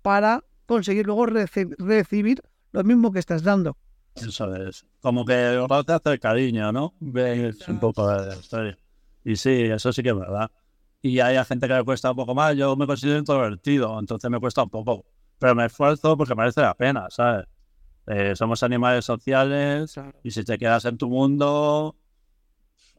para 0.00 0.42
conseguir 0.64 1.04
luego 1.04 1.26
recibir 1.26 2.42
lo 2.76 2.84
mismo 2.84 3.12
que 3.12 3.18
estás 3.18 3.42
dando. 3.42 3.76
Eso 4.14 4.54
es. 4.54 4.86
Como 5.00 5.24
que 5.24 5.66
te 5.86 5.92
hace 5.92 6.18
cariño, 6.18 6.72
¿no? 6.72 6.94
Es 7.14 7.68
un 7.68 7.78
poco 7.78 8.08
de 8.08 8.26
la 8.26 8.34
historia. 8.36 8.78
Y 9.24 9.36
sí, 9.36 9.62
eso 9.62 9.92
sí 9.92 10.02
que 10.02 10.10
es 10.10 10.18
verdad 10.18 10.50
y 11.06 11.20
hay 11.20 11.42
gente 11.44 11.68
que 11.68 11.74
le 11.74 11.84
cuesta 11.84 12.10
un 12.10 12.16
poco 12.16 12.34
más. 12.34 12.56
Yo 12.56 12.76
me 12.76 12.86
considero 12.86 13.18
introvertido, 13.18 13.98
entonces 13.98 14.30
me 14.30 14.40
cuesta 14.40 14.62
un 14.62 14.70
poco. 14.70 15.04
Pero 15.38 15.54
me 15.54 15.66
esfuerzo 15.66 16.16
porque 16.16 16.34
merece 16.34 16.62
la 16.62 16.74
pena, 16.74 17.06
¿sabes? 17.10 17.46
Eh, 18.06 18.34
somos 18.36 18.62
animales 18.62 19.04
sociales 19.04 19.94
y 20.22 20.30
si 20.30 20.44
te 20.44 20.58
quedas 20.58 20.84
en 20.84 20.96
tu 20.96 21.08
mundo, 21.08 21.96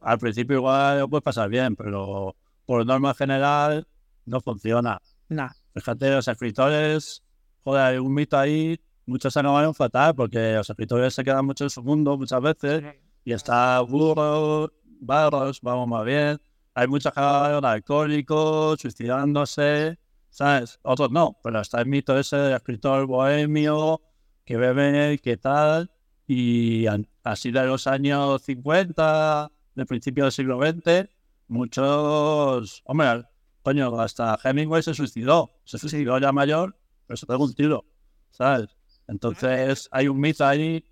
al 0.00 0.18
principio 0.18 0.56
igual 0.56 1.00
lo 1.00 1.08
puedes 1.08 1.22
pasar 1.22 1.48
bien, 1.48 1.76
pero 1.76 2.36
por 2.66 2.84
norma 2.84 3.14
general 3.14 3.86
no 4.26 4.40
funciona. 4.40 5.00
Nah. 5.28 5.50
Fíjate, 5.74 6.10
los 6.10 6.28
escritores, 6.28 7.22
joder, 7.64 7.82
hay 7.82 7.98
un 7.98 8.12
mito 8.12 8.38
ahí, 8.38 8.80
muchos 9.08 9.32
se 9.32 9.40
acaban 9.40 9.74
fatal 9.74 10.14
porque 10.14 10.54
los 10.54 10.68
escritores 10.70 11.14
se 11.14 11.24
quedan 11.24 11.44
mucho 11.46 11.64
en 11.64 11.70
su 11.70 11.82
mundo 11.82 12.16
muchas 12.16 12.40
veces 12.40 12.84
y 13.24 13.32
está 13.32 13.80
burros, 13.80 14.70
barros, 15.00 15.60
vamos 15.62 15.88
más 15.88 16.04
bien 16.04 16.40
hay 16.78 16.86
mucha 16.86 17.10
gente 17.10 17.66
alcohólicos, 17.66 18.80
suicidándose, 18.80 19.98
¿sabes? 20.30 20.78
Otros 20.82 21.10
no, 21.10 21.36
pero 21.42 21.60
está 21.60 21.80
el 21.80 21.86
mito 21.86 22.16
ese 22.16 22.36
del 22.36 22.54
escritor 22.54 23.04
bohemio 23.04 24.00
que 24.44 24.56
bebe, 24.56 25.18
que 25.18 25.36
tal, 25.36 25.90
y 26.28 26.86
así 27.24 27.50
de 27.50 27.64
los 27.64 27.88
años 27.88 28.42
50, 28.42 29.50
del 29.74 29.86
principio 29.86 30.24
del 30.24 30.32
siglo 30.32 30.60
XX, 30.60 31.08
muchos, 31.48 32.82
hombre, 32.84 33.24
coño, 33.62 34.00
hasta 34.00 34.38
Hemingway 34.44 34.84
se 34.84 34.94
suicidó, 34.94 35.50
se 35.64 35.78
suicidó 35.78 36.16
ya 36.20 36.30
mayor, 36.30 36.76
pero 37.08 37.16
se 37.16 37.26
pegó 37.26 37.42
un 37.42 37.54
tiro, 37.54 37.84
¿sabes? 38.30 38.77
Entonces 39.08 39.88
hay 39.90 40.06
un 40.06 40.20
mito 40.20 40.46
ahí. 40.46 40.84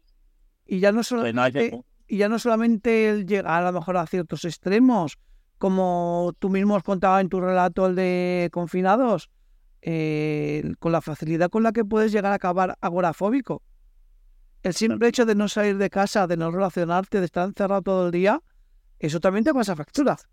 Y 0.67 0.81
ya 0.81 0.91
no 0.91 1.05
solamente, 1.05 1.85
y 2.09 2.17
ya 2.17 2.29
no 2.29 2.39
solamente 2.39 3.09
el 3.09 3.27
llegar 3.27 3.63
a 3.63 3.71
lo 3.71 3.79
mejor 3.79 3.97
a 3.99 4.07
ciertos 4.07 4.45
extremos, 4.45 5.19
como 5.59 6.33
tú 6.39 6.49
mismo 6.49 6.77
has 6.77 6.83
contado 6.83 7.21
en 7.21 7.29
tu 7.29 7.41
relato, 7.41 7.87
el 7.87 7.95
de 7.95 8.49
confinados, 8.53 9.31
eh, 9.83 10.75
con 10.81 10.91
la 10.91 11.01
facilidad 11.01 11.51
con 11.51 11.63
la 11.63 11.73
que 11.73 11.85
puedes 11.85 12.11
llegar 12.11 12.33
a 12.33 12.37
acabar 12.37 12.77
agorafóbico. 12.81 13.63
El 14.63 14.75
simple 14.75 15.07
hecho 15.07 15.25
de 15.25 15.37
no 15.37 15.49
salir 15.49 15.79
de 15.79 15.91
casa, 15.91 16.27
de 16.27 16.37
no 16.37 16.51
relacionarte, 16.51 17.21
de 17.21 17.27
estar 17.27 17.47
encerrado 17.47 17.83
todo 17.83 18.07
el 18.07 18.13
día, 18.13 18.43
eso 18.99 19.21
también 19.21 19.45
te 19.45 19.55
pasa 19.55 19.77
facturas. 19.77 20.27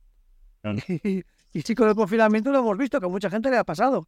Y, 1.04 1.22
y 1.52 1.62
sí, 1.62 1.76
con 1.76 1.90
el 1.90 1.96
confinamiento 1.96 2.52
lo 2.52 2.60
hemos 2.60 2.78
visto, 2.78 3.00
que 3.00 3.06
a 3.06 3.10
mucha 3.10 3.30
gente 3.30 3.52
le 3.52 3.58
ha 3.58 3.64
pasado. 3.64 4.08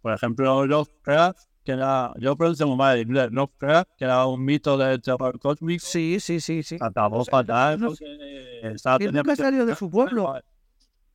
Por 0.00 0.12
ejemplo, 0.12 0.66
Lovecraft, 0.66 1.46
que 1.64 1.72
era, 1.72 2.12
yo 2.18 2.36
pronuncio 2.36 2.66
mal 2.76 2.98
en 2.98 3.08
inglés, 3.08 3.30
Lovecraft, 3.32 3.90
que 3.96 4.04
era 4.04 4.26
un 4.26 4.44
mito 4.44 4.76
del 4.76 5.00
terror 5.00 5.38
cósmico. 5.40 5.84
Sí, 5.84 6.18
sí, 6.20 6.38
sí, 6.40 6.62
sí. 6.62 6.76
Acabó 6.80 7.18
O 7.20 7.24
sea, 7.24 7.32
fatal 7.32 7.80
no- 7.80 7.88
porque 7.88 8.70
estaba 8.74 8.98
nunca 8.98 9.34
salió 9.34 9.66
de 9.66 9.74
su 9.74 9.90
pueblo. 9.90 10.34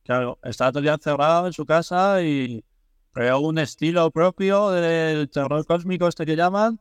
Claro, 0.02 0.38
estaba 0.42 0.72
todo 0.72 0.78
el 0.80 0.84
día 0.84 0.94
encerrado 0.94 1.46
en 1.46 1.52
su 1.52 1.64
casa 1.64 2.20
y 2.22 2.64
creó 3.12 3.40
un 3.40 3.58
estilo 3.58 4.10
propio 4.10 4.70
del 4.70 5.28
terror 5.30 5.64
cósmico 5.64 6.08
este 6.08 6.26
que 6.26 6.34
llaman, 6.34 6.80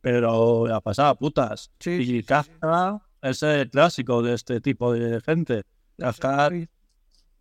pero 0.00 0.66
la 0.66 0.80
pasaba 0.80 1.14
putas. 1.14 1.70
Sí, 1.78 1.90
y 1.90 2.04
sí, 2.06 2.12
sí, 2.18 2.22
Kafka 2.22 3.02
es 3.20 3.42
el 3.42 3.68
clásico 3.68 4.22
de 4.22 4.34
este 4.34 4.60
tipo 4.62 4.94
de 4.94 5.20
gente. 5.20 5.64
Kafka 5.98 6.50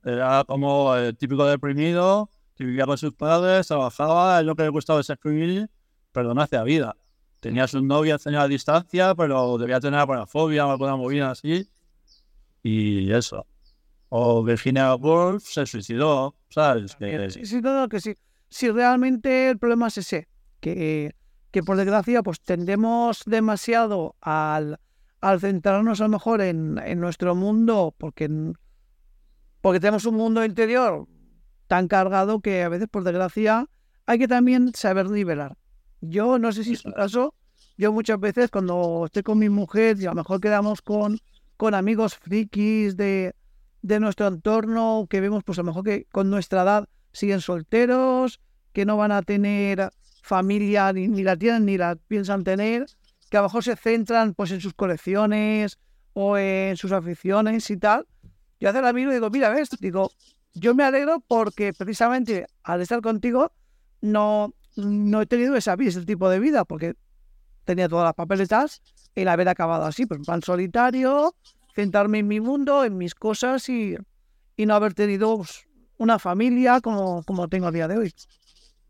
era 0.03 0.43
como 0.45 0.93
el 0.95 1.15
típico 1.15 1.45
deprimido 1.45 2.29
que 2.59 2.65
vivía 2.65 2.85
con 2.85 2.97
sus 2.97 3.13
padres, 3.13 3.67
trabajaba, 3.67 4.41
es 4.41 4.45
lo 4.45 4.53
que 4.53 4.63
le 4.63 4.69
gustaba 4.69 4.99
es 4.99 5.09
escribir, 5.09 5.69
pero 6.11 6.33
no 6.33 6.41
hacía 6.41 6.61
vida. 6.63 6.93
Tenía 7.39 7.69
sus 7.69 7.81
novias 7.81 8.21
tenía 8.21 8.41
a 8.41 8.49
distancia, 8.49 9.15
pero 9.15 9.57
debía 9.57 9.79
tener 9.79 10.05
fobia 10.27 10.67
o 10.67 10.71
alguna 10.71 10.97
movida 10.97 11.31
así. 11.31 11.69
Y 12.61 13.13
eso. 13.13 13.47
O 14.09 14.43
Virginia 14.43 14.93
Woolf 14.95 15.45
se 15.45 15.65
suicidó, 15.65 16.35
¿sabes? 16.49 16.97
Que, 16.97 17.29
Sí, 17.29 17.45
sí, 17.45 17.61
no, 17.61 17.87
que 17.87 18.01
sí. 18.01 18.13
Si 18.49 18.69
realmente 18.69 19.51
el 19.51 19.57
problema 19.57 19.87
es 19.87 19.99
ese, 19.99 20.27
que, 20.59 21.15
que 21.51 21.63
por 21.63 21.77
desgracia 21.77 22.23
pues 22.23 22.41
tendemos 22.41 23.23
demasiado 23.25 24.17
al, 24.19 24.81
al 25.21 25.39
centrarnos 25.39 26.01
a 26.01 26.03
lo 26.03 26.09
mejor 26.09 26.41
en, 26.41 26.77
en 26.79 26.99
nuestro 26.99 27.35
mundo, 27.35 27.95
porque, 27.97 28.29
porque 29.61 29.79
tenemos 29.79 30.03
un 30.03 30.15
mundo 30.15 30.43
interior 30.43 31.07
tan 31.69 31.87
cargado 31.87 32.41
que 32.41 32.63
a 32.63 32.69
veces 32.69 32.87
por 32.89 33.03
desgracia 33.03 33.67
hay 34.07 34.17
que 34.17 34.27
también 34.27 34.71
saber 34.73 35.07
nivelar. 35.07 35.55
Yo 36.01 36.39
no 36.39 36.51
sé 36.51 36.63
si 36.63 36.73
es 36.73 36.81
tu 36.81 36.91
caso, 36.91 37.35
yo 37.77 37.93
muchas 37.93 38.19
veces 38.19 38.49
cuando 38.49 39.03
estoy 39.05 39.21
con 39.21 39.37
mi 39.37 39.49
mujer 39.49 39.95
y 39.99 40.07
a 40.07 40.09
lo 40.09 40.15
mejor 40.15 40.41
quedamos 40.41 40.81
con, 40.81 41.19
con 41.57 41.75
amigos 41.75 42.15
frikis 42.15 42.97
de, 42.97 43.35
de 43.83 43.99
nuestro 43.99 44.27
entorno 44.27 45.05
que 45.07 45.21
vemos 45.21 45.43
pues 45.43 45.59
a 45.59 45.61
lo 45.61 45.67
mejor 45.67 45.83
que 45.83 46.07
con 46.11 46.31
nuestra 46.31 46.63
edad 46.63 46.89
siguen 47.11 47.39
solteros, 47.39 48.39
que 48.73 48.83
no 48.85 48.97
van 48.97 49.11
a 49.11 49.21
tener 49.21 49.91
familia 50.23 50.91
ni, 50.91 51.07
ni 51.07 51.21
la 51.21 51.37
tienen 51.37 51.65
ni 51.65 51.77
la 51.77 51.95
piensan 51.95 52.43
tener, 52.43 52.87
que 53.29 53.37
a 53.37 53.41
lo 53.41 53.47
mejor 53.47 53.63
se 53.63 53.75
centran 53.75 54.33
pues 54.33 54.49
en 54.49 54.59
sus 54.59 54.73
colecciones 54.73 55.77
o 56.13 56.35
en 56.35 56.77
sus 56.77 56.91
aficiones 56.91 57.69
y 57.69 57.77
tal. 57.77 58.07
Yo 58.59 58.69
hace 58.69 58.81
la 58.81 58.91
miro 58.91 59.11
y 59.11 59.13
digo, 59.13 59.29
mira, 59.29 59.49
ves, 59.49 59.69
digo, 59.79 60.11
yo 60.53 60.75
me 60.75 60.83
alegro 60.83 61.23
porque 61.27 61.73
precisamente 61.73 62.45
al 62.63 62.81
estar 62.81 63.01
contigo 63.01 63.51
no, 64.01 64.53
no 64.75 65.21
he 65.21 65.25
tenido 65.25 65.55
esa 65.55 65.75
vida, 65.75 65.89
ese 65.89 66.05
tipo 66.05 66.29
de 66.29 66.39
vida, 66.39 66.65
porque 66.65 66.95
tenía 67.65 67.87
todas 67.89 68.05
las 68.05 68.13
papeletas 68.15 68.81
el 69.15 69.27
haber 69.27 69.49
acabado 69.49 69.85
así, 69.85 70.05
pues 70.05 70.19
en 70.19 70.25
plan 70.25 70.41
solitario, 70.41 71.35
centrarme 71.75 72.19
en 72.19 72.27
mi 72.27 72.39
mundo, 72.39 72.83
en 72.85 72.97
mis 72.97 73.15
cosas 73.15 73.67
y, 73.69 73.95
y 74.55 74.65
no 74.65 74.75
haber 74.75 74.93
tenido 74.93 75.37
pues, 75.37 75.67
una 75.97 76.19
familia 76.19 76.81
como, 76.81 77.23
como 77.23 77.47
tengo 77.47 77.67
a 77.67 77.71
día 77.71 77.87
de 77.87 77.97
hoy. 77.97 78.13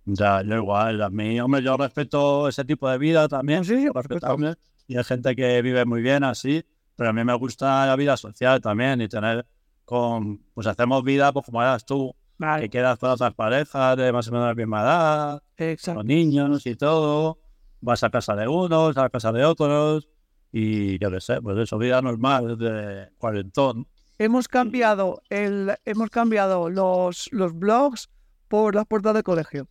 ya, 0.05 0.41
yo 0.43 0.55
igual, 0.57 1.01
a 1.01 1.09
mí, 1.09 1.39
hombre, 1.39 1.61
yo 1.63 1.77
respeto 1.77 2.47
ese 2.47 2.65
tipo 2.65 2.89
de 2.89 2.97
vida 2.97 3.27
también. 3.27 3.63
Sí, 3.65 3.75
sí, 3.77 3.89
respetable, 3.93 4.55
Y 4.87 4.97
hay 4.97 5.03
gente 5.03 5.35
que 5.35 5.61
vive 5.61 5.85
muy 5.85 6.01
bien 6.01 6.23
así, 6.23 6.63
pero 6.95 7.09
a 7.09 7.13
mí 7.13 7.23
me 7.23 7.33
gusta 7.35 7.85
la 7.85 7.95
vida 7.95 8.17
social 8.17 8.61
también 8.61 9.01
y 9.01 9.07
tener 9.07 9.45
con, 9.89 10.37
pues 10.53 10.67
hacemos 10.67 11.03
vida 11.03 11.33
pues 11.33 11.47
como 11.47 11.63
eras 11.63 11.83
tú, 11.83 12.13
que 12.37 12.45
Vale, 12.45 12.69
quedas 12.69 12.99
con 12.99 13.09
otras 13.09 13.33
parejas 13.33 13.97
de 13.97 14.13
más 14.13 14.27
o 14.27 14.31
menos 14.31 14.47
la 14.47 14.53
misma 14.53 14.81
edad, 14.81 15.43
exacto. 15.57 15.97
con 15.97 16.07
niños 16.07 16.63
y 16.67 16.75
todo, 16.75 17.39
vas 17.81 18.03
a 18.03 18.11
casa 18.11 18.35
de 18.35 18.47
unos, 18.47 18.95
a 18.97 19.09
casa 19.09 19.31
de 19.31 19.43
otros, 19.43 20.07
y 20.51 20.99
yo 20.99 21.09
qué 21.09 21.19
sé, 21.19 21.41
pues 21.41 21.57
eso, 21.57 21.79
vida 21.79 22.03
normal 22.03 22.55
de 22.59 23.09
cuarentón. 23.17 23.87
Hemos 24.19 24.47
cambiado 24.47 25.23
el, 25.31 25.73
hemos 25.85 26.11
cambiado 26.11 26.69
los, 26.69 27.27
los 27.31 27.57
blogs 27.57 28.09
por 28.47 28.75
las 28.75 28.85
puertas 28.85 29.15
de 29.15 29.23
colegio. 29.23 29.67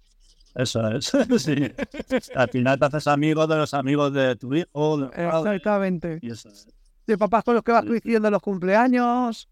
Eso 0.57 0.85
es, 0.89 1.13
sí. 1.39 1.73
Al 2.35 2.49
final 2.49 2.77
te 2.77 2.87
haces 2.87 3.07
amigo 3.07 3.47
de 3.47 3.57
los 3.57 3.73
amigos 3.73 4.13
de 4.13 4.35
tu 4.35 4.53
hijo, 4.53 4.99
de 4.99 5.07
Exactamente. 5.07 6.19
y 6.23 6.33
eso 6.33 6.49
es. 6.49 6.67
De 7.07 7.17
papás 7.17 7.45
con 7.45 7.55
los 7.55 7.63
que 7.63 7.71
vas 7.71 7.85
en 7.85 8.23
los 8.23 8.43
cumpleaños. 8.43 9.49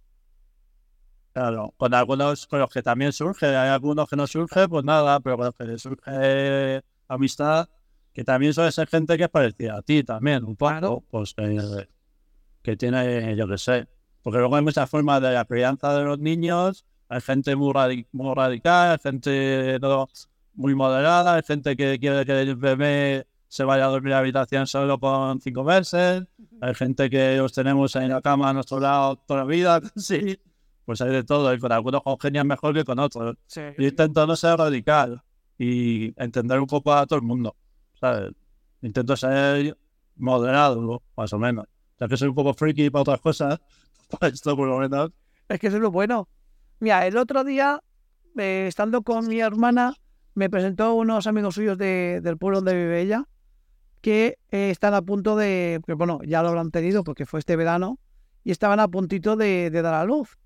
Claro, 1.37 1.75
con 1.77 1.93
algunos 1.93 2.47
con 2.47 2.61
los 2.61 2.71
que 2.71 2.81
también 2.83 3.13
surge, 3.13 3.45
hay 3.45 3.69
algunos 3.69 4.09
que 4.09 4.17
no 4.17 4.27
surge, 4.27 4.67
pues 4.71 4.83
nada, 4.87 5.21
pero 5.21 5.37
con 5.37 5.45
los 5.45 5.55
que 5.55 5.77
surge 5.77 6.81
amistad, 7.09 7.69
que 8.15 8.25
también 8.25 8.55
suele 8.55 8.73
ser 8.73 8.89
gente 8.89 9.19
que 9.19 9.25
es 9.25 9.29
parecida 9.29 9.77
a 9.77 9.83
ti 9.83 10.03
también, 10.03 10.45
un 10.45 10.57
poco, 10.57 10.71
Claro. 10.71 11.05
pues 11.11 11.35
que, 11.35 11.89
que 12.63 12.75
tiene, 12.79 13.37
yo 13.37 13.47
qué 13.47 13.59
sé, 13.59 13.87
porque 14.23 14.39
luego 14.39 14.57
hay 14.57 14.63
muchas 14.63 14.89
formas 14.89 15.21
de 15.21 15.33
la 15.33 15.45
crianza 15.45 15.95
de 15.95 16.05
los 16.05 16.19
niños, 16.19 16.87
hay 17.11 17.21
gente 17.21 17.55
muy, 17.55 17.71
radi- 17.75 18.07
muy 18.13 18.35
radical, 18.35 18.93
hay 18.93 18.99
gente 18.99 19.79
no, 19.79 20.09
muy 20.55 20.75
moderada, 20.75 21.35
hay 21.35 21.43
gente 21.43 21.77
que 21.77 21.99
quiere 21.99 22.25
que 22.25 22.33
el 22.41 22.57
bebé 22.57 23.27
se 23.47 23.63
vaya 23.63 23.85
a 23.85 23.89
dormir 23.89 24.15
a 24.15 24.17
la 24.17 24.21
habitación 24.21 24.67
solo 24.67 24.99
con 24.99 25.39
cinco 25.43 25.65
meses, 25.65 26.25
hay 26.63 26.75
gente 26.75 27.11
que 27.11 27.37
los 27.37 27.53
tenemos 27.53 27.95
en 27.97 28.09
la 28.09 28.23
cama 28.23 28.49
a 28.49 28.55
nuestro 28.55 28.81
lado 28.81 29.17
toda 29.17 29.41
la 29.41 29.47
vida, 29.47 29.81
sí, 29.97 30.41
pues 30.87 31.01
hay 31.03 31.11
de 31.11 31.23
todo, 31.25 31.53
y 31.53 31.59
con 31.59 31.71
algunos 31.73 32.03
congenian 32.03 32.47
mejor 32.47 32.73
que 32.73 32.85
con 32.85 32.99
otros. 32.99 33.37
Sí. 33.47 33.61
Yo 33.77 33.87
intento 33.89 34.27
no 34.27 34.35
ser 34.37 34.57
radical 34.59 35.23
y 35.59 36.15
entender 36.21 36.59
un 36.61 36.67
poco 36.67 36.95
a 36.95 37.07
todo 37.07 37.19
el 37.19 37.25
mundo, 37.27 37.55
¿sabes? 38.01 38.33
Intento 38.81 39.15
ser 39.17 39.77
moderado, 40.17 41.03
más 41.17 41.33
o 41.33 41.39
menos. 41.39 41.67
Ya 42.01 42.09
que 42.09 42.17
soy 42.17 42.29
un 42.29 42.35
poco 42.35 42.55
friki 42.55 42.89
para 42.91 43.03
otras 43.03 43.21
cosas, 43.21 43.61
para 44.11 44.33
esto 44.33 44.57
por 44.57 44.69
lo 44.69 44.79
menos. 44.79 45.11
Es 45.49 45.59
que 45.61 45.67
eso 45.67 45.77
es 45.77 45.83
lo 45.83 45.91
bueno. 45.91 46.29
Mira, 46.81 47.07
el 47.07 47.17
otro 47.17 47.43
día, 47.45 47.81
eh, 48.37 48.67
estando 48.69 49.03
con 49.03 49.27
mi 49.29 49.41
hermana, 49.41 49.95
me 50.35 50.51
presentó 50.51 50.95
unos 50.95 51.27
amigos 51.27 51.55
suyos 51.55 51.79
de- 51.79 52.21
del 52.23 52.37
pueblo 52.37 52.59
donde 52.59 52.75
vive 52.75 53.01
ella, 53.01 53.25
que 54.03 54.39
eh, 54.51 54.71
están 54.71 54.95
a 54.95 55.03
punto 55.03 55.37
de, 55.37 55.81
que 55.87 55.95
bueno, 55.95 56.21
ya 56.25 56.43
lo 56.43 56.49
habrán 56.51 56.71
tenido 56.71 57.03
porque 57.03 57.27
fue 57.27 57.41
este 57.41 57.57
verano, 57.57 57.99
y 58.45 58.51
estaban 58.53 58.79
a 58.79 58.87
puntito 58.89 59.35
de, 59.37 59.71
de 59.71 59.83
dar 59.83 59.95
a 59.95 60.05
luz. 60.05 60.37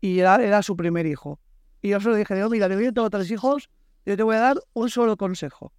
Y 0.00 0.20
era, 0.20 0.36
era 0.44 0.62
su 0.62 0.76
primer 0.76 1.06
hijo. 1.06 1.38
Y 1.82 1.90
yo 1.90 2.00
se 2.00 2.08
lo 2.08 2.14
dije, 2.14 2.34
digo, 2.34 2.48
mira, 2.50 2.68
yo 2.68 2.92
tengo 2.92 3.10
tres 3.10 3.30
hijos, 3.30 3.68
yo 4.06 4.16
te 4.16 4.22
voy 4.22 4.36
a 4.36 4.40
dar 4.40 4.56
un 4.72 4.90
solo 4.90 5.16
consejo. 5.16 5.72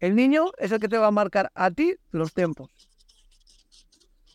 El 0.00 0.14
niño 0.16 0.46
es 0.58 0.72
el 0.72 0.80
que 0.80 0.88
te 0.88 0.98
va 0.98 1.08
a 1.08 1.10
marcar 1.10 1.50
a 1.54 1.70
ti 1.70 1.94
los 2.10 2.32
tiempos. 2.34 2.70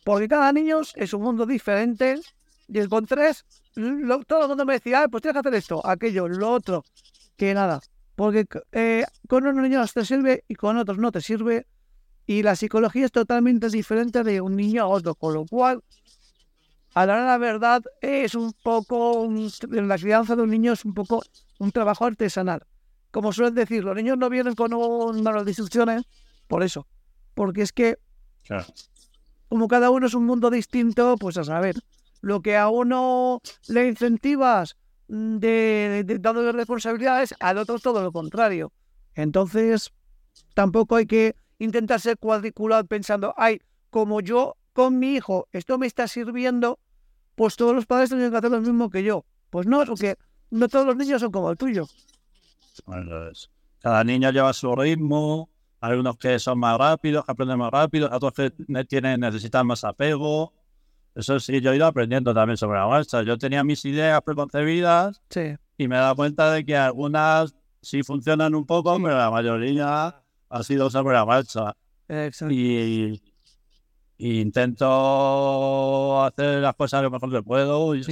Porque 0.04 0.28
cada 0.28 0.52
niño 0.52 0.80
es 0.94 1.12
un 1.14 1.22
mundo 1.22 1.46
diferente 1.46 2.20
y 2.68 2.86
con 2.86 3.06
tres, 3.06 3.44
lo- 3.74 4.24
todo 4.24 4.42
el 4.42 4.48
mundo 4.48 4.64
me 4.64 4.74
decía, 4.74 5.02
"Ay, 5.02 5.08
pues 5.08 5.22
tienes 5.22 5.34
que 5.42 5.48
hacer 5.48 5.58
esto, 5.58 5.86
aquello, 5.86 6.28
lo 6.28 6.50
otro, 6.52 6.84
que 7.36 7.54
nada. 7.54 7.80
Porque 8.16 8.46
eh, 8.72 9.04
con 9.28 9.46
unos 9.46 9.62
niños 9.62 9.92
te 9.92 10.04
sirve 10.04 10.44
y 10.48 10.54
con 10.54 10.76
otros 10.76 10.98
no 10.98 11.12
te 11.12 11.20
sirve. 11.20 11.66
Y 12.26 12.42
la 12.42 12.54
psicología 12.54 13.06
es 13.06 13.12
totalmente 13.12 13.68
diferente 13.70 14.22
de 14.22 14.40
un 14.40 14.56
niño 14.56 14.82
a 14.84 14.86
otro, 14.86 15.14
con 15.14 15.34
lo 15.34 15.46
cual, 15.46 15.82
a 16.94 17.06
la 17.06 17.12
hora 17.14 17.22
de 17.22 17.28
la 17.28 17.38
verdad, 17.38 17.82
es 18.00 18.34
un 18.34 18.52
poco, 18.62 19.12
un- 19.22 19.50
la 19.70 19.96
crianza 19.98 20.36
de 20.36 20.42
un 20.42 20.50
niño 20.50 20.72
es 20.72 20.84
un 20.84 20.94
poco 20.94 21.22
un 21.58 21.70
trabajo 21.72 22.04
artesanal. 22.06 22.66
Como 23.10 23.32
suelen 23.32 23.54
decir, 23.54 23.84
los 23.84 23.94
niños 23.96 24.18
no 24.18 24.28
vienen 24.30 24.54
con 24.54 24.72
un 24.72 25.22
manual 25.22 25.44
de 25.44 25.50
instrucciones, 25.50 26.02
por 26.46 26.62
eso. 26.62 26.86
Porque 27.34 27.62
es 27.62 27.72
que 27.72 27.98
como 29.48 29.68
cada 29.68 29.90
uno 29.90 30.06
es 30.06 30.14
un 30.14 30.26
mundo 30.26 30.50
distinto, 30.50 31.16
pues 31.18 31.36
a 31.36 31.44
saber, 31.44 31.76
lo 32.20 32.40
que 32.40 32.56
a 32.56 32.68
uno 32.68 33.40
le 33.68 33.88
incentivas 33.88 34.76
mm, 35.08 35.36
de, 35.38 36.04
de, 36.06 36.18
dándole 36.18 36.52
responsabilidades, 36.52 37.34
al 37.40 37.58
otro 37.58 37.76
es 37.76 37.82
todo 37.82 38.02
lo 38.02 38.12
contrario. 38.12 38.72
Entonces, 39.14 39.90
tampoco 40.54 40.96
hay 40.96 41.06
que 41.06 41.34
intentar 41.58 42.00
ser 42.00 42.16
cuadriculado 42.18 42.84
pensando, 42.86 43.34
ay, 43.36 43.60
como 43.90 44.20
yo 44.20 44.56
con 44.84 44.98
mi 44.98 45.14
hijo 45.16 45.46
esto 45.52 45.76
me 45.78 45.86
está 45.86 46.08
sirviendo, 46.08 46.78
pues 47.34 47.56
todos 47.56 47.74
los 47.74 47.84
padres 47.86 48.08
tienen 48.10 48.30
que 48.30 48.36
hacer 48.38 48.50
lo 48.50 48.60
mismo 48.60 48.88
que 48.88 49.02
yo. 49.02 49.24
Pues 49.50 49.66
no, 49.66 49.84
porque 49.84 50.16
no 50.50 50.68
todos 50.68 50.86
los 50.86 50.96
niños 50.96 51.20
son 51.20 51.30
como 51.30 51.50
el 51.50 51.56
tuyo. 51.58 51.86
Cada 53.82 54.04
niño 54.04 54.30
lleva 54.30 54.52
su 54.52 54.74
ritmo, 54.74 55.48
hay 55.80 55.98
unos 55.98 56.16
que 56.18 56.38
son 56.38 56.58
más 56.58 56.78
rápidos, 56.78 57.24
que 57.24 57.32
aprenden 57.32 57.58
más 57.58 57.70
rápido, 57.70 58.08
otros 58.12 58.32
que 58.32 58.52
ne- 58.68 58.84
tienen, 58.84 59.20
necesitan 59.20 59.66
más 59.66 59.84
apego. 59.84 60.52
Eso 61.14 61.40
sí, 61.40 61.60
yo 61.60 61.72
he 61.72 61.76
ido 61.76 61.86
aprendiendo 61.86 62.32
también 62.32 62.56
sobre 62.56 62.78
la 62.78 62.86
marcha. 62.86 63.22
Yo 63.22 63.36
tenía 63.38 63.64
mis 63.64 63.84
ideas 63.84 64.20
preconcebidas 64.22 65.20
Sí. 65.30 65.56
y 65.76 65.88
me 65.88 65.96
he 65.96 65.98
dado 65.98 66.16
cuenta 66.16 66.52
de 66.52 66.64
que 66.64 66.76
algunas 66.76 67.54
sí 67.82 68.02
funcionan 68.02 68.54
un 68.54 68.64
poco, 68.66 68.94
pero 69.02 69.16
la 69.16 69.30
mayoría 69.30 70.22
ha 70.48 70.62
sido 70.62 70.88
sobre 70.90 71.14
la 71.14 71.24
marcha. 71.24 71.74
Y, 72.50 73.20
intento 74.20 76.22
hacer 76.22 76.60
las 76.60 76.74
cosas 76.74 77.02
lo 77.02 77.10
mejor 77.10 77.30
que 77.30 77.42
puedo 77.42 77.94
y, 77.94 78.02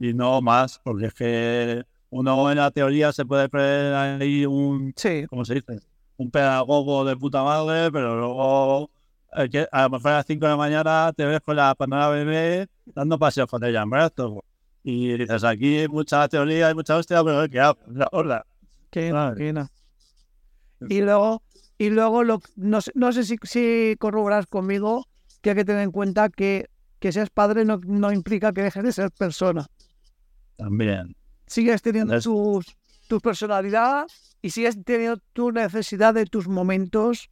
y, 0.00 0.14
no, 0.14 0.40
más, 0.40 0.80
porque 0.84 1.06
es 1.06 1.14
que 1.14 1.84
uno 2.10 2.50
en 2.50 2.58
la 2.58 2.70
teoría 2.70 3.12
se 3.12 3.24
puede 3.24 3.48
creer 3.48 3.94
ahí 3.94 4.46
un, 4.46 4.94
¿cómo 5.28 5.44
se 5.44 5.54
dice? 5.54 5.80
Un 6.16 6.30
pedagogo 6.30 7.04
de 7.04 7.16
puta 7.16 7.42
madre, 7.42 7.90
pero 7.90 8.16
luego 8.16 8.90
a 9.30 9.82
lo 9.82 9.90
mejor 9.90 10.12
a 10.12 10.16
las 10.16 10.26
5 10.26 10.44
de 10.44 10.50
la 10.50 10.56
mañana 10.56 11.12
te 11.14 11.24
ves 11.24 11.40
con 11.40 11.56
la 11.56 11.74
panada 11.74 12.10
bebé 12.10 12.68
dando 12.86 13.18
paseos 13.18 13.48
con 13.48 13.62
ella 13.64 13.82
en 13.82 13.90
brazos. 13.90 14.38
Y 14.82 15.18
dices, 15.18 15.44
aquí 15.44 15.78
hay 15.78 15.88
mucha 15.88 16.26
teoría, 16.28 16.68
hay 16.68 16.74
mucha 16.74 16.96
hostia, 16.96 17.22
pero 17.22 17.48
¿qué 17.48 17.60
hago? 17.60 17.78
Hola. 18.12 18.46
Qué 18.90 19.12
no, 19.12 19.34
Y 20.88 21.00
luego, 21.00 21.42
y 21.78 21.90
luego 21.90 22.24
lo, 22.24 22.40
no, 22.56 22.80
no 22.94 23.12
sé 23.12 23.24
si, 23.24 23.36
si 23.42 23.96
corroboras 23.98 24.46
conmigo 24.46 25.06
que 25.40 25.50
hay 25.50 25.56
que 25.56 25.64
tener 25.64 25.82
en 25.82 25.92
cuenta 25.92 26.28
que 26.28 26.68
que 26.98 27.12
seas 27.12 27.30
padre 27.30 27.64
no, 27.64 27.80
no 27.84 28.12
implica 28.12 28.52
que 28.52 28.62
dejes 28.62 28.82
de 28.82 28.92
ser 28.92 29.10
persona. 29.10 29.66
También. 30.56 31.14
Sigues 31.46 31.82
teniendo 31.82 32.20
tu, 32.20 32.62
tu 33.08 33.20
personalidad 33.20 34.06
y 34.42 34.50
sigues 34.50 34.76
teniendo 34.84 35.18
tu 35.32 35.52
necesidad 35.52 36.14
de 36.14 36.26
tus 36.26 36.48
momentos 36.48 37.30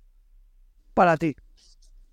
para 0.95 1.17
ti. 1.17 1.35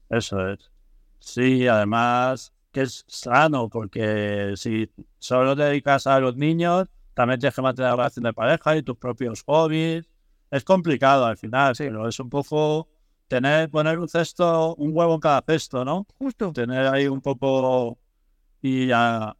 Eso 0.10 0.50
es. 0.50 0.72
Sí, 1.20 1.68
además 1.68 2.52
que 2.72 2.82
es 2.82 3.06
sano, 3.08 3.70
porque 3.70 4.54
si 4.58 4.90
solo 5.20 5.56
te 5.56 5.64
dedicas 5.64 6.08
a 6.08 6.20
los 6.20 6.36
niños, 6.36 6.90
también 7.14 7.40
tienes 7.40 7.56
que 7.56 7.62
mantener 7.62 7.92
la 7.92 7.98
relación 7.98 8.24
de 8.24 8.34
pareja 8.34 8.76
y 8.76 8.82
tus 8.82 8.98
propios 8.98 9.44
hobbies. 9.44 10.10
Es 10.54 10.64
complicado 10.64 11.26
al 11.26 11.36
final, 11.36 11.76
sí. 11.76 11.86
pero 11.86 12.08
es 12.08 12.20
un 12.20 12.30
poco 12.30 12.88
tener, 13.28 13.72
poner 13.72 13.98
un 13.98 14.08
cesto, 14.08 14.76
un 14.76 14.96
huevo 14.96 15.16
en 15.16 15.20
cada 15.20 15.42
cesto, 15.42 15.84
¿no? 15.84 16.06
Justo. 16.20 16.54
Tener 16.54 16.86
ahí 16.86 17.08
un 17.08 17.22
poco. 17.22 17.98
Y 18.62 18.86
ya, 18.86 19.36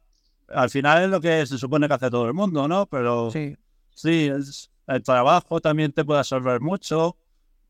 al 0.48 0.70
final 0.70 1.04
es 1.04 1.08
lo 1.10 1.20
que 1.20 1.46
se 1.46 1.56
supone 1.56 1.86
que 1.86 1.94
hace 1.94 2.10
todo 2.10 2.26
el 2.26 2.34
mundo, 2.34 2.66
¿no? 2.66 2.86
Pero 2.86 3.30
sí, 3.30 3.56
sí 3.90 4.26
es, 4.26 4.72
el 4.88 5.04
trabajo 5.04 5.60
también 5.60 5.92
te 5.92 6.04
puede 6.04 6.18
absorber 6.18 6.60
mucho. 6.60 7.16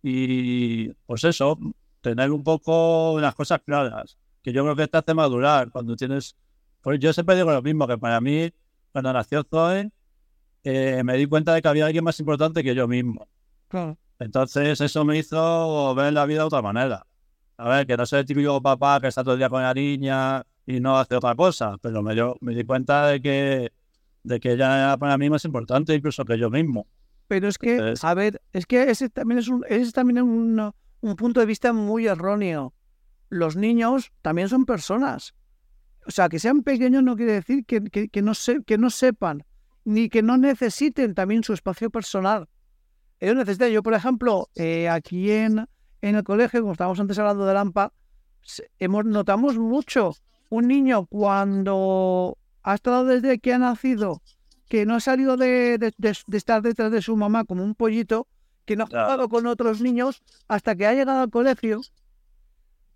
Y 0.03 0.89
pues 1.05 1.25
eso, 1.25 1.59
tener 2.01 2.31
un 2.31 2.43
poco 2.43 3.19
las 3.21 3.35
cosas 3.35 3.61
claras, 3.61 4.17
que 4.43 4.55
yo 4.55 4.63
creo 4.63 4.75
que 4.75 4.89
te 4.89 4.97
hace 4.97 5.13
madurar 5.13 5.71
cuando 5.71 5.97
tienes... 5.97 6.35
Pues 6.81 6.99
yo 6.99 7.13
siempre 7.13 7.37
digo 7.37 7.53
lo 7.53 7.61
mismo, 7.61 7.87
que 7.87 7.99
para 7.99 8.23
mí, 8.23 8.51
cuando 8.91 9.13
nació 9.13 9.45
Zoe, 9.45 9.91
eh, 10.65 11.03
me 11.05 11.17
di 11.17 11.27
cuenta 11.27 11.55
de 11.55 11.63
que 11.63 11.69
había 11.69 11.87
alguien 11.87 12.05
más 12.05 12.19
importante 12.19 12.65
que 12.65 12.75
yo 12.75 12.89
mismo. 12.89 13.29
Claro. 13.69 13.97
Entonces 14.19 14.81
eso 14.81 15.05
me 15.05 15.19
hizo 15.19 15.95
ver 15.95 16.13
la 16.13 16.27
vida 16.27 16.41
de 16.41 16.47
otra 16.47 16.63
manera. 16.63 17.07
A 17.57 17.69
ver, 17.69 17.87
que 17.87 17.97
no 17.97 18.07
soy 18.07 18.21
el 18.21 18.27
típico 18.27 18.61
papá 18.61 19.01
que 19.01 19.09
está 19.09 19.23
todo 19.23 19.35
el 19.35 19.39
día 19.39 19.49
con 19.49 19.63
la 19.63 19.75
niña 19.75 20.45
y 20.67 20.81
no 20.81 20.99
hace 20.99 21.15
otra 21.17 21.35
cosa, 21.35 21.77
pero 21.81 22.03
me, 22.03 22.17
yo, 22.17 22.37
me 22.41 22.55
di 22.55 22.65
cuenta 22.65 23.07
de 23.07 23.21
que, 23.21 23.73
de 24.23 24.41
que 24.41 24.53
ella 24.53 24.77
era 24.79 24.97
para 24.97 25.19
mí 25.19 25.31
más 25.31 25.45
importante 25.45 25.95
incluso 25.95 26.25
que 26.25 26.39
yo 26.39 26.51
mismo. 26.51 26.87
Pero 27.29 27.49
es 27.49 27.59
que, 27.59 27.95
a 28.01 28.15
ver, 28.15 28.43
es 28.53 28.67
que 28.67 28.91
ese 28.91 29.09
también 29.09 29.39
es 29.39 29.49
un, 29.49 29.65
ese 29.69 29.93
también 29.93 30.19
es 30.19 30.23
un, 30.25 30.73
un 31.01 31.17
punto 31.17 31.41
de 31.41 31.47
vista 31.47 31.73
muy 31.73 32.07
erróneo. 32.07 32.75
Los 33.29 33.57
niños 33.57 34.13
también 34.23 34.49
son 34.49 34.65
personas. 34.65 35.35
O 36.07 36.11
sea, 36.11 36.29
que 36.29 36.39
sean 36.39 36.63
pequeños 36.63 37.03
no 37.03 37.17
quiere 37.17 37.33
decir 37.33 37.65
que, 37.65 37.83
que, 37.83 38.23
no, 38.23 38.35
se, 38.35 38.63
que 38.65 38.79
no 38.79 38.91
sepan, 38.91 39.45
ni 39.85 40.09
que 40.09 40.23
no 40.23 40.37
necesiten 40.37 41.15
también 41.15 41.45
su 41.45 41.53
espacio 41.53 41.91
personal. 41.91 42.49
Ellos 43.21 43.37
necesitan, 43.37 43.71
yo 43.71 43.83
por 43.83 43.95
ejemplo, 43.95 44.49
eh, 44.55 44.89
aquí 44.89 45.31
en, 45.31 45.69
en 46.01 46.17
el 46.17 46.25
colegio, 46.25 46.61
como 46.61 46.73
estábamos 46.73 47.01
antes 47.01 47.19
hablando 47.19 47.47
de 47.47 47.55
Lampa, 47.55 47.93
hemos, 48.79 49.05
notamos 49.05 49.57
mucho 49.57 50.15
un 50.51 50.69
niño 50.69 51.07
cuando 51.07 52.39
ha 52.63 52.75
estado 52.75 53.05
desde 53.05 53.39
que 53.39 53.53
ha 53.53 53.59
nacido, 53.59 54.23
que 54.69 54.87
no 54.87 54.95
ha 54.95 55.01
salido 55.01 55.37
de, 55.37 55.79
de, 55.79 56.15
estar 56.37 56.63
detrás 56.63 56.91
de 56.91 57.03
su 57.03 57.17
mamá 57.17 57.45
como 57.45 57.63
un 57.63 57.75
pollito, 57.75 58.27
que 58.65 58.77
no 58.77 58.85
ha 58.85 58.87
jugado 58.87 59.29
con 59.29 59.47
otros 59.47 59.81
niños 59.81 60.23
hasta 60.49 60.75
que 60.75 60.87
ha 60.87 60.95
llegado 60.95 61.21
al 61.21 61.31
colegio. 61.31 61.81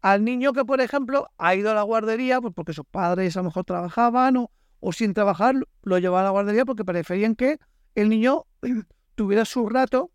Al 0.01 0.24
niño 0.24 0.53
que, 0.53 0.64
por 0.64 0.80
ejemplo, 0.80 1.28
ha 1.39 1.55
ido 1.57 1.70
a 1.70 1.74
la 1.74 1.82
guardería, 1.82 2.41
pues 2.41 2.55
porque 2.55 2.72
sus 2.72 2.86
padres 2.86 3.36
a 3.36 3.41
lo 3.41 3.45
mejor 3.45 3.64
trabajaban 3.64 4.36
o, 4.36 4.51
o 4.81 4.93
sin 4.93 5.14
trabajar, 5.14 5.55
lo 5.83 5.99
llevaban 5.99 6.22
a 6.22 6.24
la 6.24 6.31
guardería 6.31 6.64
porque 6.64 6.85
preferían 6.85 7.35
que 7.35 7.59
el 7.95 8.09
niño 8.09 8.45
tuviera 9.14 9.45
su 9.45 9.68
rato 9.68 10.11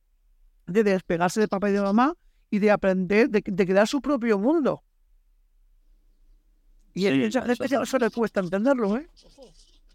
de 0.66 0.84
despegarse 0.84 1.42
de 1.42 1.48
papá 1.48 1.70
y 1.70 1.74
de 1.74 1.82
mamá 1.82 2.16
y 2.50 2.60
de 2.60 2.72
aprender, 2.72 3.30
de, 3.30 3.42
crear 3.44 3.88
su 3.88 4.02
propio 4.02 4.38
mundo. 4.40 4.84
Y 6.94 7.08
sí, 7.08 7.12
mucha 7.12 7.42
gente 7.42 7.66
eso, 7.66 7.82
eso 7.82 7.98
le 7.98 8.10
cuesta 8.12 8.40
entenderlo, 8.40 8.98
¿eh? 8.98 9.10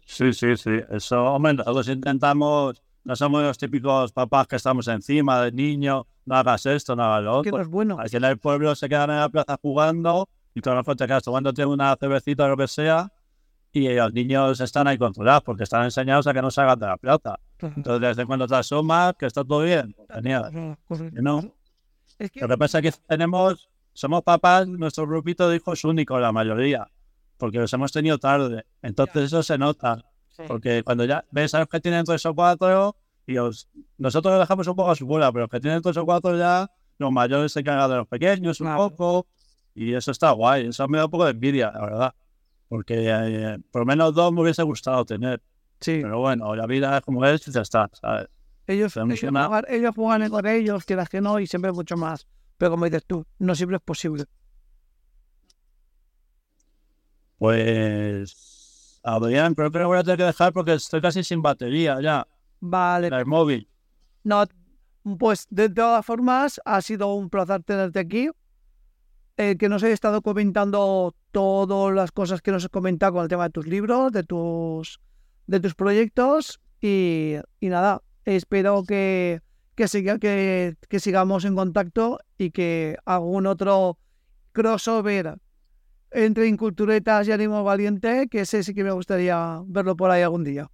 Sí, 0.05 0.33
sí, 0.33 0.57
sí. 0.57 0.71
Eso, 0.89 1.23
hombre, 1.23 1.53
nosotros 1.53 1.87
intentamos, 1.87 2.83
no 3.05 3.15
somos 3.15 3.41
los 3.41 3.57
típicos 3.57 4.11
papás 4.11 4.47
que 4.47 4.57
estamos 4.57 4.87
encima 4.89 5.41
del 5.43 5.55
niño, 5.55 6.05
no 6.25 6.35
hagas 6.35 6.65
esto, 6.65 6.95
no 6.95 7.03
hagas 7.03 7.23
lo 7.23 7.31
otro. 7.37 7.43
Que 7.43 7.51
no 7.51 7.61
es 7.61 7.67
bueno. 7.69 7.97
El 8.01 8.37
pueblo 8.39 8.75
se 8.75 8.89
quedan 8.89 9.11
en 9.11 9.19
la 9.19 9.29
plaza 9.29 9.57
jugando 9.61 10.27
y 10.53 10.59
lo 10.59 10.75
mejor 10.75 10.95
te 10.95 11.07
quedas 11.07 11.23
tomándote 11.23 11.65
una 11.65 11.95
cervecita 11.95 12.45
o 12.45 12.49
lo 12.49 12.57
que 12.57 12.67
sea 12.67 13.11
y 13.71 13.87
los 13.89 14.13
niños 14.13 14.59
están 14.61 14.87
ahí 14.87 14.97
controlados 14.97 15.43
porque 15.43 15.63
están 15.63 15.83
enseñados 15.83 16.25
a 16.27 16.33
que 16.33 16.41
no 16.41 16.49
salgan 16.49 16.79
de 16.79 16.87
la 16.87 16.97
plaza. 16.97 17.39
Entonces, 17.59 18.01
desde 18.01 18.25
cuando 18.25 18.47
te 18.47 18.55
asomas, 18.55 19.13
que 19.17 19.25
está 19.25 19.43
todo 19.43 19.61
bien, 19.61 19.95
genial. 20.11 20.77
No. 21.13 21.53
Lo 22.35 22.47
que 22.47 22.57
pasa 22.57 22.79
es 22.79 22.95
que 22.95 23.01
tenemos, 23.07 23.69
somos 23.93 24.23
papás, 24.23 24.67
nuestro 24.67 25.07
grupito 25.07 25.49
de 25.49 25.57
hijos 25.57 25.83
único, 25.83 26.19
la 26.19 26.31
mayoría, 26.31 26.87
porque 27.37 27.59
los 27.59 27.71
hemos 27.73 27.91
tenido 27.91 28.17
tarde. 28.17 28.65
Entonces, 28.81 29.25
eso 29.25 29.43
se 29.43 29.57
nota. 29.57 30.03
Porque 30.47 30.83
cuando 30.83 31.03
ya 31.03 31.25
ves 31.31 31.53
a 31.53 31.59
los 31.59 31.67
que 31.67 31.79
tienen 31.81 32.05
tres 32.05 32.25
o 32.25 32.33
cuatro, 32.33 32.95
y 33.27 33.35
nosotros 33.97 34.33
los 34.33 34.39
dejamos 34.39 34.67
un 34.67 34.75
poco 34.75 34.89
a 34.89 34.95
su 34.95 35.05
bola, 35.05 35.31
pero 35.31 35.43
los 35.43 35.49
que 35.49 35.59
tienen 35.59 35.81
tres 35.81 35.97
o 35.97 36.05
cuatro 36.05 36.35
ya, 36.37 36.71
los 36.97 37.11
mayores 37.11 37.51
se 37.51 37.59
encargan 37.59 37.89
de 37.89 37.97
los 37.97 38.07
pequeños 38.07 38.59
un 38.61 38.75
poco, 38.75 39.27
y 39.75 39.93
eso 39.93 40.11
está 40.11 40.31
guay. 40.31 40.67
Eso 40.67 40.87
me 40.87 40.97
da 40.97 41.05
un 41.05 41.11
poco 41.11 41.25
de 41.25 41.31
envidia, 41.31 41.71
la 41.71 41.81
verdad 41.81 42.15
porque 42.69 43.05
eh, 43.07 43.57
por 43.71 43.81
lo 43.81 43.85
menos 43.85 44.13
dos 44.13 44.31
me 44.31 44.41
hubiese 44.41 44.63
gustado 44.63 45.03
tener. 45.03 45.41
Sí. 45.81 45.99
Pero 46.01 46.19
bueno, 46.19 46.55
la 46.55 46.65
vida 46.67 46.97
es 46.97 47.03
como 47.03 47.25
es 47.25 47.45
y 47.47 47.51
ya 47.51 47.61
está, 47.61 47.89
¿sabes? 47.93 48.27
Ellos, 48.67 48.95
ellos, 48.95 49.23
ellos 49.67 49.95
juegan 49.95 50.29
con 50.29 50.45
ellos, 50.45 50.85
quieras 50.85 51.09
que 51.09 51.19
no, 51.19 51.39
y 51.39 51.47
siempre 51.47 51.71
mucho 51.71 51.97
más. 51.97 52.27
Pero 52.57 52.71
como 52.71 52.85
dices 52.85 53.03
tú, 53.05 53.25
no 53.39 53.55
siempre 53.55 53.77
es 53.77 53.81
posible. 53.81 54.25
Pues, 57.39 58.99
Adrián, 59.01 59.55
creo 59.55 59.71
que 59.71 59.79
lo 59.79 59.87
voy 59.87 59.97
a 59.97 60.03
tener 60.03 60.17
que 60.17 60.25
dejar 60.25 60.53
porque 60.53 60.73
estoy 60.73 61.01
casi 61.01 61.23
sin 61.23 61.41
batería 61.41 61.99
ya. 61.99 62.27
Vale. 62.59 63.07
El 63.07 63.25
móvil. 63.25 63.67
No, 64.23 64.45
pues 65.17 65.47
de 65.49 65.69
todas 65.69 66.05
formas, 66.05 66.61
ha 66.65 66.81
sido 66.81 67.13
un 67.15 67.29
placer 67.29 67.63
tenerte 67.63 67.99
aquí. 67.99 68.29
Eh, 69.41 69.55
que 69.55 69.69
nos 69.69 69.83
he 69.83 69.93
estado 69.93 70.21
comentando 70.21 71.15
todas 71.31 71.95
las 71.95 72.11
cosas 72.11 72.41
que 72.41 72.51
nos 72.51 72.65
has 72.65 72.69
comentado 72.69 73.13
con 73.13 73.23
el 73.23 73.29
tema 73.29 73.45
de 73.45 73.51
tus 73.51 73.67
libros, 73.67 74.11
de 74.11 74.23
tus, 74.23 74.99
de 75.47 75.61
tus 75.61 75.75
proyectos 75.75 76.59
y, 76.81 77.37
nada, 77.61 78.01
espero 78.25 78.83
que, 78.83 79.39
que, 79.75 79.87
siga, 79.87 80.19
que, 80.19 80.75
que 80.89 80.99
sigamos 80.99 81.45
en 81.45 81.55
contacto 81.55 82.19
y 82.37 82.51
que 82.51 82.97
algún 83.05 83.45
otro 83.45 83.97
crossover 84.51 85.37
entre 86.11 86.47
Inculturetas 86.47 87.25
y 87.29 87.31
Ánimo 87.31 87.63
Valiente, 87.63 88.27
que 88.27 88.41
ese 88.41 88.61
sí 88.61 88.73
que 88.73 88.83
me 88.83 88.91
gustaría 88.91 89.61
verlo 89.67 89.95
por 89.95 90.11
ahí 90.11 90.21
algún 90.21 90.43
día. 90.43 90.69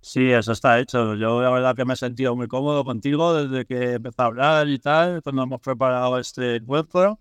Sí, 0.00 0.30
eso 0.30 0.52
está 0.52 0.80
hecho. 0.80 1.14
Yo 1.14 1.42
la 1.42 1.50
verdad 1.50 1.76
que 1.76 1.84
me 1.84 1.92
he 1.94 1.96
sentido 1.96 2.34
muy 2.34 2.48
cómodo 2.48 2.84
contigo 2.84 3.34
desde 3.34 3.66
que 3.66 3.94
empecé 3.94 4.22
a 4.22 4.26
hablar 4.26 4.68
y 4.68 4.78
tal, 4.78 5.22
cuando 5.22 5.42
hemos 5.42 5.60
preparado 5.60 6.18
este 6.18 6.56
encuentro. 6.56 7.20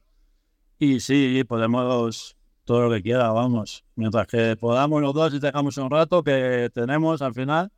Y 0.77 1.01
sí, 1.01 1.43
podemos 1.43 2.37
todo 2.63 2.87
lo 2.87 2.95
que 2.95 3.01
quiera, 3.01 3.31
vamos. 3.31 3.83
Mientras 3.95 4.27
que 4.27 4.55
podamos 4.55 5.01
los 5.01 5.13
dos 5.13 5.33
y 5.33 5.39
tengamos 5.39 5.77
un 5.77 5.89
rato 5.89 6.23
que 6.23 6.69
tenemos 6.73 7.21
al 7.21 7.33
final, 7.33 7.71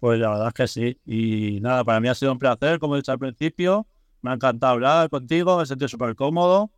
pues 0.00 0.18
la 0.18 0.30
verdad 0.30 0.48
es 0.48 0.54
que 0.54 0.66
sí. 0.66 1.00
Y 1.04 1.60
nada, 1.60 1.84
para 1.84 2.00
mí 2.00 2.08
ha 2.08 2.14
sido 2.14 2.32
un 2.32 2.38
placer, 2.38 2.80
como 2.80 2.96
he 2.96 2.98
dicho 2.98 3.12
al 3.12 3.18
principio. 3.18 3.86
Me 4.22 4.30
ha 4.30 4.34
encantado 4.34 4.72
hablar 4.72 5.08
contigo, 5.10 5.56
me 5.56 5.62
he 5.62 5.66
sentido 5.66 5.88
súper 5.88 6.16
cómodo. 6.16 6.70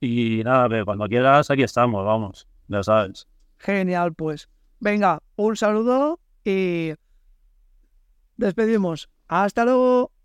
Y 0.00 0.42
nada, 0.44 0.68
que 0.68 0.84
cuando 0.84 1.08
quieras, 1.08 1.50
aquí 1.50 1.62
estamos, 1.62 2.04
vamos, 2.04 2.46
ya 2.68 2.82
sabes. 2.82 3.26
Genial, 3.58 4.12
pues. 4.14 4.50
Venga, 4.80 5.22
un 5.36 5.56
saludo 5.56 6.20
y 6.44 6.92
despedimos. 8.36 9.10
Hasta 9.28 9.64
luego. 9.64 10.15